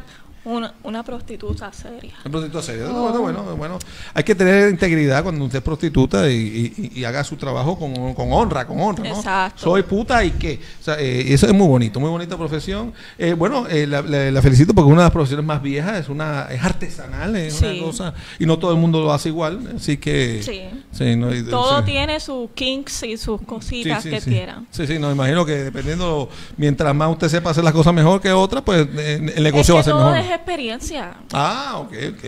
una, 0.48 0.74
una 0.82 1.02
prostituta 1.02 1.72
seria. 1.72 2.14
Es 2.24 2.30
prostituta 2.30 2.62
seria. 2.62 2.86
Oh. 2.90 3.10
Bueno, 3.12 3.20
bueno, 3.20 3.56
bueno. 3.56 3.78
Hay 4.14 4.24
que 4.24 4.34
tener 4.34 4.70
integridad 4.70 5.22
cuando 5.22 5.44
usted 5.44 5.58
es 5.58 5.64
prostituta 5.64 6.28
y, 6.30 6.72
y- 6.94 7.00
y 7.00 7.04
haga 7.04 7.22
su 7.24 7.36
trabajo 7.36 7.78
con, 7.78 8.14
con 8.14 8.32
honra, 8.32 8.66
con 8.66 8.80
honra, 8.80 9.04
¿no? 9.08 9.16
Exacto. 9.16 9.60
Soy 9.62 9.82
puta 9.82 10.24
y 10.24 10.32
qué. 10.32 10.60
O 10.80 10.84
sea, 10.84 10.96
eh, 10.98 11.32
eso 11.32 11.46
es 11.46 11.54
muy 11.54 11.66
bonito, 11.68 12.00
muy 12.00 12.10
bonita 12.10 12.36
profesión. 12.36 12.92
Eh, 13.18 13.34
bueno, 13.34 13.66
eh, 13.68 13.86
la, 13.86 14.02
la- 14.02 14.30
la 14.30 14.42
felicito 14.42 14.74
porque 14.74 14.88
es 14.88 14.92
una 14.92 15.02
de 15.02 15.06
las 15.06 15.12
profesiones 15.12 15.44
más 15.46 15.60
viejas, 15.62 16.00
es 16.00 16.08
una 16.08 16.46
es 16.50 16.62
artesanal, 16.62 17.36
es 17.36 17.54
Sí. 17.54 17.64
una 17.66 17.82
cosa 17.86 18.14
y 18.38 18.46
no 18.46 18.58
todo 18.58 18.72
el 18.72 18.78
mundo 18.78 19.00
lo 19.02 19.12
hace 19.12 19.28
igual, 19.28 19.72
así 19.76 19.96
que 19.98 20.42
Sí. 20.42 20.62
sí, 20.92 21.16
no, 21.16 21.28
Todo 21.50 21.78
sí. 21.80 21.84
tiene 21.86 22.20
sus 22.20 22.50
kinks 22.54 23.02
y 23.02 23.16
sus 23.16 23.40
cositas 23.42 24.02
que 24.04 24.20
quieran. 24.20 24.66
Sí, 24.70 24.86
sí, 24.86 24.98
no, 24.98 25.10
imagino 25.12 25.44
que 25.44 25.64
dependiendo, 25.64 26.28
mientras 26.56 26.94
más 26.94 27.10
usted 27.10 27.28
sepa 27.28 27.50
hacer 27.50 27.64
las 27.64 27.72
cosas 27.72 27.92
mejor 27.94 28.20
que 28.20 28.32
otra, 28.32 28.62
pues 28.64 28.86
el 28.96 29.42
negocio 29.42 29.78
es 29.78 29.84
que 29.86 29.92
va 29.92 30.08
a 30.10 30.12
ser 30.14 30.24
mejor. 30.24 30.37
Experiencia. 30.38 31.14
Ah, 31.32 31.74
ok, 31.78 31.92
ok. 32.16 32.24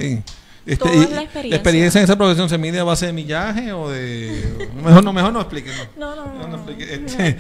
Este, 0.67 0.85
Todo 0.85 0.95
y- 0.95 1.05
es 1.05 1.11
la 1.11 1.23
experiencia. 1.23 1.99
en 2.01 2.05
esa 2.05 2.17
profesión 2.17 2.49
se 2.49 2.59
mide 2.59 2.79
a 2.79 2.85
base 2.85 3.07
de 3.07 3.13
millaje 3.15 3.73
o 3.73 3.89
de...? 3.91 4.69
Mejor 4.85 5.03
no, 5.03 5.13
mejor 5.13 5.33
no 5.33 5.41
explique. 5.41 5.71
No, 5.97 6.15
No, 6.15 6.27
no, 6.27 6.33
no. 6.35 6.39
no, 6.39 6.49
no. 6.49 6.57
explique. 6.57 6.95
Este- 6.95 7.33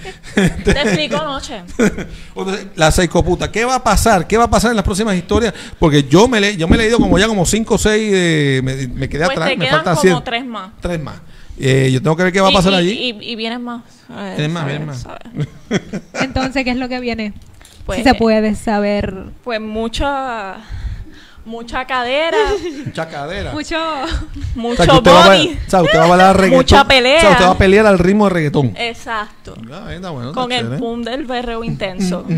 Te 0.64 0.70
explico 0.70 1.16
anoche. 1.16 1.62
La 2.76 2.90
psicoputa, 2.90 3.52
¿qué 3.52 3.64
va 3.64 3.76
a 3.76 3.84
pasar? 3.84 4.26
¿Qué 4.26 4.36
va 4.38 4.44
a 4.44 4.50
pasar 4.50 4.70
en 4.70 4.76
las 4.76 4.84
próximas 4.84 5.14
historias? 5.16 5.52
Porque 5.78 6.04
yo 6.04 6.26
me, 6.28 6.40
le, 6.40 6.56
yo 6.56 6.66
me 6.66 6.76
he 6.76 6.78
leído 6.78 6.98
como 6.98 7.18
ya 7.18 7.28
como 7.28 7.44
5 7.44 7.74
o 7.74 7.78
6, 7.78 8.62
me, 8.62 8.88
me 8.88 9.08
quedé 9.08 9.26
Pues 9.26 9.36
atrás, 9.36 9.50
te 9.50 9.56
me 9.58 9.64
quedan 9.66 9.76
faltan 9.84 9.94
como 9.96 10.02
100. 10.02 10.24
tres 10.24 10.46
más. 10.46 10.70
Tres 10.80 11.00
más. 11.00 11.16
Eh, 11.58 11.90
yo 11.92 12.00
tengo 12.02 12.16
que 12.16 12.22
ver 12.22 12.32
qué 12.32 12.40
va 12.40 12.48
a 12.48 12.52
Y- 12.52 12.54
pasar 12.54 12.72
y, 12.72 12.76
allí. 12.76 12.90
Y, 13.20 13.32
y 13.32 13.36
vienen 13.36 13.62
más. 13.62 13.82
Ver, 14.08 14.36
Vienen 14.38 14.52
más, 14.52 14.64
vienen 14.66 14.86
más. 14.86 15.04
Entonces, 16.20 16.64
¿qué 16.64 16.70
es 16.70 16.76
lo 16.78 16.88
que 16.88 17.00
viene? 17.00 17.34
Pues, 17.86 17.98
si 17.98 18.04
se 18.04 18.14
puede 18.14 18.54
saber. 18.54 19.14
Pues 19.44 19.60
mucha, 19.60 20.56
mucha 22.86 23.08
cadera. 23.08 23.52
Mucho. 23.52 23.76
O 23.76 24.06
mucho 24.54 24.84
sea, 24.84 24.94
va, 24.94 25.28
body. 25.28 25.58
o 25.66 25.70
sea, 25.70 25.82
usted 25.82 25.98
va 25.98 26.04
a 26.04 26.08
bailar 26.08 26.36
reggaetón. 26.40 26.58
Mucha 26.58 26.84
pelea. 26.86 27.18
O 27.18 27.20
sea, 27.20 27.30
usted 27.30 27.44
va 27.44 27.50
a 27.50 27.58
pelear 27.58 27.86
al 27.86 27.98
ritmo 27.98 28.24
de 28.24 28.30
reggaetón. 28.30 28.74
Exacto. 28.76 29.54
Ah, 29.72 29.90
bueno, 30.10 30.32
Con 30.32 30.52
el 30.52 30.66
boom 30.78 31.02
del 31.02 31.26
berreo 31.26 31.64
intenso. 31.64 32.24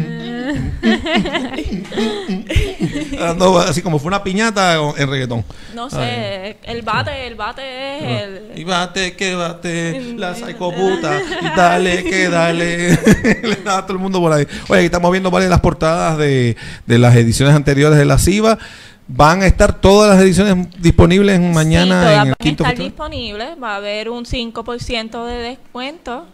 Dando 3.19 3.59
así 3.59 3.83
como 3.83 3.99
fue 3.99 4.09
una 4.09 4.23
piñata 4.23 4.75
en 4.97 5.09
reggaetón. 5.09 5.45
No 5.75 5.85
Ay. 5.85 5.91
sé, 5.91 6.57
el 6.65 6.83
bate, 6.83 7.27
el 7.27 7.35
bate 7.35 7.63
es 7.63 8.23
el... 8.23 8.53
Y 8.57 8.65
bate, 8.65 9.17
que 9.17 9.35
bate, 9.35 10.15
la 10.17 10.35
psicoputa, 10.35 11.21
y 11.41 11.57
dale, 11.57 12.05
que 12.05 12.29
dale. 12.29 12.91
Le 13.43 13.57
da 13.65 13.79
a 13.79 13.83
todo 13.83 13.95
el 13.95 13.99
mundo 13.99 14.21
por 14.21 14.33
ahí. 14.33 14.47
Oye, 14.69 14.81
aquí 14.81 14.87
estamos 14.87 15.11
viendo 15.11 15.31
varias 15.31 15.49
de 15.49 15.55
las 15.55 15.61
portadas 15.61 16.19
de, 16.19 16.57
de 16.87 16.99
las 16.99 17.15
ediciones 17.17 17.55
anteriores 17.55 17.99
de 17.99 18.05
la 18.05 18.19
CIVA. 18.19 18.59
Van 19.15 19.43
a 19.43 19.47
estar 19.47 19.79
todas 19.81 20.15
las 20.15 20.23
ediciones 20.25 20.69
disponibles 20.81 21.37
Sí, 21.39 21.43
mañana 21.45 22.01
todas 22.01 22.13
en 22.13 22.19
van 22.19 22.27
el 22.29 22.33
a 22.33 22.37
quinto 22.37 22.63
estar 22.65 22.77
festival. 22.77 22.91
disponibles. 22.91 23.63
Va 23.63 23.73
a 23.75 23.77
haber 23.77 24.09
un 24.09 24.25
5% 24.25 25.27
de 25.27 25.35
descuento. 25.35 26.27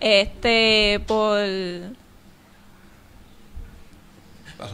Este, 0.00 1.00
por... 1.06 1.38
Eso 1.40 1.92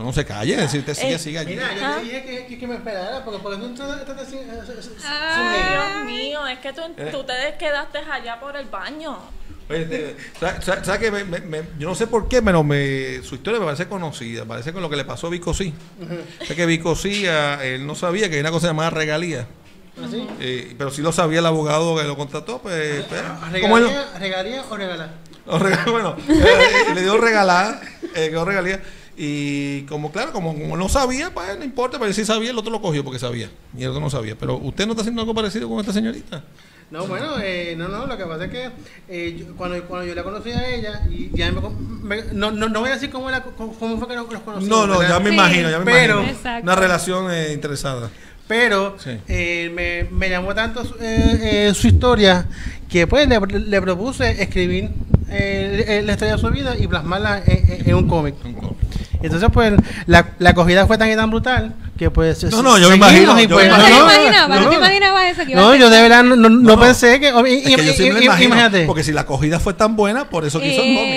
no 0.04 0.12
se 0.12 0.24
calle, 0.24 0.68
si 0.68 0.78
usted 0.78 0.94
sigue, 0.94 1.14
Eh, 1.14 1.18
sigue 1.18 1.38
allí. 1.38 1.54
Mira, 1.54 1.74
yo 1.74 1.94
te 1.96 2.00
dije 2.04 2.22
que, 2.24 2.46
que, 2.46 2.58
que 2.58 2.66
me 2.66 2.74
esperara, 2.76 3.24
porque 3.24 3.40
por 3.40 3.52
eso 3.54 3.66
estás 3.66 4.00
estás 4.00 4.18
así. 4.20 4.36
eh, 4.36 4.46
eh, 4.48 4.62
eh, 4.68 4.80
Ah. 5.04 6.02
Dios 6.04 6.06
mío, 6.06 6.46
es 6.46 6.58
que 6.60 6.72
tú, 6.72 6.82
Eh. 6.96 7.08
tú 7.10 7.24
te 7.24 7.32
quedaste 7.58 7.98
allá 7.98 8.38
por 8.38 8.56
el 8.56 8.66
baño. 8.66 9.18
¿Sabes 10.60 10.98
qué? 10.98 11.10
Me- 11.10 11.24
me- 11.24 11.40
me- 11.40 11.62
yo 11.78 11.88
no 11.88 11.94
sé 11.94 12.06
por 12.06 12.28
qué, 12.28 12.42
pero 12.42 12.62
me, 12.64 13.22
su 13.22 13.36
historia 13.36 13.60
me 13.60 13.66
parece 13.66 13.86
conocida. 13.88 14.44
Parece 14.44 14.72
con 14.72 14.82
lo 14.82 14.90
que 14.90 14.96
le 14.96 15.04
pasó 15.04 15.28
a 15.28 15.30
Vico 15.30 15.54
sí. 15.54 15.72
Es 16.40 16.52
que 16.54 16.66
Vico 16.66 16.94
sí, 16.96 17.26
ah, 17.26 17.64
él 17.64 17.86
no 17.86 17.94
sabía 17.94 18.28
que 18.28 18.34
hay 18.36 18.40
una 18.40 18.50
cosa 18.50 18.68
llamada 18.68 18.90
regalía. 18.90 19.46
¿Así? 20.04 20.26
Eh, 20.40 20.74
pero 20.78 20.90
sí 20.90 21.02
lo 21.02 21.12
sabía 21.12 21.40
el 21.40 21.46
abogado 21.46 21.96
que 21.96 22.04
lo 22.04 22.16
contrató, 22.16 22.60
pues... 22.62 23.04
pues, 23.04 23.22
¿cómo 23.60 23.76
él 23.76 23.84
¿Regalía, 23.84 24.18
regalía 24.18 24.64
o 24.70 24.76
regalar? 24.76 25.10
o 25.46 25.58
bueno, 25.90 26.16
eh, 26.28 26.94
le 26.94 27.02
dio 27.02 27.18
regalada, 27.18 27.80
eh, 28.14 28.28
quedó 28.30 28.44
regalía. 28.44 28.80
Y 29.22 29.82
como, 29.82 30.10
claro, 30.12 30.32
como, 30.32 30.54
como 30.58 30.76
no 30.78 30.88
sabía, 30.88 31.34
pues 31.34 31.58
no 31.58 31.64
importa, 31.64 31.98
pero 31.98 32.10
sí 32.14 32.24
sabía, 32.24 32.50
el 32.50 32.58
otro 32.58 32.70
lo 32.72 32.80
cogió 32.80 33.04
porque 33.04 33.18
sabía. 33.18 33.50
Y 33.76 33.82
el 33.82 33.90
otro 33.90 34.00
no 34.00 34.08
sabía. 34.08 34.34
Pero 34.38 34.56
usted 34.56 34.86
no 34.86 34.92
está 34.92 35.02
haciendo 35.02 35.20
algo 35.20 35.34
parecido 35.34 35.68
con 35.68 35.80
esta 35.80 35.92
señorita. 35.92 36.42
No, 36.90 37.06
bueno, 37.06 37.34
eh, 37.40 37.74
no, 37.76 37.86
no, 37.88 38.06
lo 38.06 38.16
que 38.18 38.24
pasa 38.24 38.46
es 38.46 38.50
que 38.50 38.68
eh, 39.08 39.36
yo- 39.38 39.54
cuando, 39.56 39.80
cuando 39.84 40.06
yo 40.08 40.14
la 40.14 40.24
conocí 40.24 40.50
a 40.50 40.68
ella, 40.68 41.02
y 41.08 41.30
ya 41.36 41.52
me, 41.52 41.60
me- 42.02 42.32
no, 42.32 42.50
no, 42.50 42.68
no 42.68 42.80
voy 42.80 42.88
a 42.90 42.94
decir 42.94 43.10
cómo, 43.10 43.30
la, 43.30 43.42
cómo, 43.42 43.72
cómo 43.74 43.96
fue 43.98 44.08
que 44.08 44.16
nos 44.16 44.26
conocimos. 44.26 44.68
No, 44.68 44.86
no, 44.88 44.98
¿verdad? 44.98 45.18
ya 45.18 45.20
me 45.20 45.28
Sí. 45.30 45.34
imagino, 45.36 45.70
ya 45.70 45.78
me 45.78 45.84
Pero- 45.84 46.14
imagino. 46.14 46.36
Exacto. 46.36 46.62
Una 46.64 46.74
relación 46.74 47.30
eh, 47.30 47.52
interesada. 47.52 48.10
Pero 48.48 48.96
Sí. 48.98 49.10
eh, 49.28 49.70
me, 49.72 50.08
me 50.12 50.28
llamó 50.28 50.52
tanto 50.52 50.84
su- 50.84 50.96
eh, 51.00 51.68
eh, 51.68 51.74
su 51.74 51.86
historia 51.86 52.46
que 52.88 53.06
pues 53.06 53.28
le, 53.28 53.38
le 53.38 53.80
propuse 53.80 54.42
escribir 54.42 54.90
la 55.28 56.12
historia 56.12 56.34
de 56.34 56.38
su 56.40 56.50
vida 56.50 56.74
y 56.76 56.88
plasmarla 56.88 57.40
en, 57.46 57.72
en- 57.72 57.88
en 57.90 57.94
un 57.94 58.08
cómic. 58.08 58.34
Entonces 59.22 59.48
pues 59.52 59.72
la, 60.06 60.28
la 60.38 60.50
acogida 60.50 60.86
fue 60.86 60.96
tan 60.98 61.10
y 61.10 61.16
tan 61.16 61.30
brutal 61.30 61.74
que 61.98 62.10
pues... 62.10 62.42
No, 62.44 62.62
no, 62.62 62.78
yo 62.78 62.88
me 62.88 62.96
imagino, 62.96 63.38
yo 63.40 63.48
pues, 63.56 63.70
me 63.70 63.76
¿No 63.78 63.84
te 63.84 63.90
imaginabas? 63.90 64.48
¿No, 64.58 64.64
no, 64.64 64.70
te 64.70 64.76
imaginabas 64.76 65.24
eso? 65.32 65.46
Que 65.46 65.54
No, 65.54 65.74
yo 65.74 65.90
de 65.90 66.00
verdad 66.02 66.22
no, 66.24 66.36
no- 66.36 66.48
no 66.48 66.60
No, 66.60 66.76
no. 66.76 66.80
pensé 66.80 67.20
que... 67.20 67.28
y- 67.28 67.72
Es 67.72 67.76
que 67.76 67.84
yo 67.86 67.92
y- 67.92 67.94
sí 67.94 68.02
me 68.04 68.12
lo 68.14 68.20
y- 68.20 68.24
imagino. 68.24 68.46
Imagínate. 68.54 68.86
Porque 68.86 69.04
si 69.04 69.12
la 69.12 69.20
acogida 69.22 69.60
fue 69.60 69.74
tan 69.74 69.94
buena, 69.96 70.24
por 70.30 70.44
eso 70.46 70.58
quiso 70.60 70.82
el 70.82 70.94
cómic. 70.96 71.12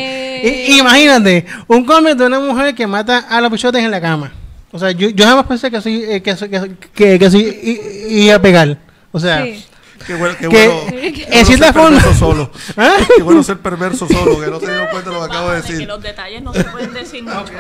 Eh, 0.46 0.66
imagínate, 0.78 1.46
un 1.68 1.86
cómic 1.86 2.16
de 2.18 2.26
una 2.26 2.40
mujer 2.40 2.76
que 2.76 2.86
mata 2.86 3.20
a 3.30 3.40
los 3.40 3.50
bichotes 3.50 3.82
en 3.82 3.92
la 3.92 4.02
cama. 4.02 4.34
O 4.74 4.80
sea, 4.80 4.92
yo, 4.92 5.08
yo 5.10 5.26
jamás 5.26 5.46
pensé 5.46 5.72
que 5.72 5.80
soy, 5.80 6.04
eh, 6.04 6.22
que, 6.22 6.36
soy- 6.36 6.50
que, 6.50 6.72
que, 6.94 7.20
que 7.20 7.32
soy 7.32 7.80
iba 8.10 8.36
a 8.36 8.42
pegar. 8.42 8.78
O 9.14 9.20
sea, 9.22 9.44
Sí. 9.44 9.64
Qué 10.08 10.16
bueno, 10.16 10.36
qué 10.40 10.50
Que- 10.50 10.68
bueno. 10.68 10.98
en 11.00 11.14
qué 11.14 11.26
bueno 11.26 11.46
ser 11.46 11.74
forma- 11.74 11.90
perverso 11.90 12.14
solo. 12.14 12.52
¿Ah? 12.78 12.98
Qué 13.16 13.24
bueno 13.24 13.44
ser 13.44 13.58
perverso 13.60 14.08
solo, 14.08 14.40
que 14.40 14.48
no 14.48 14.60
se 14.60 14.72
dio 14.74 14.90
cuenta 14.92 15.10
de 15.10 15.16
lo 15.16 15.22
que 15.22 15.26
acabo 15.32 15.50
de 15.50 15.56
Bájale, 15.56 15.62
que 15.68 15.72
decir. 15.74 15.88
los 15.88 16.02
detalles 16.02 16.42
no 16.44 16.54
se 16.54 16.64
pueden 16.66 16.94
decir 16.94 17.24
mucho. 17.24 17.54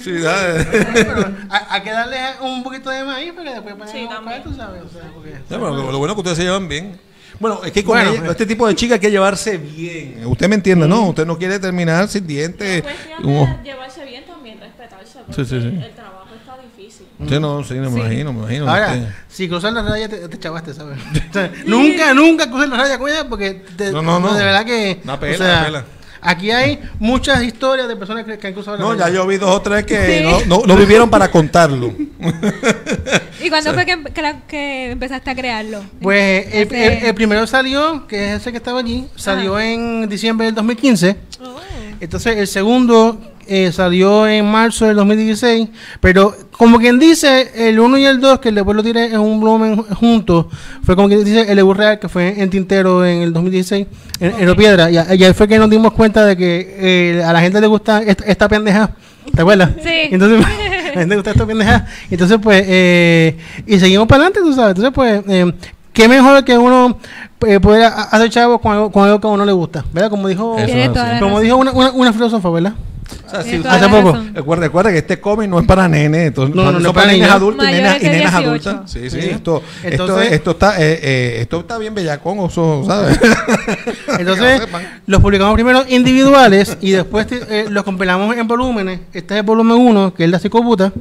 Sí, 0.00 0.12
dale. 0.12 0.64
pero 0.64 1.32
hay, 1.68 1.82
que 1.82 1.90
darle 1.90 2.18
un 2.40 2.62
poquito 2.62 2.88
de 2.90 3.02
maíz 3.04 3.32
para 3.32 3.44
que 3.48 3.54
después 3.54 3.74
puedan 3.74 3.92
Sí, 3.92 4.06
también. 4.08 4.42
tú 4.42 4.54
sabes. 4.54 4.82
O 4.84 4.88
sea, 4.88 5.02
porque- 5.12 5.30
Ya, 5.32 5.40
pero 5.48 5.70
lo, 5.74 5.90
lo 5.92 5.98
bueno 5.98 6.12
es 6.12 6.14
que 6.14 6.20
ustedes 6.20 6.36
se 6.38 6.44
llevan 6.44 6.68
bien. 6.68 7.00
Bueno, 7.40 7.60
es 7.64 7.72
que 7.72 7.82
con 7.82 7.96
Bueno, 7.96 8.10
ella- 8.12 8.20
pues. 8.20 8.30
este 8.32 8.46
tipo 8.46 8.68
de 8.68 8.76
chicas 8.76 8.94
hay 8.94 9.00
que 9.00 9.10
llevarse 9.10 9.56
bien. 9.58 10.22
Usted 10.26 10.48
me 10.48 10.54
entiende, 10.54 10.86
¿no? 10.86 11.08
Usted 11.08 11.26
no 11.26 11.36
quiere 11.36 11.58
terminar 11.58 12.06
sin 12.08 12.26
dientes. 12.26 12.82
cuestión 12.82 13.26
un 13.26 13.36
ojo. 13.38 13.56
de 13.58 13.64
llevarse 13.64 14.04
bien 14.04 14.24
también, 14.24 14.60
respetarse, 14.60 15.18
Sí, 15.34 15.44
sí, 15.44 15.60
sí. 15.60 15.66
el 15.66 15.90
trabajo. 15.94 16.11
Sí, 17.28 17.38
no, 17.40 17.62
sí, 17.64 17.74
me 17.74 17.86
imagino, 17.88 18.32
me 18.32 18.40
imagino. 18.40 18.68
Ahora, 18.70 18.92
usted. 18.92 19.08
si 19.28 19.48
cruzas 19.48 19.72
la 19.72 19.82
raya 19.82 20.08
te, 20.08 20.28
te 20.28 20.38
chavaste, 20.38 20.74
¿sabes? 20.74 20.98
O 21.30 21.32
sea, 21.32 21.50
nunca, 21.66 22.12
nunca 22.14 22.50
cruces 22.50 22.68
la 22.68 22.76
raya 22.76 22.98
con 22.98 23.10
ella 23.10 23.28
porque 23.28 23.62
te- 23.76 23.92
No, 23.92 24.02
no, 24.02 24.20
no. 24.20 24.34
de 24.34 24.44
verdad 24.44 24.64
que... 24.64 25.00
Una 25.04 25.18
pela, 25.20 25.34
o 25.34 25.38
sea, 25.38 25.52
una 25.58 25.64
pela. 25.64 25.84
Aquí 26.24 26.52
hay 26.52 26.78
muchas 27.00 27.42
historias 27.42 27.88
de 27.88 27.96
personas 27.96 28.24
que, 28.24 28.38
que 28.38 28.46
han 28.46 28.52
cruzado 28.52 28.76
la 28.76 28.82
No, 28.84 28.92
raya. 28.92 29.08
ya 29.08 29.14
yo 29.14 29.26
vi 29.26 29.38
dos 29.38 29.50
o 29.50 29.60
tres 29.60 29.84
que 29.84 30.18
Sí. 30.20 30.24
no, 30.48 30.58
no, 30.58 30.66
no 30.66 30.76
vivieron 30.76 31.10
para 31.10 31.28
contarlo. 31.30 31.92
¿Y 33.42 33.48
cuándo 33.50 33.74
fue 33.74 33.84
que, 33.84 33.92
em- 33.92 34.04
que 34.04 34.34
que 34.46 34.90
empezaste 34.92 35.30
a 35.30 35.34
crearlo? 35.34 35.82
Pues 36.00 36.46
el, 36.54 36.72
el- 36.74 37.04
el 37.06 37.14
primero 37.14 37.44
salió, 37.48 38.06
que 38.06 38.34
es 38.34 38.40
ese 38.40 38.52
que 38.52 38.58
estaba 38.58 38.78
allí, 38.78 39.06
salió 39.16 39.58
en 39.58 40.08
diciembre 40.08 40.46
del 40.46 40.54
2015. 40.54 41.16
Oh. 41.40 41.56
Entonces 42.00 42.36
el 42.36 42.46
segundo 42.46 43.31
eh, 43.46 43.70
salió 43.72 44.26
en 44.26 44.44
marzo 44.50 44.86
del 44.86 44.96
2016, 44.96 45.68
pero 46.00 46.34
como 46.56 46.78
quien 46.78 46.98
dice, 46.98 47.50
el 47.68 47.78
1 47.80 47.98
y 47.98 48.04
el 48.04 48.20
2, 48.20 48.38
que 48.40 48.52
después 48.52 48.76
lo 48.76 48.82
tiré 48.82 49.06
en 49.06 49.18
un 49.20 49.40
volumen 49.40 49.76
ju- 49.76 49.94
juntos, 49.94 50.46
fue 50.84 50.94
como 50.96 51.08
quien 51.08 51.24
dice 51.24 51.50
el 51.50 51.58
Ebu 51.58 51.74
Real, 51.74 51.98
que 51.98 52.08
fue 52.08 52.40
en 52.40 52.50
Tintero 52.50 53.04
en 53.04 53.22
el 53.22 53.32
2016, 53.32 53.86
en, 54.20 54.30
en 54.32 54.38
Río 54.38 54.56
Piedra. 54.56 54.90
Y, 54.90 54.94
y 54.94 55.24
ahí 55.24 55.32
fue 55.34 55.48
que 55.48 55.58
nos 55.58 55.68
dimos 55.70 55.92
cuenta 55.92 56.24
de 56.24 56.36
que 56.36 56.76
eh, 57.18 57.22
a 57.24 57.32
la 57.32 57.40
gente 57.40 57.60
le 57.60 57.66
gusta 57.66 58.02
esta, 58.02 58.24
esta 58.24 58.48
pendeja. 58.48 58.90
¿Te 59.34 59.40
acuerdas? 59.40 59.70
Sí. 59.82 59.88
Entonces, 60.10 60.44
a 60.44 60.48
la 60.48 60.92
gente 61.00 61.06
le 61.06 61.14
gusta 61.16 61.30
esta 61.30 61.46
pendeja. 61.46 61.86
Entonces, 62.10 62.38
pues, 62.42 62.64
eh, 62.66 63.36
y 63.66 63.78
seguimos 63.80 64.06
para 64.06 64.24
adelante, 64.24 64.40
tú 64.40 64.52
sabes. 64.54 64.70
Entonces, 64.76 64.92
pues, 64.94 65.22
eh, 65.28 65.52
qué 65.92 66.08
mejor 66.08 66.44
que 66.44 66.56
uno 66.58 66.98
eh, 67.46 67.58
poder 67.60 67.84
hacer 67.84 68.30
chavos 68.30 68.60
con 68.60 68.72
algo, 68.72 68.92
con 68.92 69.04
algo 69.04 69.20
que 69.20 69.26
a 69.26 69.30
uno 69.30 69.44
le 69.44 69.52
gusta, 69.52 69.84
¿verdad? 69.92 70.10
Como 70.10 70.28
dijo, 70.28 70.56
como 71.18 71.30
razón. 71.30 71.42
dijo 71.42 71.56
una, 71.56 71.72
una, 71.72 71.90
una 71.92 72.12
filósofa, 72.12 72.50
¿verdad? 72.50 72.74
O 73.26 73.30
sea, 73.30 73.42
si 73.42 73.62
Hace 73.66 73.88
poco. 73.88 74.18
Recuerda, 74.34 74.62
recuerda 74.64 74.90
que 74.92 74.98
este 74.98 75.20
cómic 75.20 75.48
no 75.48 75.58
es 75.60 75.66
para 75.66 75.88
nenes, 75.88 76.28
entonces, 76.28 76.54
No, 76.54 76.64
no, 76.64 76.72
no, 76.72 76.78
eso 76.78 76.82
no 76.84 76.88
es 76.90 76.94
para 76.94 77.06
nenes 77.06 77.20
niños. 77.22 77.34
adultos 77.36 77.68
y 77.68 77.72
nenas, 77.72 77.96
y 78.02 78.04
nenas 78.06 78.32
18. 78.32 78.48
adultas. 78.48 78.90
Sí, 78.90 79.10
sí, 79.10 79.20
Sí. 79.22 79.28
esto, 79.30 79.62
Entonces- 79.82 80.24
esto, 80.24 80.34
esto 80.34 80.50
está, 80.52 80.82
eh, 80.82 81.00
eh, 81.02 81.36
esto 81.40 81.60
está 81.60 81.78
bien 81.78 81.94
bellacón, 81.94 82.38
oso, 82.40 82.84
¿sabes? 82.86 83.18
Entonces, 84.18 84.62
los 85.06 85.20
publicamos 85.20 85.54
primero 85.54 85.84
individuales 85.88 86.76
y 86.80 86.90
después 86.92 87.26
eh, 87.30 87.66
los 87.68 87.84
compilamos 87.84 88.36
en 88.36 88.46
volúmenes. 88.46 89.00
Este 89.12 89.34
es 89.34 89.40
el 89.40 89.46
volumen 89.46 89.76
1, 89.78 90.14
que 90.14 90.24
es 90.24 90.30
la 90.30 90.38
psicoputa. 90.38 90.92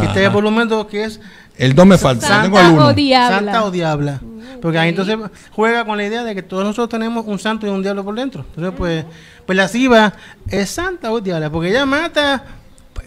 Y 0.00 0.04
este 0.06 0.20
es 0.20 0.26
el 0.26 0.30
volumen 0.30 0.68
2, 0.68 0.86
que 0.86 1.04
es 1.04 1.20
el 1.56 1.74
dos 1.74 1.86
me 1.86 1.98
falta, 1.98 2.28
yo 2.28 2.42
tengo 2.42 2.58
el 2.58 2.64
Santa 2.64 2.80
uno. 2.80 2.86
o 2.88 2.92
Diabla. 2.94 3.36
Santa 3.38 3.64
o 3.64 3.70
Diabla. 3.70 4.20
Porque 4.60 4.78
ahí 4.78 4.90
entonces 4.90 5.18
juega 5.50 5.84
con 5.84 5.96
la 5.96 6.04
idea 6.04 6.22
de 6.22 6.34
que 6.34 6.42
todos 6.42 6.64
nosotros 6.64 6.88
tenemos 6.88 7.26
un 7.26 7.38
santo 7.38 7.66
y 7.66 7.70
un 7.70 7.82
diablo 7.82 8.04
por 8.04 8.14
dentro. 8.14 8.44
Entonces, 8.50 8.74
pues, 8.76 9.04
pues 9.44 9.56
la 9.56 9.66
Siva 9.66 10.12
es 10.48 10.70
santa 10.70 11.10
o 11.10 11.20
diabla, 11.20 11.50
porque 11.50 11.70
ella 11.70 11.84
mata, 11.84 12.44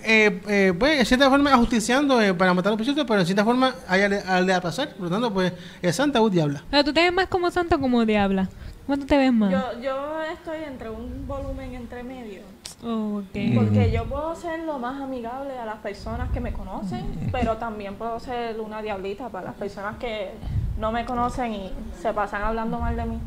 eh, 0.03 0.41
eh, 0.49 0.73
pues, 0.77 0.99
en 0.99 1.05
cierta 1.05 1.29
forma, 1.29 1.53
ajusticiando 1.53 2.21
eh, 2.21 2.33
para 2.33 2.53
matar 2.53 2.73
a 2.73 2.75
los 2.75 2.85
pechos, 2.85 3.05
pero 3.07 3.21
en 3.21 3.25
cierta 3.25 3.45
forma 3.45 3.73
a 3.87 3.97
ella 3.97 4.09
le, 4.09 4.19
a 4.19 4.41
le 4.41 4.61
pasar. 4.61 4.89
Por 4.95 5.05
lo 5.05 5.09
tanto, 5.09 5.33
pues, 5.33 5.53
es 5.81 5.95
santa 5.95 6.21
o 6.21 6.29
diabla. 6.29 6.63
Pero 6.69 6.83
tú 6.83 6.93
te 6.93 7.01
ves 7.01 7.13
más 7.13 7.27
como 7.27 7.49
santa 7.51 7.77
o 7.77 7.79
como 7.79 8.05
diabla. 8.05 8.49
¿Cómo 8.85 8.99
tú 8.99 9.05
te 9.05 9.17
ves 9.17 9.33
más? 9.33 9.51
Yo, 9.51 9.81
yo 9.81 10.21
estoy 10.33 10.63
entre 10.67 10.89
un 10.89 11.25
volumen 11.25 11.73
entre 11.73 12.03
medio. 12.03 12.41
Oh, 12.85 13.17
ok. 13.19 13.55
Porque 13.55 13.91
yo 13.91 14.05
puedo 14.05 14.35
ser 14.35 14.59
lo 14.59 14.77
más 14.77 15.01
amigable 15.01 15.57
a 15.57 15.65
las 15.65 15.77
personas 15.77 16.29
que 16.31 16.39
me 16.39 16.53
conocen, 16.53 17.03
pero 17.31 17.57
también 17.57 17.95
puedo 17.95 18.19
ser 18.19 18.59
una 18.59 18.81
diablita 18.81 19.29
para 19.29 19.45
las 19.47 19.55
personas 19.55 19.95
que 19.97 20.31
no 20.79 20.91
me 20.91 21.03
conocen 21.05 21.53
y 21.53 21.71
se 22.01 22.13
pasan 22.13 22.43
hablando 22.43 22.77
mal 22.79 22.95
de 22.95 23.05
mí. 23.05 23.17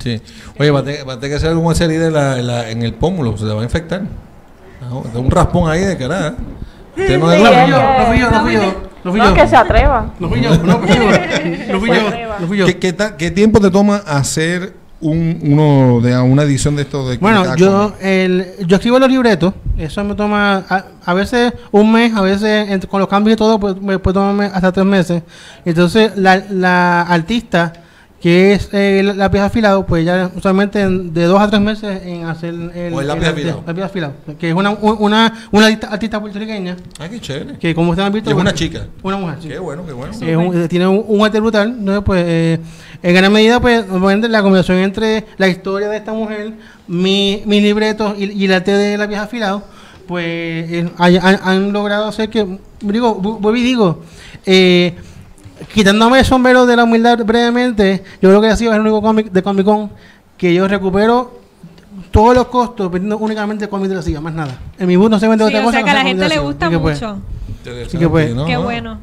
Sí. 0.00 0.20
Oye, 0.58 0.70
va 0.70 0.80
a 0.80 0.82
tener, 0.84 1.08
va 1.08 1.12
a 1.12 1.16
tener 1.16 1.30
que 1.30 1.36
hacer 1.36 1.50
alguna 1.50 1.74
serie 1.74 1.98
de 1.98 2.10
la, 2.10 2.38
en 2.38 2.46
la- 2.46 2.70
en 2.70 2.82
el 2.82 2.94
pómulo, 2.94 3.36
se 3.36 3.44
te 3.46 3.52
va 3.52 3.60
a 3.60 3.64
infectar. 3.64 4.02
Ah, 4.82 5.00
de 5.12 5.18
un 5.18 5.30
raspón 5.30 5.70
ahí 5.70 5.80
de 5.80 5.96
cara. 5.96 6.34
Usted 6.96 7.18
no 7.18 7.30
es 7.32 7.38
Sí, 7.38 7.44
No 7.44 7.50
la- 7.50 7.62
fui 7.62 7.70
yo, 7.70 7.78
no 7.98 8.06
fui 8.06 8.18
yo, 8.18 8.30
no 8.30 8.40
fui 8.42 8.52
yo. 8.54 8.60
No 9.04 9.10
fui 9.10 9.20
No, 9.20 9.28
yo. 9.28 9.34
que 9.34 9.46
se 9.46 9.56
atreva. 9.56 10.06
No 10.18 10.28
fui 10.30 10.40
yo, 10.40 10.56
no 10.58 10.78
fui 10.78 10.88
yo. 10.88 11.72
No 11.72 11.80
fui 11.80 11.88
yo. 11.90 12.10
No 12.40 12.46
fui 12.46 12.56
yo. 12.58 12.66
¿Qué, 12.66 12.78
qué, 12.78 12.92
ta- 12.94 13.16
qué 13.18 13.30
tiempo 13.30 13.60
te 13.60 13.70
toma 13.70 13.96
hacer 13.98 14.72
un, 15.04 15.38
uno 15.42 16.00
de 16.00 16.18
una 16.18 16.42
edición 16.44 16.76
de 16.76 16.82
esto 16.82 17.08
de 17.08 17.18
Bueno, 17.18 17.54
yo 17.56 17.94
el, 18.00 18.46
yo 18.66 18.76
escribo 18.76 18.98
los 18.98 19.08
libretos, 19.10 19.52
eso 19.76 20.02
me 20.02 20.14
toma 20.14 20.64
a, 20.68 20.84
a 21.04 21.14
veces 21.14 21.52
un 21.72 21.92
mes, 21.92 22.14
a 22.14 22.22
veces 22.22 22.70
entre- 22.70 22.88
con 22.88 23.00
los 23.00 23.08
cambios 23.08 23.34
y 23.34 23.36
todo, 23.36 23.60
pues 23.60 23.80
me 23.80 23.98
puede 23.98 24.14
tomarme 24.14 24.46
hasta 24.46 24.72
tres 24.72 24.86
meses. 24.86 25.22
Entonces 25.64 26.12
la, 26.16 26.42
la 26.50 27.02
artista, 27.02 27.72
que 28.20 28.54
es 28.54 28.70
eh, 28.72 29.00
el 29.00 29.18
lápiz 29.18 29.40
afilado, 29.40 29.84
pues 29.84 30.02
ya 30.06 30.30
usualmente 30.34 30.80
en- 30.80 31.12
de 31.12 31.24
dos 31.24 31.38
a 31.38 31.48
tres 31.50 31.60
meses 31.60 32.00
en 32.06 32.24
hacer 32.24 32.54
el, 32.74 32.94
¿O 32.94 33.02
el 33.02 33.06
lápiz 33.06 33.26
afilado? 33.26 33.62
lápiz 33.66 33.82
afilado, 33.82 34.14
que 34.38 34.48
es 34.48 34.54
una, 34.54 34.70
una, 34.70 35.34
una 35.52 35.66
artista, 35.66 35.88
artista 35.88 36.20
puertorriqueña, 36.20 36.76
Ah, 36.98 37.08
qué 37.10 37.20
chévere. 37.20 37.58
que 37.58 37.74
como 37.74 37.90
ustedes 37.90 38.06
han 38.06 38.12
visto... 38.14 38.30
Y 38.30 38.32
es 38.32 38.34
una 38.36 38.44
bueno, 38.44 38.56
chica. 38.58 38.86
Una 39.02 39.16
mujer, 39.18 39.36
sí. 39.42 39.48
Qué 39.48 39.58
bueno, 39.58 39.84
qué 39.84 39.92
bueno. 39.92 40.14
Es 40.14 40.36
un- 40.36 40.68
tiene 40.68 40.86
un, 40.86 41.04
un 41.06 41.22
arte 41.26 41.38
brutal, 41.40 41.68
entonces 41.78 42.02
pues 42.02 42.24
eh, 42.26 42.60
en 43.04 43.14
gran 43.14 43.30
medida 43.32 43.60
pues 43.60 43.84
la 43.88 44.42
combinación 44.42 44.78
entre 44.78 45.26
la 45.36 45.46
historia 45.48 45.88
de 45.88 45.98
esta 45.98 46.12
mujer, 46.12 46.54
mi, 46.88 47.42
mis 47.44 47.62
libretos 47.62 48.14
y, 48.18 48.24
y 48.32 48.46
el 48.46 48.52
arte 48.54 48.72
de 48.72 48.96
la 48.96 49.06
vieja 49.06 49.24
afilado, 49.24 49.62
pues 50.08 50.24
eh, 50.26 50.90
hay- 50.98 51.18
han, 51.18 51.38
han 51.44 51.72
logrado 51.72 52.06
hacer 52.08 52.30
que, 52.30 52.58
digo, 52.80 53.14
vu- 53.20 53.38
vuelvo 53.38 53.56
y 53.58 53.62
digo, 53.62 54.02
eh, 54.46 54.94
quitándome 55.72 56.18
el 56.20 56.24
sombrero 56.24 56.64
de 56.66 56.76
la 56.76 56.84
humildad 56.84 57.18
brevemente, 57.24 58.02
yo 58.22 58.30
creo 58.30 58.40
que 58.40 58.48
ha 58.48 58.56
sido 58.56 58.72
el 58.72 58.80
único 58.80 59.00
cómic 59.02 59.30
de 59.30 59.42
Comic 59.42 59.64
Con 59.66 59.90
que 60.38 60.52
yo 60.54 60.66
recupero 60.66 61.38
todos 62.10 62.34
los 62.34 62.46
costos 62.46 62.90
vendiendo 62.90 63.18
únicamente 63.18 63.68
cómics 63.68 63.90
de 63.90 63.96
la 63.96 64.02
silla, 64.02 64.20
más 64.20 64.34
nada. 64.34 64.58
En 64.78 64.86
mi 64.88 64.96
bus 64.96 65.10
no 65.10 65.18
se 65.20 65.28
vende 65.28 65.44
Sí, 65.44 65.48
otra 65.48 65.60
o 65.60 65.64
cosa. 65.64 65.76
sea 65.76 65.84
que 65.84 65.90
a 65.90 65.94
la 65.94 66.02
gente 66.02 66.26
le 66.28 66.34
así. 66.36 66.44
gusta 66.44 66.66
Así 66.66 66.74
que, 66.74 66.80
pues, 66.80 67.00
mucho. 67.02 67.18
Interesante, 67.48 67.98
que 67.98 68.08
pues, 68.08 68.34
¿no? 68.34 68.46
Qué 68.46 68.54
No. 68.54 68.62
bueno. 68.62 68.98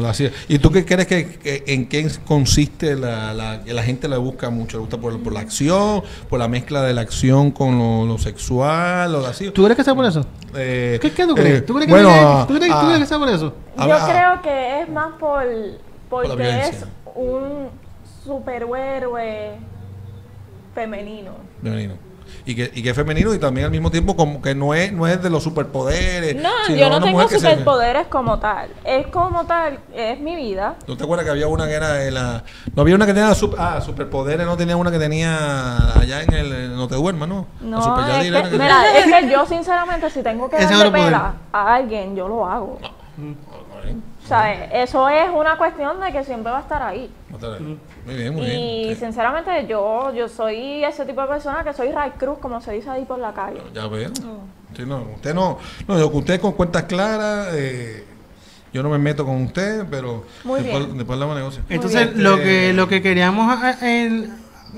La- 0.00 0.12
la. 0.12 0.30
¿Y 0.48 0.58
tú 0.58 0.70
qué 0.70 0.84
crees 0.84 1.06
que, 1.06 1.26
que- 1.36 1.64
en 1.66 1.88
qué 1.88 2.08
consiste 2.26 2.96
la, 2.96 3.32
la, 3.34 3.62
que 3.64 3.72
la 3.74 3.82
gente 3.82 4.08
le 4.08 4.16
busca 4.16 4.50
mucho? 4.50 4.76
¿Le 4.76 4.80
gusta 4.82 4.98
por, 4.98 5.20
por 5.22 5.32
la 5.32 5.40
acción, 5.40 6.02
por 6.28 6.38
la 6.38 6.48
mezcla 6.48 6.82
de 6.82 6.94
la 6.94 7.00
acción 7.02 7.50
con 7.50 7.78
lo, 7.78 8.06
lo 8.06 8.18
sexual 8.18 9.14
o 9.14 9.26
así? 9.26 9.50
¿Tú 9.50 9.64
crees 9.64 9.76
que 9.76 9.84
sea 9.84 9.94
por 9.94 10.04
eso? 10.04 10.24
Eh, 10.56 10.98
¿Qué, 11.02 11.10
qué 11.12 11.26
tú 11.26 11.32
eh, 11.32 11.40
crees? 11.40 11.66
¿Tú 11.66 11.74
crees 11.74 11.86
que, 11.86 11.92
bueno, 11.92 12.08
tiene- 12.10 12.44
¿tú 12.46 12.54
crees, 12.54 12.70
tú 12.72 12.78
ah, 12.78 12.84
crees 12.86 13.00
que 13.00 13.06
sea 13.06 13.18
por 13.18 13.28
eso? 13.28 13.54
A 13.76 13.86
Yo 13.88 13.94
ah. 13.94 14.08
creo 14.08 14.42
que 14.42 14.82
es 14.82 14.88
más 14.88 15.12
por 15.18 15.42
Por 16.08 16.24
la 16.28 16.30
porque 16.34 16.60
es 16.68 16.84
un 17.14 17.68
superhéroe 18.24 19.50
femenino. 20.74 21.32
femenino. 21.62 21.94
Y 22.46 22.54
que, 22.54 22.70
y 22.74 22.82
que 22.82 22.90
es 22.90 22.94
femenino 22.96 23.32
y 23.32 23.38
también 23.38 23.64
al 23.64 23.70
mismo 23.70 23.90
tiempo 23.90 24.16
como 24.16 24.42
que 24.42 24.54
no 24.54 24.74
es, 24.74 24.92
no 24.92 25.06
es 25.06 25.22
de 25.22 25.30
los 25.30 25.42
superpoderes. 25.42 26.36
No, 26.36 26.50
sino 26.66 26.78
yo 26.78 26.90
no 26.90 26.96
una 26.98 27.06
tengo 27.06 27.28
se- 27.28 27.36
superpoderes 27.40 28.06
como 28.08 28.38
tal. 28.38 28.68
Es 28.84 29.06
como 29.06 29.46
tal, 29.46 29.78
es 29.94 30.20
mi 30.20 30.36
vida. 30.36 30.76
¿No 30.86 30.94
te 30.94 31.04
acuerdas 31.04 31.24
que 31.24 31.30
había 31.30 31.48
una 31.48 31.66
que 31.66 31.72
era 31.72 31.94
de 31.94 32.10
la... 32.10 32.44
No 32.76 32.82
había 32.82 32.96
una 32.96 33.06
que 33.06 33.14
tenía 33.14 33.30
sup- 33.30 33.54
ah, 33.58 33.80
superpoderes, 33.80 34.44
no 34.46 34.58
tenía 34.58 34.76
una 34.76 34.90
que 34.90 34.98
tenía 34.98 35.92
allá 35.98 36.22
en 36.22 36.34
el... 36.34 36.76
No 36.76 36.86
te 36.86 36.96
duermas, 36.96 37.28
¿no? 37.30 37.46
No, 37.62 37.80
Super 37.82 38.04
es 38.10 38.30
que, 38.30 38.50
que- 38.50 38.58
mira, 38.58 38.98
es 38.98 39.06
que 39.06 39.30
yo 39.30 39.46
sinceramente 39.46 40.10
si 40.10 40.22
tengo 40.22 40.50
que 40.50 40.58
darle 40.58 40.90
pela 40.90 41.34
a 41.50 41.74
alguien, 41.76 42.14
yo 42.14 42.28
lo 42.28 42.44
hago. 42.46 42.78
O 44.24 44.26
sea, 44.26 44.64
eso 44.82 45.08
es 45.08 45.28
una 45.34 45.56
cuestión 45.58 46.00
de 46.00 46.10
que 46.12 46.24
siempre 46.24 46.50
va 46.50 46.58
a 46.58 46.62
estar 46.62 46.82
ahí. 46.82 47.10
Muy 48.06 48.14
bien, 48.14 48.34
muy 48.34 48.46
Y 48.46 48.84
bien. 48.84 48.96
sinceramente 48.96 49.66
yo 49.66 50.12
yo 50.14 50.28
soy 50.28 50.82
ese 50.84 51.04
tipo 51.04 51.20
de 51.20 51.26
persona 51.28 51.62
que 51.62 51.72
soy 51.74 51.90
Ray 51.92 52.12
Cruz, 52.18 52.38
como 52.38 52.60
se 52.60 52.72
dice 52.72 52.88
ahí 52.90 53.04
por 53.04 53.18
la 53.18 53.32
calle. 53.34 53.60
Ya 53.74 53.86
veo. 53.86 54.10
Sí, 54.76 54.82
no, 54.86 55.02
usted 55.14 55.34
no... 55.34 55.58
No, 55.86 55.98
yo 55.98 56.10
con 56.10 56.20
usted 56.20 56.40
con 56.40 56.52
cuentas 56.52 56.84
claras... 56.84 57.48
eh, 57.52 58.04
yo 58.72 58.82
no 58.82 58.88
me 58.88 58.98
meto 58.98 59.24
con 59.24 59.40
usted, 59.44 59.84
pero 59.88 60.24
Muy 60.42 60.60
después, 60.60 60.84
bien. 60.86 60.98
después 60.98 61.14
hablamos 61.14 61.36
negocio. 61.36 61.62
Entonces, 61.68 62.16
lo 62.16 62.36
que 62.38 62.72
lo 62.72 62.88
que 62.88 63.02
queríamos 63.02 63.48
a- 63.48 63.68
a- 63.68 63.88
el- 63.88 64.30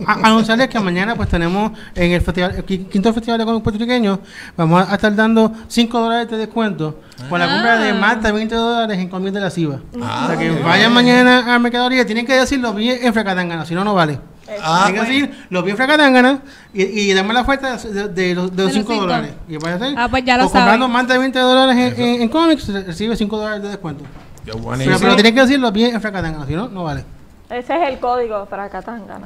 a- 0.07 0.27
anunciar 0.27 0.61
es 0.61 0.69
que 0.69 0.79
mañana 0.81 1.15
pues 1.15 1.29
tenemos 1.29 1.73
en 1.95 2.13
el 2.13 2.21
festival 2.21 2.55
el 2.57 2.65
quinto 2.65 3.13
festival 3.15 3.39
de 3.39 3.45
cómic 3.45 3.63
puertorriqueño 3.63 4.19
vamos 4.57 4.89
a 4.89 4.95
estar 4.95 5.15
dando 5.15 5.53
5 5.69 6.01
dólares 6.01 6.29
de 6.31 6.37
descuento 6.39 7.01
por 7.29 7.39
la 7.39 7.47
compra 7.49 7.79
de 7.79 7.93
más 7.95 8.23
de 8.23 8.33
20 8.33 8.55
dólares 8.55 8.99
en 8.99 9.09
cómics 9.09 9.33
de 9.35 9.41
la 9.41 9.51
CIVA. 9.51 9.81
Ah, 10.03 10.23
o 10.25 10.27
sea 10.29 10.39
que 10.39 10.51
vayan 10.63 10.93
mañana 10.93 11.55
a 11.55 11.59
Mercadería, 11.59 12.05
tienen 12.05 12.27
que 12.27 12.35
decirlo 12.35 12.75
bien 12.75 12.99
en 13.03 13.15
Fracatangana, 13.15 13.65
si 13.65 13.75
no, 13.75 13.85
no 13.85 13.95
vale. 13.95 14.19
Ah, 14.63 14.85
Tienen 14.87 15.03
que 15.07 15.11
decir 15.11 15.47
lo 15.51 15.63
bien 15.65 15.77
Fracatangana 15.77 16.41
y, 16.73 16.83
y 16.85 17.13
darme 17.15 17.35
la 17.35 17.41
oferta 17.41 17.77
de, 17.77 18.09
de 18.09 18.35
los, 18.35 18.55
de 18.55 18.63
los 18.63 18.67
los 18.67 18.73
5 18.75 18.93
cinco. 18.93 18.95
dólares. 19.07 19.33
Y 19.49 19.57
vaya 19.57 19.75
a 19.77 19.79
ser, 19.81 19.95
Ah, 19.97 20.09
pues 20.09 20.25
ya 20.25 20.37
lo 20.37 20.45
o 20.47 20.51
comprando 20.51 20.87
saben. 20.87 20.93
más 20.93 21.09
de 21.09 21.19
20 21.19 21.39
dólares 21.39 21.77
en, 21.99 22.03
en- 22.05 22.23
en 22.23 22.29
cómics, 22.29 22.69
recibe 22.69 23.17
5 23.17 23.37
dólares 23.39 23.63
de 23.63 23.69
descuento. 23.71 24.05
Pero, 24.45 24.59
pero 25.01 25.15
tienes 25.17 25.33
que 25.33 25.41
decirlo 25.41 25.73
bien 25.73 25.95
en 25.97 26.01
Fracatanga, 26.01 26.47
si 26.47 26.55
no, 26.55 26.69
no 26.69 26.85
vale. 26.85 27.05
Ese 27.51 27.75
es 27.83 27.89
el 27.89 27.99
código. 27.99 28.47
¡Fracatanga! 28.47 29.21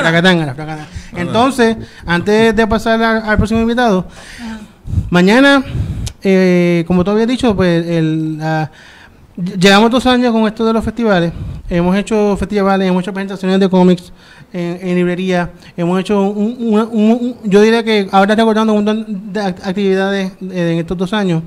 Fracatanga, 0.00 0.44
Fracatanga. 0.54 0.86
Entonces, 1.16 1.76
antes 2.06 2.56
de 2.56 2.66
pasar 2.66 3.02
al, 3.02 3.22
al 3.28 3.36
próximo 3.36 3.60
invitado, 3.60 4.06
mañana, 5.10 5.62
eh, 6.22 6.84
como 6.86 7.04
tú 7.04 7.10
habías 7.10 7.28
dicho, 7.28 7.54
pues 7.54 7.86
el, 7.86 8.38
la- 8.38 8.70
llevamos 9.36 9.90
dos 9.90 10.06
años 10.06 10.32
con 10.32 10.46
esto 10.46 10.64
de 10.64 10.72
los 10.72 10.84
festivales. 10.84 11.32
Hemos 11.68 11.96
hecho 11.96 12.36
festivales, 12.36 12.88
hemos 12.88 13.02
hecho 13.02 13.12
presentaciones 13.12 13.58
de 13.60 13.68
cómics 13.68 14.12
en, 14.52 14.78
en 14.82 14.94
librería. 14.94 15.50
Hemos 15.76 16.00
hecho, 16.00 16.22
un, 16.22 16.56
un- 16.58 16.88
un- 16.92 17.36
yo 17.44 17.60
diría 17.60 17.82
que 17.82 18.08
ahora 18.12 18.34
recordando 18.34 18.72
un 18.72 18.84
montón 18.84 19.32
de 19.32 19.40
act- 19.40 19.66
actividades 19.66 20.32
eh, 20.40 20.72
en 20.72 20.78
estos 20.78 20.96
dos 20.96 21.12
años. 21.12 21.42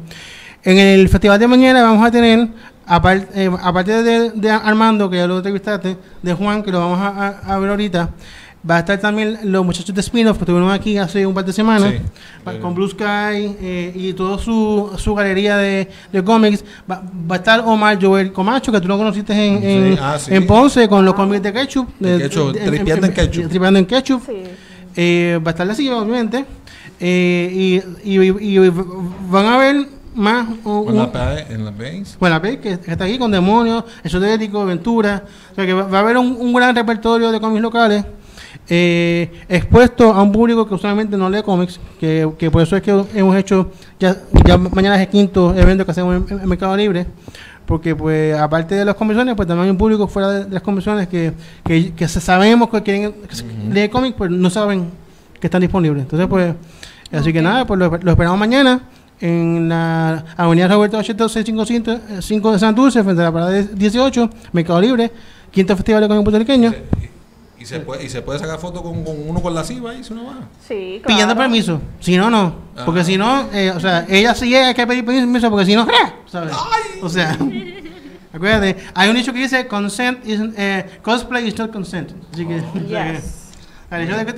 En 0.64 0.78
el 0.80 1.08
festival 1.10 1.40
de 1.40 1.48
mañana 1.48 1.84
vamos 1.84 2.06
a 2.08 2.10
tener, 2.10 2.48
apar- 2.88 3.28
eh, 3.34 3.50
aparte 3.62 4.04
de, 4.04 4.32
de 4.32 4.50
Armando, 4.52 5.10
que 5.10 5.18
ya 5.18 5.28
lo 5.28 5.38
entrevistaste, 5.38 5.98
de 6.22 6.34
Juan, 6.34 6.64
que 6.64 6.72
lo 6.72 6.80
vamos 6.80 7.00
a, 7.00 7.08
a- 7.48 7.56
a 7.56 7.60
ver 7.60 7.70
ahorita, 7.72 8.10
va 8.70 8.78
a 8.78 8.80
estar 8.80 9.00
también 9.00 9.38
los 9.44 9.64
muchachos 9.64 9.94
de 9.94 10.02
Spinoff, 10.02 10.38
que 10.38 10.44
estuvieron 10.44 10.72
aquí 10.72 10.98
hace 10.98 11.24
un 11.26 11.36
par 11.36 11.46
de 11.46 11.54
semanas, 11.54 11.94
Sí. 11.94 12.58
con 12.60 12.74
Blue 12.74 12.88
Sky 12.90 13.04
eh, 13.62 13.92
y 13.94 14.14
toda 14.14 14.40
su, 14.40 14.90
su 14.98 15.14
galería 15.14 15.58
de, 15.58 15.88
de 16.12 16.24
cómics. 16.24 16.64
Va, 16.90 17.04
va 17.30 17.36
a 17.36 17.38
estar 17.38 17.60
Omar 17.66 18.00
Joel 18.02 18.32
Comacho, 18.32 18.72
que 18.72 18.82
tú 18.82 18.88
lo 18.88 18.98
conociste 18.98 19.34
en, 19.34 19.60
Sí, 19.62 19.68
en, 19.68 20.00
ah, 20.02 20.18
sí. 20.18 20.34
en 20.34 20.48
Ponce, 20.48 20.88
con 20.88 21.06
los 21.06 21.14
cómics 21.14 21.44
de 21.44 21.54
Ketchup. 21.54 21.90
De 22.00 22.18
Ketchup, 22.18 22.54
tripeando 22.54 23.06
en 23.08 23.14
Ketchup. 23.14 23.50
Tripeando 23.50 23.80
en 23.80 23.86
Ketchup. 23.86 24.24
Sí. 24.26 24.34
Eh, 24.96 25.40
va 25.46 25.50
a 25.50 25.52
estar 25.52 25.68
la 25.68 25.76
silla, 25.76 25.98
obviamente. 25.98 26.46
Eh, 27.00 27.82
y, 28.04 28.16
y, 28.18 28.20
y- 28.32 28.60
y 28.60 28.72
van 29.30 29.46
a 29.46 29.58
ver 29.58 29.86
más. 30.16 30.48
un- 30.64 30.90
En 30.90 30.96
la, 30.98 31.04
un- 31.06 31.12
pa- 31.12 31.40
en 31.40 31.66
la 31.66 31.72
base. 31.72 32.16
bueno, 32.20 32.40
ve 32.40 32.60
que 32.60 32.80
que 32.80 32.92
está 32.92 33.06
aquí 33.06 33.18
con 33.20 33.32
demonios, 33.32 33.84
esotérico, 34.04 34.62
aventura. 34.62 35.24
O 35.52 35.56
sea 35.56 35.66
que 35.66 35.74
va, 35.74 35.84
va 35.84 35.98
a 36.00 36.02
haber 36.02 36.18
un, 36.18 36.36
un 36.40 36.54
gran 36.54 36.76
repertorio 36.76 37.32
de 37.32 37.40
cómics 37.40 37.62
locales 37.62 38.06
eh, 38.70 39.32
expuesto 39.50 40.12
a 40.14 40.22
un 40.24 40.32
público 40.32 40.68
que 40.68 40.74
usualmente 40.74 41.18
no 41.18 41.30
lee 41.30 41.44
cómics, 41.44 41.80
que, 42.00 42.30
que 42.38 42.50
por 42.50 42.62
eso 42.64 42.76
es 42.76 42.82
que 42.82 42.92
hemos 43.14 43.36
hecho, 43.36 43.72
ya, 44.00 44.16
ya 44.46 44.58
mañana 44.58 44.96
es 44.96 45.02
el 45.02 45.08
quinto 45.10 45.54
evento 45.56 45.86
que 45.86 45.92
hacemos 45.92 46.30
en, 46.32 46.40
en 46.40 46.50
Mercado 46.50 46.76
Libre, 46.76 47.06
porque 47.66 47.96
pues 47.96 48.36
aparte 48.38 48.76
de 48.76 48.86
las 48.86 48.96
convenciones, 48.96 49.36
pues 49.36 49.48
también 49.48 49.66
hay 49.66 49.72
un 49.72 49.78
público 49.78 50.08
fuera 50.08 50.30
de, 50.30 50.46
de 50.46 50.52
las 50.52 50.64
convenciones 50.64 51.08
que, 51.08 51.34
que, 51.64 51.94
que 51.94 52.08
sabemos 52.08 52.70
que 52.70 52.82
quieren 52.82 53.14
que 53.14 53.74
leer 53.74 53.90
cómics, 53.90 54.16
pues 54.18 54.32
no 54.32 54.50
saben 54.50 54.86
que 55.40 55.48
están 55.48 55.62
disponibles. 55.62 56.04
Entonces 56.04 56.28
pues, 56.28 56.54
así 57.12 57.32
que 57.34 57.42
nada, 57.42 57.66
pues 57.66 57.80
lo, 57.80 57.90
lo 58.02 58.12
esperamos 58.12 58.40
mañana 58.40 58.82
en 59.22 59.70
la 59.70 60.24
avenida 60.38 60.68
Roberto 60.68 60.98
H. 60.98 61.14
655 61.14 62.22
5 62.22 62.52
de 62.52 62.60
Santurce, 62.60 63.04
frente 63.04 63.22
a 63.22 63.26
la 63.26 63.32
parada 63.32 63.52
18, 63.62 64.30
Mercado 64.52 64.82
Libre, 64.82 65.12
quinto 65.52 65.76
festival 65.76 66.02
de 66.02 66.08
cómic 66.08 66.24
puertorriqueño. 66.24 66.74
Y, 67.58 67.64
y 67.64 67.66
se 67.66 67.80
puede, 67.80 68.06
y 68.06 68.10
se 68.10 68.22
puede 68.22 68.40
sacar 68.40 68.60
foto 68.60 68.84
con, 68.84 69.04
con 69.04 69.16
uno 69.28 69.42
con 69.42 69.54
la 69.56 69.64
ciba 69.64 69.92
ahí 69.92 70.04
si 70.04 70.14
uno 70.14 70.26
va. 70.26 70.34
Sí, 70.68 71.00
claro. 71.02 71.08
Pidiendo 71.08 71.36
permiso, 71.36 71.82
si 72.00 72.18
no, 72.18 72.30
no. 72.30 72.56
Porque 72.86 73.00
Ah. 73.00 73.04
si 73.06 73.18
no, 73.18 73.48
eh, 73.54 73.72
o 73.72 73.80
sea, 73.80 74.06
ella 74.10 74.36
sí 74.36 74.54
hay 74.54 74.74
que 74.74 74.86
pedir 74.86 75.06
permiso 75.06 75.50
porque 75.50 75.66
si 75.66 75.76
no, 75.76 75.88
¡ah! 75.90 76.14
¿sabes? 76.30 76.54
O 77.02 77.08
sea, 77.10 77.38
acuérdate, 78.34 78.76
hay 78.94 79.10
un 79.10 79.16
dicho 79.16 79.32
que 79.34 79.40
dice 79.40 79.66
consent 79.68 80.28
is, 80.28 80.40
eh, 80.58 80.86
cosplay 81.02 81.48
is 81.48 81.58
not 81.58 81.72
consent. 81.72 82.12
Así 82.34 82.46
que, 82.46 82.56
o 82.86 82.90
sea 82.90 83.06
que, 83.08 83.14
Yes. 83.14 83.45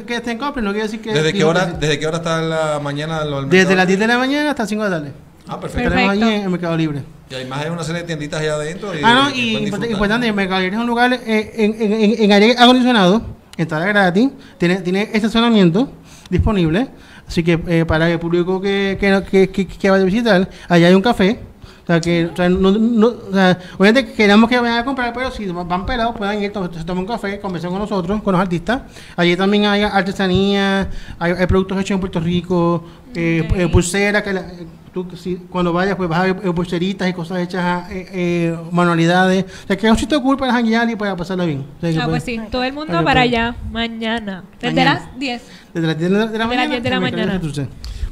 Que, 0.06 0.16
estén 0.16 0.38
no 0.40 0.52
quiere 0.72 0.84
decir 0.84 1.02
que. 1.02 1.14
¿Desde 1.14 1.34
qué 1.34 1.44
hora, 1.44 1.66
desde 1.66 2.00
qué 2.00 2.08
hora 2.08 2.18
está 2.18 2.42
la 2.42 2.80
mañana? 2.80 3.24
lo- 3.24 3.44
Desde 3.44 3.76
las 3.76 3.88
10 3.88 4.00
de 4.00 4.08
la 4.08 4.18
mañana 4.18 4.50
hasta 4.52 4.64
las 4.64 4.70
5 4.70 4.84
de 4.84 4.90
la 4.90 4.98
tarde. 4.98 5.14
Ah, 5.48 5.60
perfecto. 5.60 5.90
Perfecto. 5.90 6.12
allí 6.12 6.34
en 6.36 6.42
el 6.44 6.50
Mercado 6.50 6.76
Libre. 6.78 7.04
Y 7.30 7.36
además 7.36 7.64
hay 7.64 7.70
una 7.70 7.84
serie 7.84 8.02
de 8.02 8.08
tienditas 8.08 8.42
allá 8.42 8.54
adentro. 8.56 8.94
Y, 8.94 9.00
Ah, 9.04 9.30
no, 9.30 9.36
y 9.36 9.56
importante, 9.58 10.28
el 10.28 10.34
Mercado 10.34 10.60
Libre 10.62 10.76
es 10.76 10.82
un 10.82 10.88
lugar 10.88 11.14
eh, 11.14 11.52
en, 11.56 11.76
en, 11.82 11.94
en, 11.94 12.24
en 12.24 12.32
aire 12.32 12.56
acondicionado, 12.58 13.22
entrada 13.58 13.86
gratis, 13.86 14.30
tiene, 14.58 14.78
tiene 14.82 15.10
estacionamiento 15.14 15.92
disponible, 16.30 16.90
así 17.28 17.44
que 17.44 17.60
eh, 17.68 17.86
para 17.86 18.10
el 18.10 18.20
público 18.20 18.60
que, 18.62 18.98
que, 19.00 19.24
que, 19.30 19.50
que, 19.50 19.66
que 19.68 19.90
va 19.90 19.96
a 19.98 20.04
visitar, 20.04 20.50
allá 20.68 20.88
hay 20.88 20.94
un 20.94 21.02
café. 21.02 21.40
O 21.88 21.90
sea, 21.90 22.02
que, 22.02 22.26
o 22.26 22.36
sea, 22.36 22.50
no, 22.50 22.72
no- 22.72 23.08
o 23.08 23.34
sea, 23.34 23.58
obviamente 23.78 24.12
queremos 24.12 24.50
que 24.50 24.60
vayan 24.60 24.80
a 24.80 24.84
comprar, 24.84 25.14
pero 25.14 25.32
si 25.32 25.46
van 25.46 25.86
pelados, 25.86 26.18
puedan 26.18 26.36
ir, 26.44 26.52
se 26.74 26.84
toman 26.84 27.04
un 27.04 27.06
café, 27.06 27.40
conversen 27.40 27.70
con 27.70 27.80
nosotros, 27.80 28.22
con 28.22 28.34
los 28.34 28.42
artistas. 28.42 28.82
Allí 29.16 29.38
también 29.38 29.66
hay 29.66 29.84
artesanía, 29.84 30.90
hay, 31.18 31.32
hay 31.32 31.46
productos 31.48 31.80
hechos 31.80 31.92
en 31.92 32.00
Puerto 32.02 32.20
Rico, 32.20 32.84
eh, 33.16 33.48
Ok. 33.50 33.58
eh, 33.58 33.68
pulseras, 33.70 34.22
que 34.22 34.34
la- 34.34 34.42
eh, 34.42 34.68
tú 34.94 35.08
si- 35.16 35.38
cuando 35.50 35.72
vayas 35.72 35.96
pues 35.96 36.10
vas 36.10 36.20
a 36.20 36.24
ver 36.24 36.36
eh, 36.44 36.52
pulseritas 36.52 37.08
y 37.08 37.14
cosas 37.14 37.40
hechas 37.40 37.64
a 37.64 37.88
eh, 37.94 38.06
eh, 38.12 38.58
manualidades. 38.72 39.46
O 39.64 39.68
sea, 39.68 39.78
que 39.78 39.86
es 39.86 39.92
un 39.92 39.98
sitio 39.98 40.22
cool 40.22 40.36
para 40.36 40.52
janguear 40.52 40.90
y 40.90 40.98
para 40.98 41.16
pasarla 41.16 41.46
bien. 41.46 41.60
O 41.78 41.80
sea, 41.80 41.90
Ah, 41.92 42.06
pues, 42.06 42.08
pues 42.10 42.24
sí, 42.24 42.42
todo 42.52 42.66
el 42.66 42.74
mundo 42.74 43.02
para 43.04 43.22
allá 43.22 43.56
mañana. 43.72 44.44
Desde 44.60 44.76
Mañana. 44.76 44.94
las 45.08 45.18
10. 45.20 45.42
Desde 45.74 45.88
las 45.88 45.98
10 45.98 46.12
de 46.12 46.18
la, 46.18 46.26
de 46.26 46.38
la 46.38 46.38
Desde 46.38 46.38
las 46.40 46.48
mañana. 46.50 46.70
10 46.72 46.84
de 46.84 46.90
la 46.90 47.00
mañana. 47.00 47.42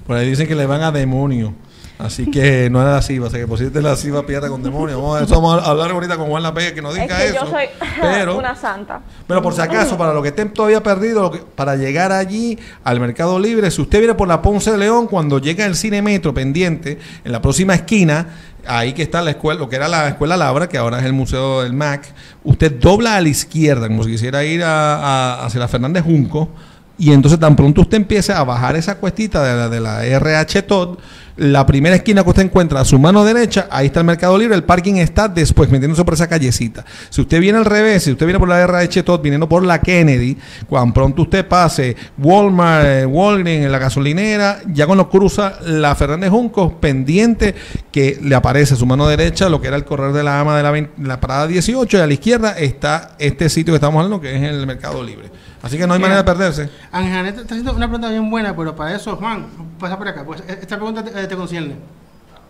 Por 0.07 0.15
ahí 0.15 0.29
dicen 0.29 0.47
que 0.47 0.55
le 0.55 0.65
van 0.65 0.81
a 0.81 0.91
demonio. 0.93 1.53
Así 1.97 2.29
que 2.29 2.69
no 2.69 2.81
era 2.81 2.91
la 2.91 3.01
ciba. 3.01 3.27
O 3.27 3.29
sea, 3.29 3.39
que 3.39 3.47
pusiste 3.47 3.81
la 3.81 3.95
ciba 3.95 4.25
pirata 4.25 4.49
con 4.49 4.61
demonio. 4.61 4.97
Vamos 5.01 5.21
a, 5.21 5.23
eso 5.23 5.35
vamos 5.35 5.63
a 5.65 5.69
hablar 5.69 5.91
ahorita 5.91 6.17
con 6.17 6.27
Juan 6.27 6.43
La 6.43 6.53
Pega 6.53 6.73
que 6.73 6.81
nos 6.81 6.93
Es 6.95 7.03
diga 7.03 7.17
que 7.17 7.25
eso. 7.27 7.45
yo 7.45 7.51
soy 7.51 7.65
pero, 8.01 8.37
una 8.39 8.53
santa. 8.55 8.99
pero 9.25 9.41
por 9.41 9.53
si 9.53 9.61
acaso, 9.61 9.97
para 9.97 10.13
los 10.13 10.21
que 10.21 10.29
estén 10.29 10.51
todavía 10.53 10.83
perdidos, 10.83 11.21
lo 11.23 11.31
que- 11.31 11.39
para 11.55 11.75
llegar 11.77 12.11
allí 12.11 12.59
al 12.83 12.99
Mercado 12.99 13.39
Libre, 13.39 13.71
si 13.71 13.81
usted 13.81 13.99
viene 13.99 14.13
por 14.13 14.27
la 14.27 14.41
Ponce 14.41 14.71
de 14.71 14.77
León, 14.77 15.07
cuando 15.07 15.39
llega 15.39 15.65
el 15.65 15.75
Cine 15.75 16.01
Metro 16.01 16.33
pendiente, 16.33 16.99
en 17.23 17.31
la 17.31 17.41
próxima 17.41 17.73
esquina, 17.75 18.27
ahí 18.67 18.91
que 18.93 19.03
está 19.03 19.21
la 19.21 19.31
escuela, 19.31 19.59
lo 19.61 19.69
que 19.69 19.77
era 19.77 19.87
la 19.87 20.09
Escuela 20.09 20.35
Labra, 20.35 20.67
que 20.67 20.77
ahora 20.77 20.99
es 20.99 21.05
el 21.05 21.13
Museo 21.13 21.61
del 21.61 21.71
MAC, 21.73 22.03
usted 22.43 22.73
dobla 22.73 23.15
a 23.15 23.21
la 23.21 23.29
izquierda, 23.29 23.87
como 23.87 24.03
si 24.03 24.11
quisiera 24.11 24.43
ir 24.43 24.63
a, 24.63 24.95
a- 24.95 25.45
hacia 25.45 25.61
la 25.61 25.67
Fernández 25.69 26.03
Junco, 26.03 26.49
y 26.97 27.11
entonces 27.11 27.39
tan 27.39 27.55
pronto 27.55 27.81
usted 27.81 27.97
empiece 27.97 28.31
a 28.33 28.43
bajar 28.43 28.75
esa 28.75 28.95
cuestita 28.97 29.43
de 29.43 29.55
la, 29.55 29.69
de 29.69 29.79
la 29.81 30.05
RH 30.05 30.61
TOD, 30.63 30.97
la 31.37 31.65
primera 31.65 31.95
esquina 31.95 32.23
que 32.23 32.29
usted 32.29 32.43
encuentra 32.43 32.79
a 32.79 32.85
su 32.85 32.97
mano 32.97 33.25
derecha, 33.25 33.67
ahí 33.69 33.87
está 33.87 33.99
el 33.99 34.05
Mercado 34.05 34.37
Libre, 34.37 34.55
el 34.55 34.63
parking 34.63 34.95
está 34.95 35.27
después, 35.27 35.69
metiéndose 35.69 36.03
por 36.05 36.13
esa 36.13 36.27
callecita. 36.27 36.85
Si 37.09 37.21
usted 37.21 37.39
viene 37.41 37.57
al 37.57 37.65
revés, 37.65 38.03
si 38.03 38.11
usted 38.11 38.25
viene 38.25 38.39
por 38.39 38.47
la 38.47 38.61
RH 38.61 39.03
TOD, 39.03 39.21
viniendo 39.21 39.49
por 39.49 39.63
la 39.65 39.81
Kennedy, 39.81 40.37
cuando 40.67 40.93
pronto 40.93 41.23
usted 41.23 41.45
pase 41.47 41.95
Walmart, 42.17 42.85
eh, 42.85 43.05
Walgreens, 43.05 43.65
en 43.65 43.71
la 43.71 43.79
gasolinera, 43.79 44.59
ya 44.67 44.85
cuando 44.85 45.09
cruza 45.09 45.59
la 45.65 45.93
Fernández 45.95 46.29
Juncos, 46.29 46.73
pendiente 46.79 47.53
que 47.91 48.17
le 48.21 48.35
aparece 48.35 48.73
a 48.75 48.77
su 48.77 48.85
mano 48.85 49.07
derecha 49.07 49.49
lo 49.49 49.59
que 49.61 49.67
era 49.67 49.75
el 49.77 49.85
correr 49.85 50.13
de 50.13 50.23
la 50.23 50.39
ama 50.39 50.55
de 50.57 50.63
la, 50.63 50.71
vein- 50.71 50.89
la 51.01 51.19
parada 51.19 51.47
18 51.47 51.97
y 51.97 51.99
a 52.01 52.07
la 52.07 52.13
izquierda 52.13 52.57
está 52.57 53.15
este 53.19 53.49
sitio 53.49 53.73
que 53.73 53.75
estamos 53.77 53.97
hablando 54.03 54.21
que 54.21 54.35
es 54.35 54.41
el 54.43 54.65
Mercado 54.67 55.03
Libre. 55.03 55.29
Así 55.65 55.77
que 55.79 55.87
no 55.87 55.93
hay 55.93 55.99
Mira. 55.99 56.09
manera 56.09 56.21
de 56.23 56.25
perderse. 56.31 56.69
Ángel 56.91 57.11
Janet 57.11 57.37
está 57.39 57.55
haciendo 57.55 57.73
una 57.73 57.87
pregunta 57.87 58.09
bien 58.09 58.29
buena, 58.29 58.55
pero 58.55 58.75
para 58.75 58.95
eso, 58.95 59.15
Juan, 59.15 59.47
pasa 59.79 59.97
por 59.97 60.07
acá. 60.07 60.23
Pues 60.23 60.41
e- 60.47 60.59
esta 60.61 60.75
pregunta 60.75 61.03
te, 61.03 61.09
eh, 61.19 61.25
te 61.25 61.35
concierne. 61.35 61.75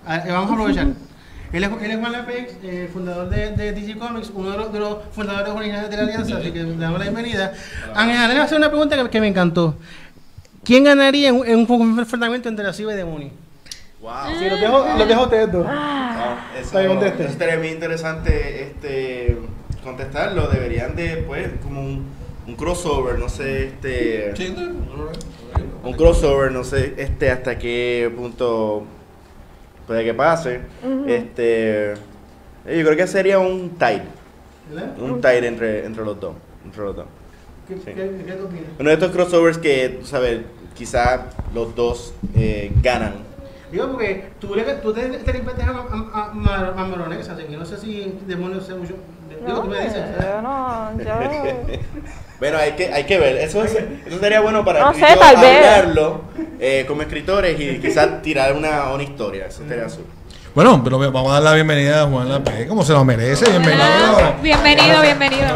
A- 0.05 0.17
vamos 0.27 0.49
a 0.49 0.53
aprovechar. 0.53 0.87
Él 1.53 1.63
es, 1.63 1.69
él 1.81 1.91
es 1.91 1.99
Juan 1.99 2.11
Lapex, 2.11 2.53
eh, 2.63 2.89
fundador 2.91 3.29
de, 3.29 3.51
de 3.51 3.71
DC 3.71 3.97
Comics, 3.97 4.31
uno 4.35 4.51
de 4.51 4.57
los, 4.57 4.73
de 4.73 4.79
los 4.79 4.97
fundadores 5.13 5.47
originales 5.53 5.89
de 5.89 5.95
la 5.95 6.03
alianza, 6.03 6.37
así 6.37 6.51
que 6.51 6.63
le 6.63 6.75
damos 6.75 6.99
la 6.99 7.05
bienvenida. 7.05 7.53
Ángel 7.95 8.17
Janet 8.17 8.37
va 8.37 8.41
a 8.41 8.45
hacer 8.45 8.57
una 8.57 8.67
pregunta 8.69 9.01
que, 9.01 9.09
que 9.09 9.21
me 9.21 9.27
encantó. 9.29 9.77
¿Quién 10.65 10.83
ganaría 10.83 11.29
en, 11.29 11.35
un- 11.35 11.47
en 11.47 11.71
un 11.71 11.99
enfrentamiento 11.99 12.49
entre 12.49 12.65
la 12.65 12.73
Ciba 12.73 12.91
y 12.91 12.97
Demoni? 12.97 13.31
Wow. 14.01 14.11
Sí, 14.37 14.49
los 14.49 14.59
dejo, 14.59 14.85
los 14.97 15.07
dejo 15.07 15.21
a 15.21 15.23
ustedes 15.23 15.51
dos. 15.53 15.65
No, 15.65 16.37
eso, 16.59 17.05
estaría 17.29 17.57
muy 17.57 17.69
interesante 17.69 18.63
este, 18.63 19.37
contestarlo. 19.83 20.47
Deberían 20.47 20.95
de, 20.97 21.23
pues, 21.25 21.47
como 21.63 21.79
un, 21.81 22.05
un 22.47 22.55
crossover, 22.55 23.17
no 23.17 23.29
sé, 23.29 23.67
este, 23.67 24.33
un 25.83 25.93
crossover, 25.93 26.51
no 26.51 26.63
sé, 26.63 26.93
este, 26.97 27.29
hasta 27.31 27.57
qué 27.57 28.11
punto 28.15 28.83
puede 29.87 30.03
que 30.03 30.13
pase. 30.13 30.61
Este, 31.07 31.93
yo 32.65 32.83
creo 32.85 32.95
que 32.95 33.07
sería 33.07 33.39
un 33.39 33.71
tie, 33.77 34.01
¿Verdad? 34.71 34.95
un 34.99 35.21
tie 35.21 35.47
entre, 35.47 35.85
entre 35.85 36.03
los 36.03 36.19
dos, 36.19 36.35
entre 36.63 36.83
los 36.83 36.95
dos. 36.95 37.05
¿Qué, 37.67 37.75
Sí. 37.77 37.81
qué? 37.95 38.09
Uno 38.79 38.89
de 38.89 38.93
estos 38.93 39.11
crossovers 39.11 39.57
que, 39.57 39.89
tú 39.99 40.05
sabes, 40.05 40.41
quizá 40.75 41.27
los 41.53 41.75
dos 41.75 42.13
eh, 42.35 42.71
ganan. 42.83 43.13
Digo, 43.75 43.91
porque 43.91 44.29
tú, 44.39 44.55
le, 44.55 44.63
tú 44.63 44.93
te, 44.93 45.01
te 45.09 45.33
limpiaste 45.33 45.63
a, 45.63 45.67
a, 45.67 45.71
a, 45.71 46.55
a, 46.55 46.81
a 46.81 46.85
Moronex, 46.85 47.29
así 47.29 47.43
que 47.43 47.57
no 47.57 47.65
sé 47.65 47.77
si 47.77 48.17
demonios 48.25 48.65
sé 48.65 48.73
mucho. 48.73 48.95
Digo, 49.29 49.41
No, 49.47 49.61
tú 49.61 49.67
me 49.69 49.81
dices. 49.81 50.01
yo 50.19 50.41
no, 50.41 50.91
yo... 50.97 51.79
Bueno, 52.39 52.57
hay 52.57 52.73
que, 52.73 52.91
hay 52.93 53.05
que 53.05 53.17
ver. 53.17 53.37
Eso, 53.37 53.63
es- 53.63 53.77
eso 54.05 54.19
sería 54.19 54.41
bueno 54.41 54.63
para 54.65 54.81
No 54.81 54.93
sé, 54.93 54.99
tal 55.19 55.37
vez. 55.37 55.57
hablarlo 55.65 56.21
eh, 56.59 56.83
como 56.87 57.01
escritores 57.01 57.57
y 57.59 57.79
quizás 57.79 58.21
tirar 58.21 58.53
una, 58.53 58.89
una 58.93 59.03
historia. 59.03 59.45
Eso 59.47 59.63
sería 59.67 59.85
azul. 59.85 60.03
Bueno, 60.53 60.81
pero 60.83 60.97
vamos 60.99 61.29
a 61.31 61.35
dar 61.35 61.43
la 61.43 61.53
bienvenida 61.53 62.03
a 62.03 62.05
Juan 62.07 62.29
Lape, 62.29 62.67
como 62.67 62.83
se 62.83 62.91
lo 62.93 63.03
merece. 63.05 63.49
Bienvenido. 63.49 63.83
Ah, 63.85 64.33
bienvenido, 64.41 65.01
bienvenido. 65.01 65.47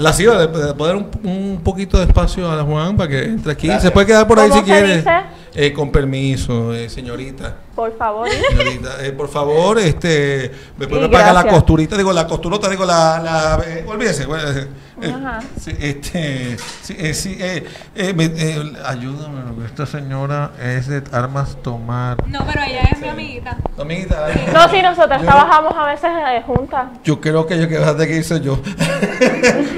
La 0.00 0.12
ciudad, 0.12 0.48
de, 0.48 0.66
de 0.66 0.74
poder 0.74 0.96
un, 0.96 1.10
un 1.24 1.60
poquito 1.62 1.98
de 1.98 2.04
espacio 2.04 2.50
a 2.50 2.56
la 2.56 2.62
Juan 2.64 2.96
para 2.96 3.08
que 3.10 3.24
entre 3.24 3.52
aquí. 3.52 3.70
Se 3.80 3.90
puede 3.92 4.06
quedar 4.06 4.26
por 4.26 4.38
ahí 4.40 4.48
¿Cómo 4.48 4.62
si 4.62 4.68
quiere. 4.70 4.96
dice? 4.98 5.10
Eh, 5.58 5.72
con 5.72 5.90
permiso, 5.90 6.74
eh, 6.74 6.90
señorita. 6.90 7.56
Por 7.74 7.96
favor. 7.96 8.28
Señorita, 8.28 9.02
eh, 9.02 9.12
por 9.12 9.26
favor, 9.28 9.78
este, 9.78 10.50
me 10.76 10.86
puede 10.86 11.04
Sí, 11.06 11.08
pagar 11.10 11.32
la 11.34 11.48
costurita, 11.48 11.96
digo 11.96 12.12
la 12.12 12.26
costurota, 12.26 12.68
digo 12.68 12.84
la, 12.84 13.18
la 13.20 13.64
eh, 13.66 13.82
olvídese, 13.88 14.24
eh, 14.24 14.68
eh, 15.00 15.14
Ajá. 15.16 15.40
sí, 15.58 15.72
este, 15.80 16.58
sí, 16.82 16.94
eh, 16.98 17.14
sí, 17.14 17.38
eh, 17.40 17.64
eh, 17.94 18.12
me- 18.12 18.26
eh, 18.26 18.72
ayúdame, 18.84 19.40
porque 19.54 19.64
esta 19.64 19.86
señora 19.86 20.52
es 20.62 20.88
de 20.88 21.02
armas 21.10 21.56
tomar. 21.62 22.18
No, 22.28 22.40
pero 22.46 22.62
ella 22.62 22.82
es 22.92 23.00
mi 23.00 23.08
amiguita. 23.08 23.56
Amiguita, 23.78 24.28
No, 24.52 24.68
sí, 24.68 24.82
nosotras 24.82 25.22
Yo- 25.22 25.26
trabajamos 25.26 25.72
a 25.74 25.86
veces 25.86 26.10
eh, 26.32 26.42
juntas. 26.46 26.84
Yo 27.02 27.18
creo 27.18 27.46
que 27.46 27.58
yo 27.58 27.66
que 27.66 27.78
vas 27.78 27.94
que 27.94 28.14
irse 28.16 28.40
yo. 28.42 28.58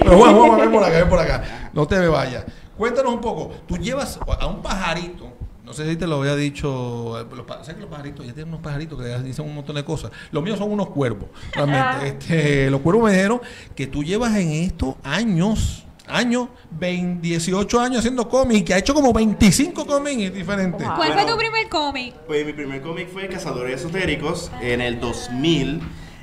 Pero 0.00 0.16
bueno, 0.18 0.40
vamos 0.40 0.58
a 0.58 0.60
ver 0.62 0.70
por 0.72 0.82
acá, 0.82 0.96
ven 0.98 1.08
por 1.08 1.18
acá. 1.20 1.42
No 1.72 1.86
te 1.86 1.98
me 2.00 2.08
vayas. 2.08 2.44
Cuéntanos 2.76 3.12
un 3.12 3.20
poco. 3.20 3.52
Tú 3.68 3.76
llevas 3.76 4.18
a 4.40 4.46
un 4.46 4.60
pajarito. 4.60 5.37
No 5.68 5.74
sé 5.74 5.86
si 5.88 5.96
te 5.96 6.06
lo 6.06 6.16
había 6.20 6.34
dicho. 6.34 7.20
eh, 7.20 7.26
Los, 7.36 7.46
¿Sabes 7.46 7.74
que 7.74 7.80
los 7.82 7.90
pajaritos 7.90 8.26
ya 8.26 8.32
tienen 8.32 8.48
unos 8.48 8.62
pajaritos 8.62 8.98
que 9.00 9.18
dicen 9.18 9.44
un 9.44 9.54
montón 9.54 9.76
de 9.76 9.84
cosas? 9.84 10.10
Los 10.32 10.42
míos 10.42 10.58
son 10.58 10.72
unos 10.72 10.88
cuervos. 10.88 11.28
Realmente. 11.52 12.08
Este, 12.28 12.70
los 12.70 12.80
cuervos 12.80 13.04
me 13.04 13.12
dijeron 13.12 13.40
que 13.76 13.86
tú 13.86 14.02
llevas 14.02 14.34
en 14.36 14.50
estos 14.50 14.94
años. 15.04 15.84
Años, 16.10 16.48
20, 16.70 17.20
18 17.20 17.80
años 17.80 17.98
haciendo 17.98 18.26
cómics, 18.30 18.64
que 18.64 18.72
ha 18.72 18.78
hecho 18.78 18.94
como 18.94 19.12
25 19.12 19.84
cómics 19.86 20.32
diferentes. 20.32 20.86
Wow. 20.86 20.96
¿Cuál 20.96 21.12
fue 21.12 21.26
tu 21.26 21.36
primer 21.36 21.68
cómic? 21.68 22.14
Pues 22.26 22.46
mi 22.46 22.54
primer 22.54 22.80
cómic 22.80 23.10
fue 23.10 23.28
Cazadores 23.28 23.80
Esotéricos 23.82 24.50
en 24.62 24.80
el 24.80 25.00
2000, 25.00 25.80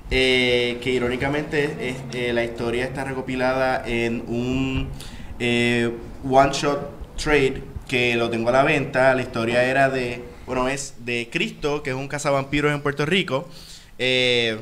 eh, 0.10 0.80
que 0.82 0.90
irónicamente 0.90 1.90
es- 1.90 1.98
eh, 2.16 2.34
la 2.34 2.44
historia 2.44 2.84
está 2.84 3.04
recopilada 3.04 3.84
en 3.88 4.24
un 4.28 4.90
eh, 5.38 5.96
one 6.28 6.52
shot 6.52 7.16
trade 7.16 7.62
que 7.88 8.16
lo 8.16 8.30
tengo 8.30 8.50
a 8.50 8.54
la 8.54 8.64
venta. 8.64 9.14
La 9.16 9.22
historia 9.22 9.64
era 9.64 9.90
de, 9.90 10.24
bueno, 10.46 10.68
es 10.68 10.96
de 11.06 11.30
Cristo, 11.32 11.84
que 11.84 11.92
es 11.92 11.96
un 11.96 12.08
cazavampiros 12.08 12.74
en 12.74 12.82
Puerto 12.82 13.06
Rico. 13.06 13.50
Eh, 13.98 14.58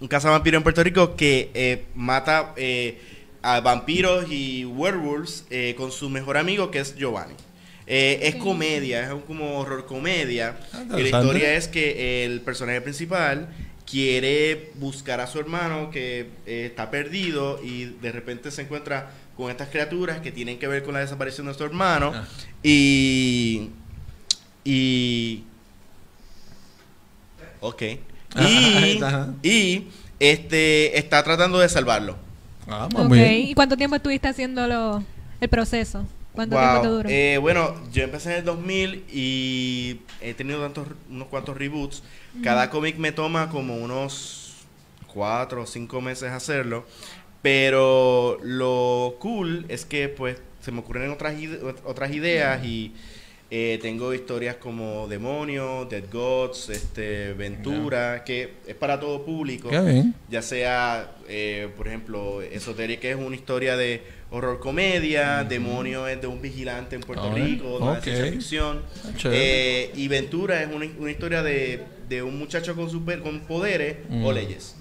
un 0.00 0.08
cazavampiro 0.08 0.56
en 0.56 0.62
Puerto 0.62 0.82
Rico 0.82 1.16
que 1.16 1.50
eh, 1.54 1.84
mata 1.94 2.52
eh, 2.56 3.00
a 3.42 3.60
vampiros 3.60 4.30
y 4.30 4.64
werewolves 4.64 5.44
eh, 5.50 5.74
con 5.76 5.90
su 5.92 6.08
mejor 6.08 6.36
amigo 6.36 6.70
que 6.70 6.78
es 6.80 6.94
Giovanni. 6.96 7.34
Es 7.86 8.34
comedia, 8.34 9.02
es 9.06 9.12
un 9.12 9.22
como 9.22 9.58
horror 9.58 9.86
comedia. 9.86 10.58
Ah, 10.74 10.84
y 10.98 11.02
la 11.04 11.08
historia 11.08 11.54
es 11.54 11.68
que 11.68 12.26
el 12.26 12.42
personaje 12.42 12.82
principal 12.82 13.48
quiere 13.90 14.72
buscar 14.74 15.20
a 15.20 15.26
su 15.26 15.38
hermano 15.40 15.90
que 15.90 16.28
está 16.44 16.90
perdido 16.90 17.58
y 17.64 17.86
de 17.86 18.12
repente 18.12 18.50
se 18.50 18.60
encuentra 18.60 19.10
con 19.38 19.50
estas 19.50 19.68
criaturas 19.68 20.20
que 20.20 20.32
tienen 20.32 20.58
que 20.58 20.66
ver 20.66 20.82
con 20.82 20.92
la 20.92 21.00
desaparición 21.00 21.46
de 21.46 21.54
su 21.54 21.62
hermano 21.64 22.12
Ah. 22.14 22.24
y 22.62 23.70
y 24.64 25.44
ok 27.60 27.82
Ajá, 28.34 29.28
y, 29.42 29.48
y 29.48 29.88
este 30.20 30.98
está 30.98 31.22
tratando 31.22 31.58
de 31.60 31.68
salvarlo 31.68 32.16
Ah, 32.70 32.86
muy 32.92 33.18
bien. 33.18 33.32
¿Y 33.48 33.54
cuánto 33.54 33.78
tiempo 33.78 33.96
estuviste 33.96 34.28
haciendo 34.28 34.66
lo- 34.66 35.02
el 35.40 35.48
proceso? 35.48 36.04
¿Cuánto 36.34 36.54
Wow. 36.54 36.64
tiempo 36.66 36.82
te 36.82 36.88
duró? 36.88 37.08
Eh, 37.08 37.38
bueno, 37.40 37.74
yo 37.90 38.02
empecé 38.02 38.32
en 38.32 38.38
el 38.40 38.44
2000 38.44 39.04
y 39.10 40.00
he 40.20 40.34
tenido 40.34 40.60
tantos, 40.60 40.86
unos 41.08 41.28
cuantos 41.28 41.56
reboots. 41.56 42.02
Cada 42.44 42.68
cómic 42.68 42.98
me 42.98 43.10
toma 43.10 43.48
como 43.48 43.74
unos 43.78 44.52
cuatro 45.06 45.62
o 45.62 45.66
cinco 45.66 46.02
meses 46.02 46.30
hacerlo. 46.30 46.86
Pero 47.42 48.38
lo 48.42 49.16
cool 49.20 49.64
es 49.68 49.84
que 49.84 50.08
pues 50.08 50.36
se 50.60 50.72
me 50.72 50.80
ocurren 50.80 51.10
otras, 51.10 51.38
ide- 51.38 51.60
otras 51.84 52.12
ideas 52.12 52.64
y 52.64 52.92
eh, 53.50 53.78
tengo 53.80 54.12
historias 54.12 54.56
como 54.56 55.06
Demonio, 55.08 55.86
Dead 55.88 56.02
Gods, 56.12 56.68
este, 56.68 57.32
Ventura, 57.32 58.22
que 58.24 58.54
es 58.66 58.74
para 58.74 59.00
todo 59.00 59.24
público 59.24 59.70
ya 60.28 60.42
sea, 60.42 61.12
eh, 61.28 61.68
por 61.76 61.86
ejemplo, 61.88 62.42
Esoteric 62.42 63.04
es 63.04 63.16
una 63.16 63.34
historia 63.36 63.76
de 63.76 64.02
horror 64.30 64.60
comedia, 64.60 65.44
Demonio 65.44 66.06
es 66.06 66.20
de 66.20 66.26
un 66.26 66.42
vigilante 66.42 66.96
en 66.96 67.00
Puerto 67.02 67.32
Rico, 67.32 67.78
no 67.80 67.92
ok. 67.92 67.98
es 67.98 68.02
ciencia 68.04 68.32
ficción, 68.32 68.82
Chévere. 69.16 69.84
Eh, 69.84 69.92
y 69.94 70.08
Ventura 70.08 70.62
es 70.62 70.68
una, 70.70 70.86
una 70.98 71.10
historia 71.10 71.42
de, 71.42 71.80
de 72.10 72.22
un 72.22 72.38
muchacho 72.38 72.74
con 72.76 72.90
super, 72.90 73.20
con 73.20 73.40
poderes 73.40 73.96
Mm. 74.10 74.24
o 74.26 74.32
leyes. 74.32 74.74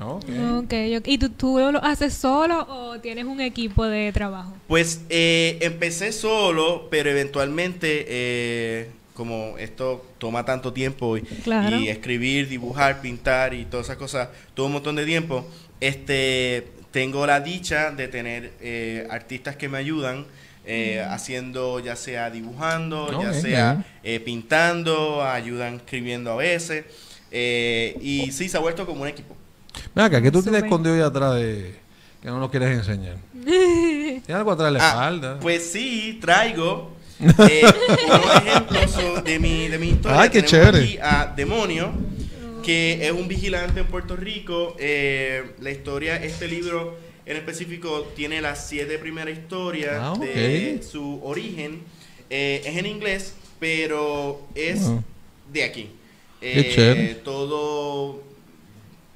Ok. 0.00 0.24
Ok, 0.58 0.74
ok. 0.98 1.06
¿Y 1.08 1.18
tú, 1.18 1.28
tú 1.30 1.58
lo 1.72 1.82
haces 1.84 2.14
solo 2.14 2.66
o 2.68 2.98
tienes 3.00 3.24
un 3.24 3.40
equipo 3.40 3.84
de 3.84 4.12
trabajo? 4.12 4.52
Pues 4.66 5.02
eh, 5.08 5.58
empecé 5.62 6.12
solo, 6.12 6.88
pero 6.90 7.10
eventualmente, 7.10 8.04
eh, 8.08 8.90
como 9.14 9.56
esto 9.58 10.04
toma 10.18 10.44
tanto 10.44 10.72
tiempo 10.72 11.16
y, 11.16 11.22
Claro. 11.22 11.76
y 11.78 11.88
escribir, 11.88 12.48
dibujar, 12.48 13.00
pintar 13.00 13.54
y 13.54 13.64
todas 13.64 13.86
esas 13.86 13.96
cosas, 13.96 14.28
todo 14.54 14.66
un 14.66 14.72
montón 14.72 14.96
de 14.96 15.04
tiempo, 15.06 15.46
este, 15.80 16.68
tengo 16.90 17.26
la 17.26 17.40
dicha 17.40 17.90
de 17.90 18.08
tener 18.08 18.52
eh, 18.60 19.06
artistas 19.10 19.56
que 19.56 19.68
me 19.68 19.78
ayudan. 19.78 20.26
eh, 20.66 21.04
haciendo 21.10 21.78
ya 21.78 21.94
sea 21.94 22.30
dibujando, 22.30 23.20
ya 23.20 23.34
sea 23.34 23.84
eh, 24.02 24.18
pintando, 24.18 25.22
ayudan 25.22 25.74
escribiendo 25.74 26.32
a 26.32 26.36
veces 26.36 26.86
eh, 27.30 27.94
y 28.00 28.32
sí 28.32 28.48
se 28.48 28.56
ha 28.56 28.60
vuelto 28.60 28.86
como 28.86 29.02
un 29.02 29.08
equipo. 29.08 29.36
Ven 29.94 30.04
acá, 30.04 30.20
¿qué 30.22 30.30
tú 30.30 30.42
tienes 30.42 30.62
escondido 30.62 30.94
ahí 30.94 31.00
atrás 31.02 31.34
de 31.36 31.74
que 32.22 32.28
no 32.28 32.38
nos 32.38 32.50
quieres 32.50 32.70
enseñar? 32.78 33.16
¿Tienes 33.44 34.30
algo 34.30 34.52
atrás 34.52 34.72
de 34.72 34.78
la 34.78 34.84
Ah, 34.84 34.90
espalda? 34.92 35.40
Pues 35.40 35.64
sí, 35.70 36.18
traigo 36.20 36.92
eh, 37.20 37.62
unos 38.06 38.36
ejemplos 38.36 39.24
de 39.24 39.38
mi, 39.38 39.68
de 39.68 39.78
mi 39.78 39.90
historia. 39.90 40.20
Ay, 40.20 40.30
qué 40.30 40.42
Tenemos 40.42 40.50
chévere. 40.72 40.78
aquí 40.84 40.98
a 41.00 41.32
Demonio, 41.36 41.92
que 42.64 43.06
es 43.06 43.12
un 43.12 43.28
vigilante 43.28 43.80
en 43.80 43.86
Puerto 43.86 44.16
Rico. 44.16 44.76
Eh, 44.78 45.52
la 45.60 45.70
historia, 45.70 46.16
este 46.16 46.48
libro 46.48 46.96
en 47.26 47.36
específico, 47.36 48.12
tiene 48.16 48.40
las 48.40 48.66
siete 48.68 48.98
primeras 48.98 49.36
historias 49.38 49.96
Ah, 49.98 50.14
de 50.18 50.82
su 50.88 51.20
origen. 51.24 51.80
Eh, 52.30 52.62
es 52.64 52.76
en 52.76 52.86
inglés, 52.86 53.34
pero 53.60 54.42
es 54.54 54.82
Wow. 54.82 55.02
de 55.52 55.64
aquí. 55.64 55.90
Qué 56.40 56.60
Eh, 56.60 56.72
chévere. 56.74 57.14
todo 57.16 58.22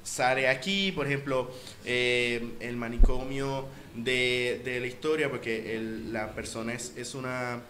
sale 0.09 0.47
aquí, 0.47 0.91
por 0.91 1.05
ejemplo, 1.07 1.51
eh, 1.85 2.43
el 2.59 2.75
manicomio 2.75 3.67
de, 3.95 4.61
de 4.65 4.79
la 4.79 4.87
historia, 4.87 5.29
porque 5.29 5.75
el- 5.75 6.11
la 6.13 6.33
persona 6.33 6.73
es, 6.73 6.93
es 6.97 7.15
una 7.15 7.61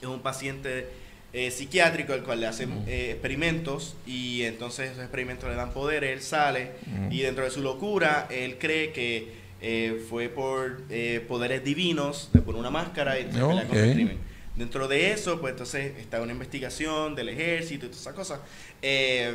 es 0.00 0.06
un 0.06 0.20
paciente 0.20 0.86
eh, 1.32 1.50
psiquiátrico 1.50 2.12
al 2.12 2.22
cual 2.22 2.40
le 2.40 2.46
hacen 2.46 2.70
eh, 2.86 3.10
experimentos 3.10 3.96
y 4.06 4.42
entonces 4.44 4.90
esos 4.90 5.02
experimentos 5.02 5.48
le 5.50 5.56
dan 5.56 5.72
poderes, 5.72 6.12
él 6.12 6.22
sale 6.22 6.70
y 7.10 7.20
dentro 7.22 7.44
de 7.44 7.50
su 7.50 7.60
locura 7.62 8.28
él 8.30 8.56
cree 8.58 8.92
que 8.92 9.32
eh, 9.60 10.00
fue 10.08 10.28
por 10.28 10.82
eh, 10.88 11.22
poderes 11.26 11.64
divinos, 11.64 12.30
le 12.32 12.40
pone 12.42 12.58
una 12.60 12.70
máscara 12.70 13.18
y 13.18 13.22
entonces 13.22 13.42
pelea 13.48 13.64
contra 13.66 13.84
el 13.84 13.90
crimen. 13.94 14.18
Dentro 14.58 14.88
de 14.88 15.12
eso, 15.12 15.40
pues 15.40 15.52
entonces 15.52 15.92
está 15.98 16.20
una 16.20 16.32
investigación 16.32 17.14
del 17.14 17.28
ejército 17.28 17.86
y 17.86 17.88
todas 17.90 18.00
esas 18.02 18.14
cosas. 18.14 18.40
Eh, 18.82 19.32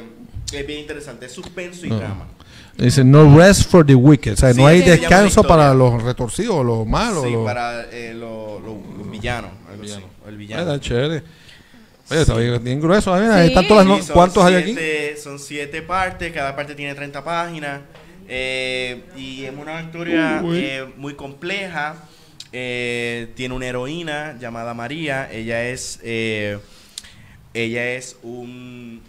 es 0.51 0.67
bien 0.67 0.79
interesante, 0.81 1.25
es 1.27 1.31
suspenso 1.31 1.85
y 1.85 1.89
No. 1.89 1.97
drama. 1.97 2.27
Dice, 2.77 3.03
no 3.03 3.37
rest 3.37 3.69
for 3.69 3.85
the 3.85 3.95
wicked. 3.95 4.33
O 4.33 4.35
sea, 4.37 4.53
Sí, 4.53 4.59
no 4.59 4.67
hay 4.67 4.81
descanso 4.81 5.43
para 5.43 5.73
los 5.73 6.03
retorcidos, 6.03 6.65
los 6.65 6.85
malos. 6.85 7.23
sí, 7.23 7.31
los... 7.31 7.45
para 7.45 7.85
eh, 7.91 8.13
lo- 8.13 8.59
lo- 8.59 8.81
los 8.97 9.09
villanos, 9.09 9.51
así, 9.81 9.93
el 9.93 10.03
Ah, 10.33 10.37
villano. 10.37 10.61
está 10.63 10.79
chévere. 10.79 11.23
Oye, 12.11 12.21
está 12.21 12.35
bien, 12.35 12.61
bien 12.63 12.81
grueso. 12.81 13.13
Mira, 13.15 13.35
ahí 13.37 13.43
Sí. 13.47 13.53
están 13.53 13.67
todas 13.67 13.85
las 13.87 13.95
Sí, 13.95 14.01
no- 14.01 14.07
son 14.07 14.13
¿Cuántos 14.15 14.43
hay 14.43 14.55
aquí? 14.55 14.73
siete- 14.73 15.17
Son 15.17 15.39
siete 15.39 15.81
partes, 15.83 16.33
cada 16.33 16.53
parte 16.55 16.75
tiene 16.75 16.93
30 16.95 17.23
páginas. 17.23 17.79
eh, 18.27 19.03
y 19.17 19.43
es 19.43 19.53
una 19.55 19.81
historia 19.81 20.41
Uy. 20.43 20.57
eh, 20.59 20.85
muy 20.97 21.13
compleja. 21.13 21.95
Eh, 22.53 23.27
tiene 23.35 23.53
una 23.55 23.67
heroína 23.67 24.37
llamada 24.39 24.73
María. 24.73 25.29
Ella 25.31 25.67
es, 25.67 25.99
eh, 26.03 26.59
ella 27.53 27.93
es 27.93 28.17
un, 28.23 29.01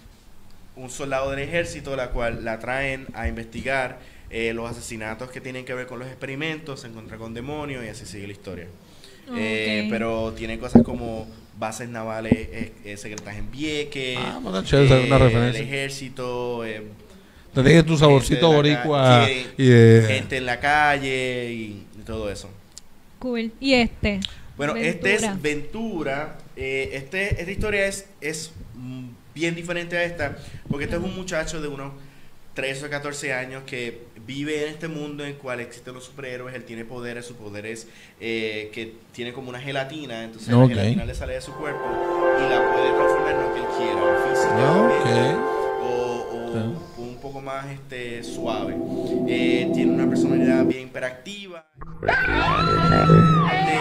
un 0.76 0.90
soldado 0.90 1.30
del 1.30 1.40
ejército, 1.40 1.94
la 1.96 2.10
cual 2.10 2.44
la 2.44 2.58
traen 2.58 3.06
a 3.14 3.28
investigar 3.28 4.00
eh, 4.30 4.52
los 4.54 4.68
asesinatos 4.70 5.30
que 5.30 5.40
tienen 5.40 5.64
que 5.64 5.74
ver 5.74 5.86
con 5.86 5.98
los 5.98 6.08
experimentos. 6.08 6.80
Se 6.80 6.88
encuentra 6.88 7.16
con 7.18 7.34
demonios 7.34 7.84
y 7.84 7.88
así 7.88 8.06
sigue 8.06 8.26
la 8.26 8.32
historia. 8.32 8.66
Eh, 9.36 9.82
Ok. 9.84 9.90
pero 9.90 10.32
tiene 10.36 10.58
cosas 10.58 10.82
como 10.82 11.26
bases 11.58 11.88
navales 11.88 12.32
eh, 12.32 12.72
eh, 12.84 12.96
secretas 12.96 13.36
en 13.36 13.50
Vieques, 13.50 14.18
Ah, 14.20 14.40
el 15.48 15.56
ejército, 15.56 16.64
eh, 16.64 16.82
Te 17.54 17.82
tu 17.84 17.96
saborcito 17.96 18.52
boricua 18.52 19.02
ca- 19.02 19.26
sí, 19.26 19.46
y 19.56 19.66
de... 19.68 20.04
gente 20.06 20.36
en 20.36 20.46
la 20.46 20.58
calle 20.60 21.52
y, 21.52 21.86
y 21.98 22.02
todo 22.04 22.30
eso. 22.30 22.50
Cool. 23.24 23.52
¿Y 23.58 23.72
este? 23.72 24.20
Bueno, 24.54 24.76
este 24.76 25.14
es 25.14 25.40
Ventura. 25.40 26.36
eh, 26.56 26.90
este, 26.92 27.40
esta 27.40 27.50
historia 27.50 27.86
es, 27.86 28.06
es 28.20 28.52
mm, 28.74 29.06
bien 29.34 29.54
diferente 29.54 29.96
a 29.96 30.04
esta, 30.04 30.36
porque 30.68 30.84
este 30.84 30.96
es 30.96 31.02
un 31.02 31.16
muchacho 31.16 31.62
de 31.62 31.68
unos 31.68 31.92
13 32.52 32.84
o 32.84 32.90
14 32.90 33.32
años 33.32 33.62
que 33.64 34.02
vive 34.26 34.64
en 34.64 34.74
este 34.74 34.88
mundo 34.88 35.24
en 35.24 35.30
el 35.30 35.36
cual 35.36 35.60
existen 35.60 35.94
los 35.94 36.04
superhéroes, 36.04 36.54
él 36.54 36.64
tiene 36.64 36.84
poderes, 36.84 37.24
su 37.24 37.34
poder 37.34 37.64
es 37.64 37.88
eh, 38.20 38.70
que 38.74 38.92
tiene 39.12 39.32
como 39.32 39.48
una 39.48 39.58
gelatina, 39.58 40.22
entonces 40.22 40.52
Ok. 40.52 40.68
la 40.68 40.82
gelatina 40.82 41.04
le 41.06 41.14
sale 41.14 41.32
de 41.32 41.40
su 41.40 41.52
cuerpo 41.54 41.80
y 42.38 42.42
la 42.42 42.72
puede 42.74 42.92
transformar 42.92 43.34
en 43.36 43.40
lo 43.40 43.54
que 43.54 43.60
él 43.60 43.66
quiera, 43.78 44.02
físicamente 44.28 45.34
Ok. 45.34 45.80
o, 45.82 46.83
más 47.44 47.66
este, 47.66 48.22
suave. 48.24 48.74
Eh, 49.28 49.70
tiene 49.72 49.92
una 49.92 50.08
personalidad 50.08 50.64
bien 50.64 50.84
hiperactiva. 50.88 51.66
Eh, 52.02 52.10
eh, 53.72 53.78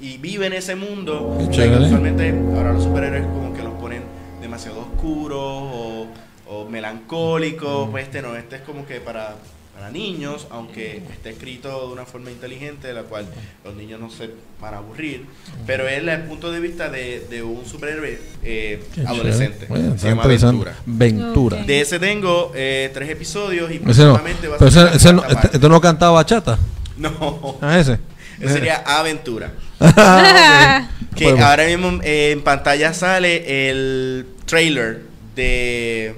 y 0.00 0.18
vive 0.18 0.46
en 0.46 0.52
ese 0.52 0.74
mundo. 0.74 1.38
Usualmente 1.38 2.34
ahora 2.54 2.72
los 2.72 2.82
superhéroes 2.82 3.24
como 3.26 3.54
que 3.54 3.62
los 3.62 3.74
ponen 3.74 4.02
demasiado 4.40 4.80
oscuros 4.80 5.40
o, 5.40 6.06
o 6.48 6.68
melancólicos. 6.68 7.88
Pues 7.90 8.04
este 8.04 8.20
no, 8.20 8.36
este 8.36 8.56
es 8.56 8.62
como 8.62 8.84
que 8.84 9.00
para, 9.00 9.36
para 9.76 9.90
niños, 9.90 10.46
aunque 10.50 11.02
esté 11.12 11.30
escrito 11.30 11.86
de 11.86 11.92
una 11.92 12.06
forma 12.06 12.30
inteligente, 12.30 12.88
de 12.88 12.94
la 12.94 13.02
cual 13.02 13.26
los 13.62 13.74
niños 13.76 14.00
no 14.00 14.08
se 14.10 14.30
van 14.58 14.72
a 14.72 14.78
aburrir. 14.78 15.26
Pero 15.66 15.86
es 15.86 15.98
el 16.02 16.22
punto 16.22 16.50
de 16.50 16.60
vista 16.60 16.88
de, 16.88 17.26
de 17.28 17.42
un 17.42 17.66
superhéroe 17.66 18.18
eh, 18.42 18.82
adolescente. 19.06 19.66
Bueno, 19.68 19.90
Se 19.98 20.08
está 20.10 20.28
llama. 20.36 20.74
Ventura. 20.86 21.62
De 21.62 21.82
ese 21.82 21.98
tengo 21.98 22.52
eh, 22.54 22.90
tres 22.94 23.10
episodios 23.10 23.70
y 23.70 23.74
no. 23.78 23.84
próximamente 23.84 24.48
va 24.48 24.56
a 24.56 24.70
ser 24.70 24.86
ese, 24.88 24.96
ese 24.96 25.12
no, 25.12 25.68
no 25.68 25.80
cantaba 25.82 26.12
bachata. 26.12 26.58
No, 26.96 27.58
Ah, 27.60 27.78
ese. 27.78 27.98
ese 28.40 28.52
sería 28.54 28.76
Aventura. 28.76 29.52
Ah. 29.78 30.88
Que 31.14 31.24
Bueno, 31.32 31.46
ahora 31.46 31.66
mismo 31.66 32.00
eh, 32.02 32.30
en 32.32 32.42
pantalla 32.42 32.94
sale 32.94 33.68
el 33.70 34.26
trailer 34.46 35.02
de. 35.34 36.14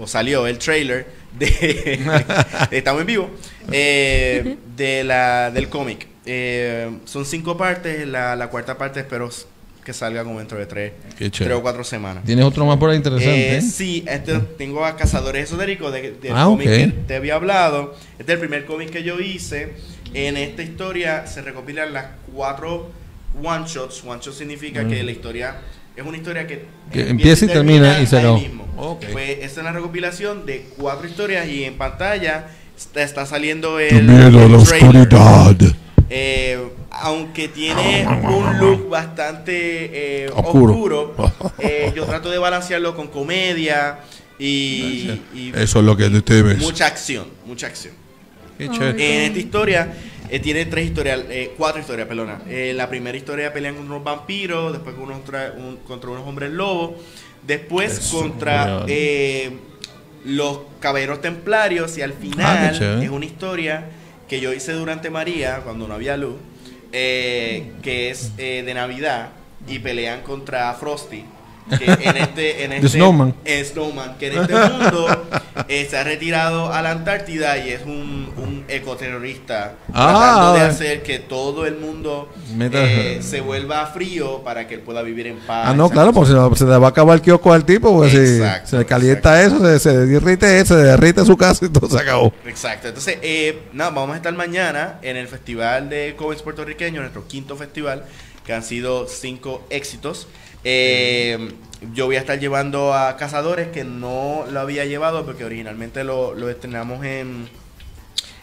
O 0.00 0.06
salió 0.06 0.46
el 0.46 0.56
trailer 0.58 1.19
de. 1.38 1.98
estamos 2.70 3.00
en 3.02 3.06
vivo. 3.06 3.30
eh, 3.72 4.56
de 4.76 5.04
la, 5.04 5.50
del 5.50 5.68
cómic. 5.68 6.06
Eh, 6.26 6.90
son 7.04 7.24
cinco 7.24 7.56
partes. 7.56 8.06
La, 8.06 8.36
la 8.36 8.48
cuarta 8.48 8.76
parte 8.78 9.00
espero 9.00 9.30
que 9.84 9.92
salga 9.94 10.22
como 10.24 10.38
dentro 10.38 10.58
de 10.58 10.66
tres, 10.66 10.92
tres 11.16 11.52
o 11.52 11.62
cuatro 11.62 11.82
semanas. 11.84 12.24
Tienes 12.24 12.44
otro 12.44 12.66
más 12.66 12.76
por 12.76 12.90
ahí 12.90 12.96
interesante. 12.96 13.56
Eh, 13.56 13.62
sí, 13.62 14.04
este, 14.06 14.38
tengo 14.58 14.84
a 14.84 14.96
Cazadores 14.96 15.44
Esotéricos 15.44 15.92
de, 15.92 16.12
del 16.12 16.32
Ah, 16.36 16.44
cómic 16.44 16.68
que 16.68 16.86
te 17.06 17.16
había 17.16 17.36
hablado. 17.36 17.96
Este 18.18 18.32
es 18.32 18.36
el 18.36 18.38
primer 18.40 18.66
cómic 18.66 18.90
que 18.90 19.02
yo 19.02 19.18
hice. 19.20 19.72
En 20.12 20.36
esta 20.36 20.62
historia 20.62 21.26
se 21.26 21.40
recopilan 21.40 21.92
las 21.92 22.06
cuatro 22.32 22.90
one 23.42 23.64
shots. 23.66 24.02
One 24.04 24.20
shot 24.20 24.34
significa 24.34 24.86
que 24.86 25.02
la 25.02 25.10
historia 25.12 25.56
es 25.96 26.04
una 26.04 26.16
historia 26.16 26.46
que. 26.46 26.64
Que 26.92 27.08
empieza 27.08 27.44
y 27.44 27.48
termina 27.48 28.00
y 28.00 28.06
se 28.06 28.18
acabó. 28.18 28.38
mismo. 28.38 28.66
Ok. 28.76 29.04
Pues 29.12 29.30
esta 29.30 29.46
es 29.46 29.58
una 29.58 29.72
recopilación 29.72 30.46
de 30.46 30.66
cuatro 30.76 31.06
historias 31.06 31.48
y 31.48 31.64
en 31.64 31.74
pantalla 31.76 32.46
está, 32.76 33.02
está 33.02 33.26
saliendo 33.26 33.78
el, 33.78 34.04
miedo 34.04 34.44
a 34.44 34.48
la 34.48 34.56
oscuridad. 34.56 35.56
Eh, 36.12 36.58
aunque 36.90 37.48
tiene 37.48 38.06
un 38.24 38.58
look 38.58 38.88
bastante 38.88 40.24
eh, 40.24 40.30
Oscuro. 40.34 41.14
oscuro, 41.16 41.52
eh, 41.58 41.92
yo 41.94 42.04
trato 42.04 42.30
de 42.30 42.38
balancearlo 42.38 42.96
con 42.96 43.08
comedia 43.08 44.00
y, 44.38 45.20
y 45.32 45.52
Eso 45.54 45.78
es 45.78 45.84
lo 45.84 45.96
que 45.96 46.10
temes. 46.22 46.58
mucha 46.58 46.86
acción, 46.86 47.26
mucha 47.46 47.68
acción. 47.68 47.94
Qué. 48.58 48.64
En 48.66 49.22
esta 49.22 49.38
historia 49.38 49.92
eh, 50.30 50.38
tiene 50.40 50.64
tres 50.66 50.86
historias, 50.86 51.20
eh, 51.28 51.52
cuatro 51.56 51.80
historias, 51.80 52.06
perdona. 52.08 52.40
En 52.48 52.76
la 52.76 52.88
primera 52.88 53.16
historia 53.16 53.52
pelean 53.52 53.74
contra 53.74 53.94
unos 53.94 54.04
vampiros, 54.04 54.72
después 54.72 54.94
con 54.94 55.04
unos 55.04 55.24
tra- 55.24 55.54
un- 55.56 55.76
contra 55.78 56.10
unos 56.10 56.26
hombres 56.26 56.50
lobos, 56.50 56.92
después 57.46 57.98
contra 58.10 58.84
eh, 58.88 59.58
los 60.24 60.60
caballeros 60.80 61.20
templarios 61.20 61.96
y 61.98 62.02
al 62.02 62.12
Ah, 62.12 62.14
final 62.20 63.02
es 63.02 63.10
una 63.10 63.24
historia 63.24 63.84
que 64.28 64.40
yo 64.40 64.52
hice 64.52 64.72
durante 64.72 65.10
María, 65.10 65.60
cuando 65.64 65.88
no 65.88 65.94
había 65.94 66.16
luz, 66.16 66.36
eh, 66.92 67.72
que 67.82 68.10
es 68.10 68.32
eh, 68.38 68.62
de 68.64 68.74
Navidad 68.74 69.30
y 69.66 69.78
pelean 69.78 70.22
contra 70.22 70.72
Frosty. 70.74 71.24
Que 71.78 71.84
en 72.08 72.16
este, 72.16 72.64
en 72.64 72.72
este 72.72 72.88
Snowman. 72.88 73.34
en 73.44 73.64
Snowman, 73.64 74.18
que 74.18 74.26
en 74.28 74.38
este 74.42 74.54
mundo 74.54 75.26
eh, 75.68 75.86
se 75.88 75.96
ha 75.96 76.04
retirado 76.04 76.72
a 76.72 76.82
la 76.82 76.90
Antártida 76.90 77.58
y 77.58 77.70
es 77.70 77.82
un, 77.84 78.30
un 78.36 78.64
ecoterrorista 78.68 79.74
Ah, 79.92 80.08
tratando 80.10 80.52
de 80.54 80.60
hacer 80.60 81.02
que 81.02 81.18
todo 81.18 81.66
el 81.66 81.76
mundo 81.76 82.28
eh, 82.58 83.20
se 83.22 83.40
vuelva 83.40 83.86
frío 83.86 84.42
para 84.42 84.66
que 84.66 84.74
él 84.74 84.80
pueda 84.80 85.02
vivir 85.02 85.26
en 85.26 85.38
paz. 85.38 85.68
Ah, 85.68 85.74
no, 85.74 85.88
claro, 85.90 86.12
porque 86.12 86.30
se 86.56 86.64
le 86.64 86.76
va 86.76 86.86
a 86.88 86.90
acabar 86.90 87.16
el 87.16 87.22
kiosco 87.22 87.52
al 87.52 87.64
tipo, 87.64 87.92
porque 87.92 88.10
si 88.10 88.16
Exacto, 88.36 88.68
se 88.70 88.78
le 88.78 88.86
calienta 88.86 89.42
eso, 89.42 89.58
se, 89.60 89.78
se 89.78 90.06
derrite, 90.06 90.64
se 90.64 90.76
derrite 90.76 91.24
su 91.24 91.36
casa 91.36 91.66
y 91.66 91.68
todo 91.68 91.88
se 91.88 92.02
acabó. 92.02 92.32
Exacto. 92.46 92.88
Entonces, 92.88 93.18
eh, 93.22 93.62
nada, 93.72 93.90
vamos 93.90 94.14
a 94.14 94.16
estar 94.16 94.32
mañana 94.34 94.98
en 95.02 95.16
el 95.16 95.28
Festival 95.28 95.88
de 95.88 96.14
Cómics 96.16 96.42
Puertorriqueños, 96.42 97.00
nuestro 97.00 97.26
quinto 97.26 97.56
festival, 97.56 98.04
que 98.44 98.52
han 98.54 98.62
sido 98.62 99.06
cinco 99.08 99.64
éxitos. 99.70 100.26
Eh, 100.64 101.52
yo 101.94 102.06
voy 102.06 102.16
a 102.16 102.20
estar 102.20 102.38
llevando 102.38 102.92
a 102.94 103.16
Cazadores, 103.16 103.68
que 103.68 103.84
no 103.84 104.44
lo 104.50 104.60
había 104.60 104.84
llevado 104.84 105.24
porque 105.24 105.44
originalmente 105.44 106.04
lo, 106.04 106.34
lo 106.34 106.50
estrenamos 106.50 107.04
en, 107.04 107.48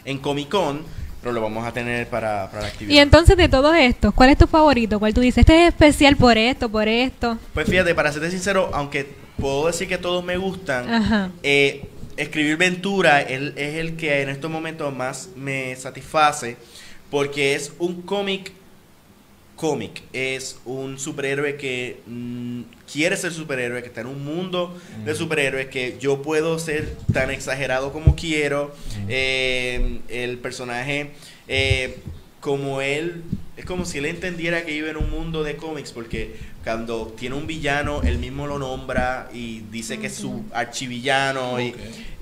en 0.06 0.18
Comic 0.18 0.50
Con, 0.50 0.82
pero 1.22 1.34
lo 1.34 1.42
vamos 1.42 1.66
a 1.66 1.72
tener 1.72 2.08
para, 2.08 2.50
para 2.50 2.64
la 2.64 2.68
actividad. 2.70 2.96
Y 2.96 3.00
entonces 3.00 3.38
de 3.38 3.48
todos 3.48 3.76
estos, 3.76 4.14
¿cuál 4.14 4.30
es 4.32 4.38
tu 4.38 4.48
favorito? 4.48 4.98
¿Cuál 5.00 5.14
tú 5.14 5.22
dices? 5.22 5.40
Este 5.40 5.64
es 5.64 5.70
especial 5.70 6.16
por 6.18 6.38
esto, 6.38 6.70
por 6.70 6.88
esto. 6.88 7.38
Pues 7.54 7.70
fíjate, 7.70 7.94
para 7.94 8.12
serte 8.12 8.32
sincero, 8.32 8.72
aunque 8.74 9.08
puedo 9.40 9.68
decir 9.68 9.88
que 9.88 9.98
todos 10.00 10.24
me 10.24 10.38
gustan, 10.38 10.92
Ajá. 10.92 11.30
eh, 11.44 11.90
escribir 12.16 12.58
Ventura 12.58 13.22
el- 13.22 13.54
es 13.56 13.76
el 13.76 13.96
que 13.98 14.22
en 14.24 14.30
estos 14.30 14.50
momentos 14.50 14.92
más 14.96 15.30
me 15.36 15.76
satisface 15.76 16.58
porque 17.12 17.54
es 17.54 17.72
un 17.78 18.02
cómic 18.02 18.52
cómic. 19.58 20.04
Es 20.14 20.60
un 20.64 20.98
superhéroe 20.98 21.58
que 21.58 22.00
mm, 22.08 22.62
quiere 22.90 23.18
ser 23.18 23.34
superhéroe 23.34 23.82
que 23.82 23.90
está 23.90 24.02
en 24.02 24.08
un 24.08 24.24
mundo 24.24 24.80
de 25.04 25.14
superhéroes 25.14 25.68
que 25.68 25.98
yo 26.00 26.22
puedo 26.22 26.58
ser 26.60 26.96
tan 27.12 27.30
exagerado 27.32 27.92
como 27.92 28.16
quiero. 28.16 28.74
Eh, 29.10 30.00
el 30.08 30.38
personaje 30.38 31.12
eh, 31.50 31.98
como 32.40 32.82
él 32.82 33.24
es 33.58 33.66
como 33.66 33.86
si 33.86 33.98
él 33.98 34.06
entendiera 34.06 34.64
que 34.64 34.72
vive 34.72 34.92
en 34.92 34.98
un 34.98 35.10
mundo 35.10 35.44
de 35.44 35.58
cómics 35.58 35.92
porque 35.92 36.36
cuando 36.64 37.08
tiene 37.18 37.36
un 37.36 37.48
villano 37.48 38.04
él 38.04 38.20
mismo 38.20 38.46
lo 38.46 38.60
nombra 38.60 39.30
y 39.34 39.62
dice 39.72 39.98
que 39.98 40.08
es 40.08 40.16
su 40.16 40.46
archivillano 40.54 41.60
y, 41.60 41.74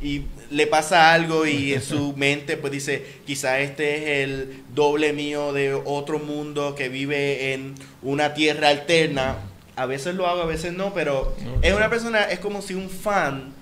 y 0.02 0.24
le 0.50 0.66
pasa 0.66 1.14
algo 1.14 1.46
y 1.46 1.74
en 1.74 1.82
su 1.82 2.14
mente 2.18 2.56
pues 2.56 2.72
dice 2.72 3.06
quizá 3.26 3.60
este 3.60 3.98
es 3.98 4.30
el 4.30 4.64
doble 4.74 5.12
mío 5.12 5.52
de 5.52 5.74
otro 5.74 6.20
mundo 6.20 6.74
que 6.74 6.88
vive 6.88 7.54
en 7.54 7.76
una 8.02 8.34
tierra 8.34 8.70
alterna 8.70 9.36
a 9.76 9.86
veces 9.86 10.16
lo 10.16 10.28
hago 10.28 10.42
a 10.42 10.46
veces 10.46 10.72
no 10.72 10.94
pero 10.94 11.36
es 11.62 11.74
una 11.74 11.90
persona 11.90 12.24
es 12.24 12.40
como 12.40 12.62
si 12.62 12.76
un 12.76 12.90
fan 12.90 13.54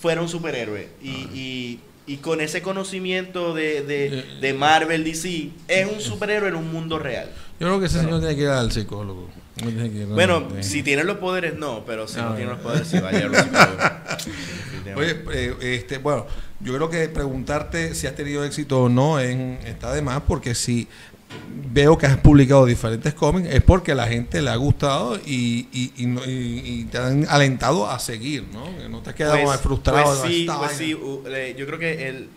fuera 0.00 0.20
un 0.20 0.28
superhéroe 0.28 0.88
y, 1.02 1.10
y, 1.10 1.80
y 2.06 2.16
con 2.16 2.40
ese 2.40 2.62
conocimiento 2.62 3.54
de, 3.54 3.82
de, 3.82 4.24
de 4.40 4.54
Marvel 4.54 5.04
DC 5.04 5.50
es 5.68 5.86
un 5.92 6.00
superhéroe 6.00 6.48
en 6.48 6.56
un 6.56 6.72
mundo 6.72 6.98
real 6.98 7.30
Yo 7.60 7.68
creo 7.68 7.80
que 7.80 7.86
ese 7.86 8.00
señor 8.00 8.18
tiene 8.20 8.34
que 8.36 8.42
ir 8.42 8.48
al 8.48 8.72
psicólogo. 8.72 9.28
No 9.62 9.68
tiene 9.68 9.90
que 9.90 9.96
ir 9.98 10.02
a- 10.04 10.14
bueno 10.14 10.48
eh. 10.58 10.62
si 10.62 10.82
tiene 10.82 11.04
los 11.04 11.18
poderes 11.18 11.54
no 11.56 11.84
pero 11.86 12.08
si 12.08 12.18
Ah, 12.18 12.26
no 12.30 12.34
tiene 12.34 12.50
los 12.50 12.60
poderes 12.60 12.88
sí 12.88 12.98
vaya 12.98 13.26
a 13.26 13.28
los 13.28 13.36
psicólogos. 13.38 13.76
Oye, 14.96 15.22
eh, 15.32 15.54
este, 15.76 15.98
bueno, 15.98 16.26
yo 16.60 16.74
creo 16.74 16.90
que 16.90 17.08
preguntarte 17.08 17.94
si 17.94 18.06
has 18.06 18.14
tenido 18.14 18.44
éxito 18.44 18.82
o 18.82 18.88
no 18.88 19.18
en- 19.20 19.58
está 19.64 19.92
de 19.94 20.02
más, 20.02 20.22
porque 20.26 20.54
si 20.54 20.86
veo 21.72 21.96
que 21.96 22.06
has 22.06 22.18
publicado 22.18 22.66
diferentes 22.66 23.14
cómics 23.14 23.48
es 23.50 23.62
porque 23.62 23.94
la 23.94 24.06
gente 24.06 24.42
le 24.42 24.50
ha 24.50 24.56
gustado 24.56 25.16
y, 25.24 25.68
y, 25.72 25.92
y, 25.96 26.06
no- 26.06 26.24
y- 26.24 26.60
y 26.64 26.84
te 26.84 26.98
han 26.98 27.26
alentado 27.30 27.90
a 27.90 27.98
seguir, 27.98 28.44
¿no? 28.52 28.64
Que 28.78 28.88
no 28.88 29.00
te 29.00 29.10
has 29.10 29.16
quedado 29.16 29.42
Pues- 29.42 29.60
frustrado. 29.60 30.04
Pues 30.20 30.32
sí, 30.32 30.46
pues 30.58 30.72
sí, 30.72 30.90
yo 30.90 31.66
creo 31.66 31.78
que 31.78 32.08
el, 32.08 32.28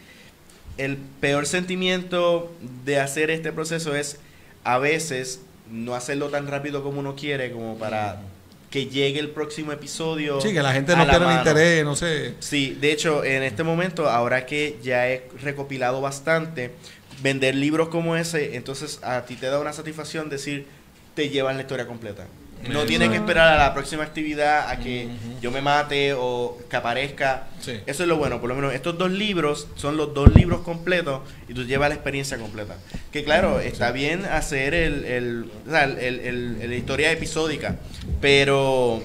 el 0.78 0.98
peor 1.20 1.46
sentimiento 1.48 2.52
de 2.86 3.00
hacer 3.00 3.30
este 3.30 3.52
proceso 3.52 3.96
es 3.96 4.20
a 4.64 4.78
veces 4.78 5.42
no 5.72 5.96
hacerlo 5.96 6.30
tan 6.30 6.48
rápido 6.48 6.84
como 6.84 7.00
uno 7.00 7.16
quiere, 7.16 7.52
como 7.52 7.78
para 7.78 8.22
que 8.70 8.88
llegue 8.88 9.20
el 9.20 9.30
próximo 9.30 9.72
episodio. 9.72 10.42
Sí, 10.42 10.52
que 10.54 10.62
la 10.62 10.74
gente 10.74 10.96
no 10.96 11.06
mano. 11.06 11.32
interés, 11.38 11.84
no 11.86 11.96
sé. 11.96 12.34
Sí, 12.40 12.78
de 12.80 12.92
hecho, 12.92 13.24
en 13.24 13.44
este 13.44 13.64
momento, 13.64 14.10
ahora 14.10 14.46
que 14.46 14.78
ya 14.84 15.08
he 15.10 15.28
recopilado 15.42 16.02
bastante, 16.02 16.72
vender 17.22 17.56
libros 17.56 17.90
como 17.90 18.16
ese, 18.16 18.56
entonces 18.56 19.00
a 19.04 19.22
ti 19.26 19.36
te 19.36 19.48
da 19.48 19.60
una 19.60 19.74
satisfacción 19.74 20.30
decir, 20.30 20.66
te 21.16 21.30
llevan 21.30 21.56
la 21.56 21.62
historia 21.64 21.88
completa. 21.88 22.26
No 22.70 22.86
tienes 22.86 23.10
que 23.10 23.18
esperar 23.18 23.50
a 23.54 23.58
la 23.58 23.74
próxima 23.76 24.04
actividad, 24.04 24.70
a 24.70 24.80
que 24.80 25.08
yo 25.40 25.52
me 25.52 25.62
mate 25.62 26.14
o 26.18 26.58
que 26.68 26.76
aparezca. 26.76 27.48
Sí. 27.62 27.80
Eso 27.86 28.04
es 28.04 28.10
lo 28.10 28.18
bueno, 28.18 28.40
por 28.40 28.50
lo 28.50 28.56
menos 28.56 28.74
estos 28.74 28.98
dos 28.98 29.12
libros 29.12 29.68
son 29.76 29.98
los 29.98 30.14
dos 30.16 30.34
libros 30.34 30.62
completos 30.62 31.22
y 31.48 31.54
tú 31.54 31.64
llevas 31.64 31.90
la 31.90 31.96
experiencia 31.96 32.38
completa. 32.40 32.78
Que 33.12 33.24
claro, 33.24 33.60
está 33.60 33.92
bien 33.92 34.26
hacer 34.26 34.74
el, 34.74 35.06
el, 35.06 35.46
el- 36.00 36.58
el- 36.62 36.74
historia 36.74 37.12
episódica, 37.12 37.76
pero 38.20 39.04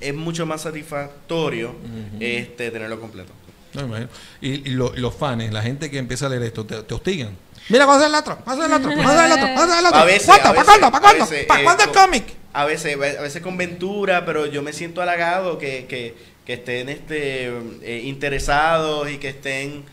es 0.00 0.14
mucho 0.14 0.46
más 0.46 0.62
satisfactorio 0.62 1.74
este 2.20 2.70
tenerlo 2.70 2.98
completo. 3.00 3.32
No, 3.74 3.82
me 3.82 3.88
imagino. 3.88 4.08
Y, 4.40 4.48
y 4.68 4.70
lo- 4.72 4.92
los 4.96 5.14
fans, 5.14 5.52
la 5.52 5.62
gente 5.62 5.90
que 5.90 5.98
empieza 5.98 6.26
a 6.26 6.28
leer 6.28 6.42
esto, 6.42 6.64
te, 6.66 6.82
te 6.82 6.94
hostigan. 6.94 7.36
Mira, 7.68 7.86
¿cuándo 7.86 8.04
es 8.04 8.10
el 8.10 8.14
otro? 8.16 8.38
¿Cuándo 8.44 8.64
es 8.64 8.70
el 8.70 8.76
otro? 8.76 8.92
¿Cuándo 8.94 9.12
es 9.12 9.26
el 9.26 9.32
otro? 9.32 9.54
¿Cuándo 9.54 9.72
es 9.74 9.80
el 9.80 9.86
otro? 9.86 9.98
A 10.00 10.04
veces, 10.04 10.26
¿Cuándo? 10.26 10.48
a 10.48 10.52
¿Para 10.52 10.64
cuándo? 10.64 10.90
¿Para 10.90 10.96
a 10.96 11.00
cuándo? 11.16 11.26
¿Para 11.48 11.64
cuándo 11.64 11.84
el 11.84 11.90
cómic? 11.90 12.24
a 12.54 12.64
veces, 12.66 12.94
a 12.96 13.22
veces 13.22 13.40
con 13.40 13.56
ventura, 13.56 14.26
pero 14.26 14.44
yo 14.46 14.62
me 14.62 14.72
siento 14.74 15.00
halagado 15.00 15.58
que, 15.58 15.86
que, 15.88 16.14
que 16.44 16.52
estén 16.54 16.88
este, 16.90 17.46
eh, 17.82 18.02
interesados 18.04 19.08
y 19.10 19.16
que 19.18 19.28
estén 19.30 19.84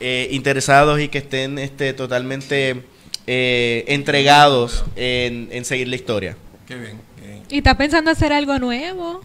eh, 0.00 0.28
interesados 0.30 1.00
y 1.00 1.08
que 1.08 1.18
estén 1.18 1.58
este, 1.58 1.92
totalmente 1.92 2.82
eh, 3.26 3.84
entregados 3.88 4.84
en, 4.96 5.48
en 5.52 5.64
seguir 5.66 5.88
la 5.88 5.96
historia. 5.96 6.36
Qué 6.66 6.76
bien. 6.76 6.98
qué 7.20 7.26
bien. 7.26 7.42
¿Y 7.50 7.58
estás 7.58 7.76
pensando 7.76 8.10
hacer 8.10 8.32
algo 8.32 8.58
nuevo? 8.58 9.20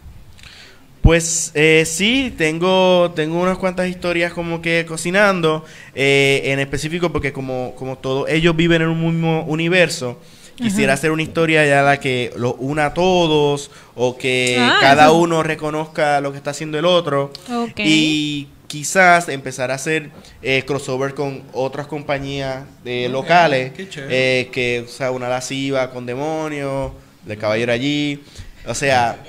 Pues 1.03 1.51
eh, 1.53 1.83
sí, 1.85 2.33
tengo, 2.37 3.11
tengo 3.13 3.39
unas 3.41 3.57
cuantas 3.57 3.89
historias 3.89 4.31
como 4.31 4.61
que 4.61 4.85
cocinando, 4.87 5.65
eh, 5.93 6.41
en 6.45 6.59
específico 6.59 7.11
porque 7.11 7.33
como, 7.33 7.75
como 7.75 7.97
todos 7.97 8.29
ellos 8.29 8.55
viven 8.55 8.81
en 8.83 8.87
un 8.87 9.05
mismo 9.05 9.43
universo, 9.43 10.17
quisiera 10.55 10.93
hacer 10.93 11.11
una 11.11 11.21
historia 11.21 11.65
ya 11.65 11.81
la 11.81 11.99
que 11.99 12.31
los 12.37 12.55
una 12.57 12.85
a 12.85 12.93
todos 12.93 13.69
o 13.95 14.17
que 14.17 14.55
Ah, 14.57 14.77
cada 14.79 15.05
eso. 15.07 15.17
uno 15.17 15.43
reconozca 15.43 16.21
lo 16.21 16.31
que 16.31 16.37
está 16.37 16.51
haciendo 16.51 16.79
el 16.79 16.85
otro. 16.85 17.33
Y 17.77 18.47
quizás 18.67 19.27
empezar 19.27 19.71
a 19.71 19.73
hacer 19.75 20.09
eh, 20.41 20.63
crossover 20.65 21.13
con 21.15 21.43
otras 21.51 21.85
compañías 21.85 22.63
eh, 22.85 23.09
locales 23.11 23.73
eh, 24.09 24.49
que 24.53 24.85
o 24.87 24.89
sea 24.89 25.11
una 25.11 25.27
lasciva 25.27 25.91
con 25.91 26.05
demonios, 26.05 26.93
el 27.27 27.37
caballero 27.37 27.73
allí, 27.73 28.23
o 28.65 28.73
sea 28.73 29.21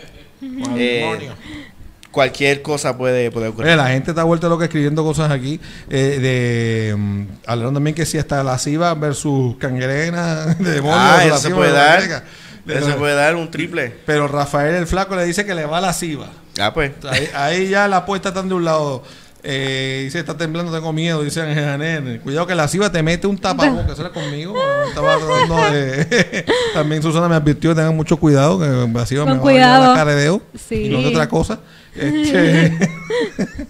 eh, 0.76 1.30
cualquier 2.10 2.62
cosa 2.62 2.96
puede, 2.96 3.30
puede 3.30 3.48
ocurrir. 3.48 3.68
Oye, 3.68 3.76
la 3.76 3.88
gente 3.88 4.12
está 4.12 4.22
vuelta 4.22 4.48
loca 4.48 4.64
escribiendo 4.64 5.02
cosas 5.02 5.30
aquí. 5.30 5.60
Eh, 5.90 6.18
de 6.20 6.96
mm, 6.96 7.26
Hablaron 7.46 7.74
también 7.74 7.94
que 7.94 8.06
si 8.06 8.18
hasta 8.18 8.42
la 8.42 8.58
SIVA 8.58 8.94
versus 8.94 9.56
Cangrena, 9.56 10.46
de 10.58 10.70
demonios. 10.70 11.00
Ah, 11.00 11.24
eso 11.26 11.38
se 11.38 11.50
puede 11.50 11.72
de 11.72 11.76
dar. 11.76 12.24
Eso 12.66 12.86
se 12.86 12.94
puede 12.94 13.14
dar 13.14 13.36
un 13.36 13.50
triple. 13.50 13.94
Pero 14.06 14.28
Rafael 14.28 14.74
el 14.74 14.86
Flaco 14.86 15.16
le 15.16 15.24
dice 15.24 15.44
que 15.44 15.54
le 15.54 15.66
va 15.66 15.78
a 15.78 15.80
la 15.82 15.92
SIVA. 15.92 16.28
Ah, 16.58 16.72
pues. 16.72 16.92
O 16.98 17.02
sea, 17.02 17.12
ahí, 17.12 17.28
ahí 17.34 17.68
ya 17.68 17.88
la 17.88 17.98
apuesta 17.98 18.30
está 18.30 18.42
de 18.42 18.54
un 18.54 18.64
lado. 18.64 19.02
Eh, 19.46 20.00
dice, 20.04 20.20
está 20.20 20.34
temblando, 20.36 20.72
tengo 20.72 20.90
miedo, 20.92 21.22
dice 21.22 21.42
Ángel 21.42 21.64
Janel. 21.64 22.20
Cuidado 22.20 22.46
que 22.46 22.54
la 22.54 22.66
SIVA 22.66 22.90
te 22.90 23.02
mete 23.02 23.26
un 23.26 23.36
tapabocas, 23.36 23.98
era 23.98 24.08
conmigo. 24.10 24.54
Estaba 24.88 25.18
tratando 25.18 25.56
de- 25.70 26.46
También 26.72 27.02
Susana 27.02 27.28
me 27.28 27.34
advirtió 27.34 27.70
que 27.70 27.76
tengan 27.76 27.94
mucho 27.94 28.16
cuidado, 28.16 28.58
que 28.58 28.64
la 28.66 28.72
Con 28.72 28.92
me 28.92 28.94
va 28.98 29.02
a 29.02 29.06
llevar 29.06 29.40
cuidado. 29.40 30.04
de 30.06 30.14
dedo 30.14 30.42
Sí. 30.68 30.84
y 30.84 30.88
no 30.88 31.00
de 31.02 31.08
otra 31.08 31.28
cosa. 31.28 31.60
Este, 31.94 32.76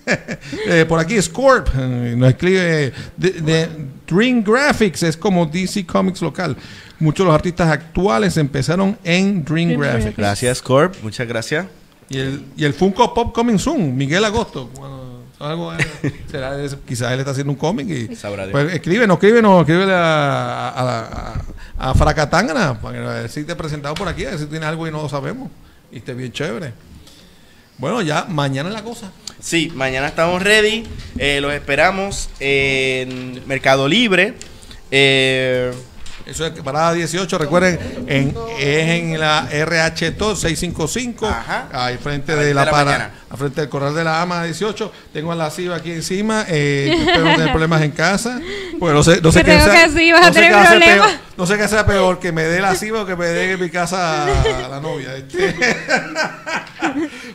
eh, 0.67 0.85
por 0.89 0.99
aquí 0.99 1.21
Scorp 1.21 1.69
eh, 1.77 2.15
nos 2.17 2.31
escribe 2.31 2.93
de, 3.17 3.31
de 3.33 3.69
Dream 4.09 4.43
Graphics 4.43 5.03
es 5.03 5.17
como 5.17 5.45
DC 5.47 5.85
Comics 5.87 6.23
local. 6.23 6.57
Muchos 7.01 7.25
de 7.25 7.27
los 7.27 7.35
artistas 7.35 7.69
actuales 7.69 8.37
empezaron 8.37 8.97
en 9.05 9.45
Dream, 9.45 9.69
Dream 9.71 9.81
Graphics. 9.81 10.03
Graphics. 10.05 10.17
Gracias, 10.17 10.63
Corp. 10.63 10.95
Muchas 11.03 11.27
gracias. 11.27 11.67
Y 12.09 12.19
el, 12.19 12.45
y 12.57 12.65
el 12.65 12.75
Funko 12.75 13.13
Pop 13.13 13.35
Coming 13.35 13.59
Soon, 13.59 13.97
Miguel 13.97 14.25
Agosto. 14.25 14.71
Bueno, 14.75 15.14
algo, 15.47 15.73
eh, 15.75 15.79
será, 16.31 16.61
es- 16.63 16.77
quizás 16.87 17.13
él 17.13 17.19
está 17.21 17.33
haciendo 17.33 17.53
un 17.53 17.59
cómic 17.59 17.89
y 17.89 18.15
Sabrá 18.17 18.47
pues 18.51 18.73
escríbenos, 18.75 19.17
escríbenos, 19.17 19.61
escríbele 19.61 19.93
a, 19.95 20.69
a, 20.69 21.35
a, 21.79 21.91
a 21.91 21.95
Fracatangana 21.95 22.81
para 22.81 23.01
ver 23.15 23.29
si 23.31 23.45
te 23.45 23.53
he 23.53 23.57
presentado 23.57 23.95
por 23.95 24.09
aquí, 24.09 24.25
a 24.25 24.31
ver 24.31 24.39
si 24.39 24.47
tiene 24.47 24.67
algo 24.67 24.87
y 24.87 24.91
no 24.91 25.03
lo 25.03 25.09
sabemos. 25.09 25.51
Y 25.93 25.99
esté 25.99 26.15
bien 26.15 26.33
chévere. 26.33 26.73
Bueno, 27.79 28.03
ya 28.03 28.25
mañana 28.29 28.69
es 28.69 28.75
la 28.75 28.83
cosa. 28.83 29.11
Sí, 29.41 29.71
mañana 29.75 30.07
estamos 30.09 30.43
ready. 30.43 30.85
Eh, 31.19 31.41
los 31.41 31.53
esperamos 31.53 32.31
en 32.41 33.43
Mercado 33.47 33.89
Libre. 33.89 34.35
Eh, 34.91 35.73
Eso 36.27 36.47
es 36.47 36.53
parada 36.63 36.93
18, 36.95 37.37
recuerden, 37.37 37.79
en, 38.07 38.35
es 38.59 38.89
en 38.89 39.21
la 39.21 39.47
RH 39.51 40.13
TOR 40.13 40.35
655, 40.37 41.27
Ajá. 41.27 41.69
ahí 41.71 41.99
frente 41.99 42.33
A 42.33 42.37
de 42.37 42.45
10 42.47 42.55
la, 42.55 42.61
de 42.63 42.65
la 42.67 42.71
para, 42.71 42.85
mañana. 42.93 43.15
a 43.29 43.37
frente 43.37 43.61
del 43.61 43.69
corral 43.69 43.95
de 43.95 44.05
la 44.05 44.23
AMA 44.23 44.43
18. 44.45 44.91
Tengo 45.13 45.33
a 45.33 45.35
la 45.35 45.51
CIVA 45.51 45.77
aquí 45.77 45.93
encima, 45.93 46.47
eh, 46.49 46.97
espero 46.99 47.25
no 47.27 47.33
tener 47.37 47.51
problemas 47.51 47.83
en 47.83 47.91
casa. 47.91 48.41
Pues 48.79 48.95
no 48.95 49.03
sé, 49.03 49.21
no 49.21 49.31
sé 49.33 49.45
tengo 49.45 49.65
sea- 49.65 49.89
sí, 49.91 50.11
no 50.11 50.33
sé 50.33 50.41
qué 50.41 50.81
peor, 50.81 51.09
no 51.37 51.47
sé 51.47 51.59
qué 51.59 51.69
sea 51.69 51.85
peor, 51.87 52.19
que 52.19 52.33
me 52.33 52.45
dé 52.45 52.61
la 52.63 52.75
CIVA 52.75 53.03
o 53.03 53.07
que 53.07 53.17
me 53.17 53.27
dé 53.27 53.53
en 53.53 53.61
mi 53.61 53.69
casa 53.69 54.25
a 54.25 54.69
la 54.69 54.81
novia. 54.81 55.15
este. 55.17 55.55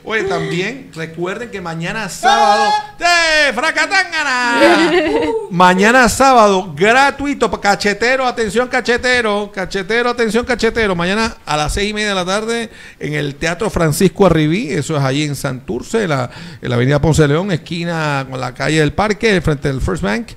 Oye, 0.03 0.23
también 0.23 0.89
recuerden 0.95 1.51
que 1.51 1.59
mañana 1.59 2.07
sábado, 2.07 2.71
¡eh, 2.99 3.51
Fracatangana! 3.53 4.61
Mañana 5.51 6.07
sábado, 6.07 6.73
gratuito, 6.73 7.51
cachetero, 7.59 8.25
atención 8.25 8.69
cachetero, 8.69 9.51
cachetero, 9.53 10.09
atención 10.09 10.45
cachetero. 10.45 10.95
Mañana 10.95 11.35
a 11.45 11.57
las 11.57 11.73
seis 11.73 11.91
y 11.91 11.93
media 11.93 12.09
de 12.09 12.15
la 12.15 12.25
tarde 12.25 12.69
en 12.99 13.13
el 13.13 13.35
Teatro 13.35 13.69
Francisco 13.69 14.25
Arribí, 14.25 14.69
eso 14.69 14.95
es 14.95 15.03
allí 15.03 15.23
en 15.23 15.35
Santurce, 15.35 16.07
la, 16.07 16.29
en 16.61 16.69
la 16.69 16.75
avenida 16.75 17.01
Ponce 17.01 17.23
de 17.23 17.27
León, 17.27 17.51
esquina 17.51 18.25
con 18.29 18.39
la 18.39 18.53
calle 18.53 18.79
del 18.79 18.93
Parque, 18.93 19.41
frente 19.41 19.67
del 19.67 19.81
First 19.81 20.03
Bank. 20.03 20.29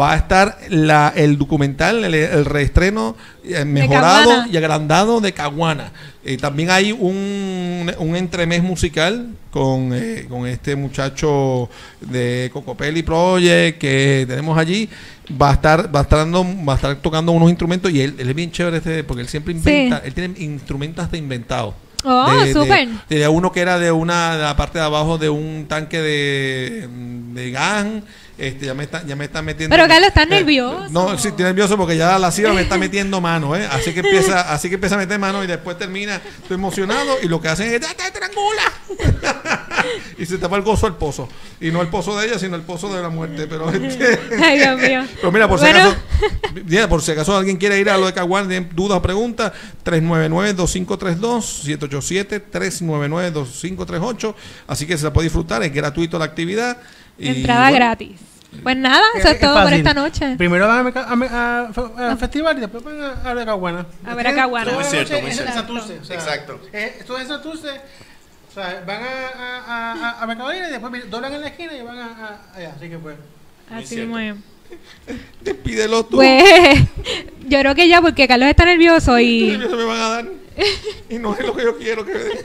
Va 0.00 0.12
a 0.12 0.16
estar 0.16 0.58
la, 0.70 1.12
el 1.14 1.36
documental, 1.36 2.04
el, 2.04 2.14
el 2.14 2.44
reestreno 2.46 3.16
mejorado 3.64 4.28
Caguana. 4.30 4.48
y 4.52 4.56
agrandado 4.56 5.20
de 5.20 5.32
Caguana. 5.32 5.92
Eh, 6.24 6.36
también 6.36 6.70
hay 6.70 6.92
un, 6.92 7.90
un 7.98 8.16
entremés 8.16 8.62
musical 8.62 9.28
con, 9.50 9.90
eh, 9.94 10.26
con 10.28 10.46
este 10.46 10.76
muchacho 10.76 11.68
de 12.00 12.50
Cocopelli 12.52 13.02
Project 13.02 13.78
que 13.78 14.24
tenemos 14.28 14.56
allí. 14.58 14.88
Va 15.40 15.50
a 15.50 15.54
estar, 15.54 15.94
va 15.94 16.00
a 16.00 16.02
estar 16.02 16.18
dando- 16.20 16.44
va 16.66 16.72
a 16.72 16.76
estar 16.76 16.96
tocando 16.96 17.32
unos 17.32 17.48
instrumentos 17.50 17.90
y 17.92 18.00
él, 18.00 18.14
él 18.18 18.28
es 18.28 18.34
bien 18.34 18.50
chévere 18.50 18.78
este, 18.78 19.04
porque 19.04 19.22
él 19.22 19.28
siempre 19.28 19.52
inventa, 19.52 20.02
él 20.04 20.12
tiene 20.14 20.34
instrumentos 20.40 21.04
hasta 21.04 21.16
inventados. 21.16 21.74
Oh, 22.02 22.26
De- 23.08 23.18
de- 23.18 23.28
uno 23.28 23.52
que 23.52 23.60
era 23.60 23.78
de 23.78 23.92
una, 23.92 24.36
de 24.36 24.42
la 24.42 24.56
parte 24.56 24.78
de 24.78 24.84
abajo 24.84 25.18
de 25.18 25.28
un 25.28 25.66
tanque 25.68 26.00
de, 26.00 26.88
de 27.34 27.50
gas. 27.50 27.86
Este, 28.40 28.64
ya 28.66 28.72
me 28.74 28.84
está, 28.84 29.04
ya 29.06 29.14
me 29.16 29.26
está 29.26 29.42
metiendo. 29.42 29.76
Pero, 29.76 29.86
Carlos, 29.86 30.08
¿estás 30.08 30.24
Eh, 30.26 30.30
nervioso? 30.30 30.86
No, 30.88 31.18
sí, 31.18 31.28
estoy 31.28 31.44
nervioso 31.44 31.76
porque 31.76 31.94
ya 31.96 32.18
la 32.18 32.32
CIVA 32.32 32.54
me 32.54 32.62
está 32.62 32.78
metiendo 32.78 33.20
mano, 33.20 33.54
¿eh? 33.54 33.68
Así 33.70 33.92
que 33.92 34.00
empieza, 34.00 34.40
así 34.54 34.68
que 34.70 34.76
empieza 34.76 34.94
a 34.94 34.98
meter 34.98 35.18
mano 35.18 35.44
y 35.44 35.46
después 35.46 35.76
termina, 35.76 36.16
estoy 36.16 36.54
emocionado 36.54 37.16
y 37.22 37.28
lo 37.28 37.38
que 37.40 37.48
hacen 37.48 37.70
es 37.74 37.82
¡Ya 37.82 37.92
te 37.92 38.02
estrangula! 38.04 38.62
y 40.18 40.24
se 40.24 40.38
tapa 40.38 40.56
el 40.56 40.62
gozo 40.62 40.86
al 40.86 40.96
pozo. 40.96 41.28
Y 41.60 41.70
no 41.70 41.82
el 41.82 41.88
pozo 41.88 42.18
de 42.18 42.28
ella, 42.28 42.38
sino 42.38 42.56
el 42.56 42.62
pozo 42.62 42.88
de 42.94 43.02
la 43.02 43.10
muerte. 43.10 43.46
Pero, 43.46 43.70
este- 43.70 44.18
Ay, 44.42 44.58
Dios 44.58 44.78
mío. 44.80 45.02
pero 45.16 45.30
mira, 45.32 45.46
por 45.46 45.58
si 45.58 45.66
Bueno. 45.66 45.90
acaso, 45.90 45.96
mira, 46.64 46.88
por 46.88 47.02
si 47.02 47.10
acaso 47.12 47.36
alguien 47.36 47.58
quiere 47.58 47.78
ir 47.78 47.90
a 47.90 47.98
lo 47.98 48.06
de 48.06 48.14
Caguán, 48.14 48.48
dudas 48.74 48.96
o 48.98 49.02
preguntas, 49.02 49.52
399-2532, 49.84 51.78
787-399-2538. 52.50 54.34
Así 54.66 54.86
que 54.86 54.96
se 54.96 55.04
la 55.04 55.12
puede 55.12 55.26
disfrutar, 55.26 55.62
es 55.62 55.72
gratuito 55.74 56.18
la 56.18 56.24
actividad. 56.24 56.78
y, 57.18 57.28
Entrada 57.28 57.64
bueno, 57.68 57.76
gratis. 57.76 58.12
Pues 58.62 58.76
nada, 58.76 59.02
eso 59.16 59.28
es, 59.28 59.40
todo 59.40 59.54
por 59.54 59.62
fácil. 59.64 59.78
esta 59.78 59.94
noche. 59.94 60.34
Primero 60.36 60.66
van 60.66 60.86
a, 60.94 61.00
a, 61.00 61.70
a- 61.70 62.12
a- 62.12 62.16
festival 62.16 62.58
y 62.58 62.60
después 62.60 62.82
van 62.82 63.00
a, 63.00 63.12
a 63.30 63.34
ver 63.34 63.42
a 63.44 63.46
Caguana. 63.46 63.86
A 64.04 64.14
ver 64.14 64.26
a 64.26 64.34
Caguana. 64.34 64.72
Muy 64.72 64.84
cierto, 64.84 65.12
muy 65.20 65.30
es 65.30 65.38
en 65.38 65.44
cierto. 65.44 65.52
Santurce, 65.54 65.98
o 66.00 66.04
sea, 66.04 66.16
Exacto. 66.16 66.60
eh, 66.72 66.96
Esto 67.00 67.16
es 67.16 67.22
en 67.22 67.28
Santurce. 67.28 67.68
O 68.50 68.52
sea, 68.52 68.82
van 68.86 69.02
a, 69.02 70.18
a, 70.20 70.24
a, 70.24 70.56
y 70.56 70.70
después 70.70 71.08
doblan 71.10 71.32
en 71.34 71.40
la 71.42 71.46
esquina 71.46 71.72
y 71.72 71.82
van 71.82 71.98
a, 71.98 72.06
a- 72.06 72.56
allá. 72.56 72.72
Así 72.76 72.88
que 72.90 72.98
pues. 72.98 73.16
Así 73.70 74.00
es. 74.00 74.34
Despídelo 75.40 76.04
tú. 76.04 76.16
Pues 76.16 76.78
yo 77.46 77.58
creo 77.60 77.74
que 77.74 77.88
ya, 77.88 78.00
porque 78.02 78.26
Carlos 78.28 78.48
está 78.48 78.64
nervioso 78.64 79.18
y. 79.20 79.42
Nervioso 79.52 79.76
me 79.76 79.84
van 79.84 80.00
a 80.00 80.08
dar. 80.08 80.24
Y 81.08 81.18
no 81.18 81.34
es 81.34 81.46
lo 81.46 81.56
que 81.56 81.62
yo 81.62 81.78
quiero 81.78 82.04
que 82.04 82.12
me 82.12 82.18
den. 82.18 82.38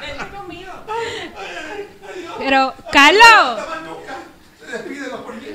Vente 0.00 0.36
conmigo. 0.36 0.72
Pero, 2.38 2.74
Carlos. 2.92 3.64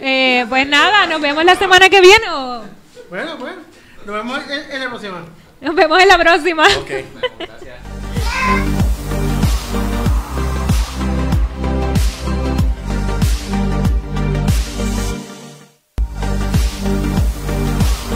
Eh, 0.02 0.46
pues 0.50 0.68
nada, 0.68 1.06
nos 1.08 1.22
vemos 1.22 1.46
la 1.46 1.56
semana 1.56 1.90
que 1.90 2.02
viene. 2.02 2.26
Bueno, 3.10 3.38
bueno. 3.38 3.62
Nos 4.06 4.16
vemos 4.16 4.40
en, 4.50 4.72
en 4.72 4.80
la 4.82 4.90
próxima. 4.90 5.26
Nos 5.62 5.76
vemos 5.76 6.02
en 6.02 6.08
la 6.08 6.18
próxima. 6.18 6.68
Ok, 6.68 6.90
gracias. 7.40 7.78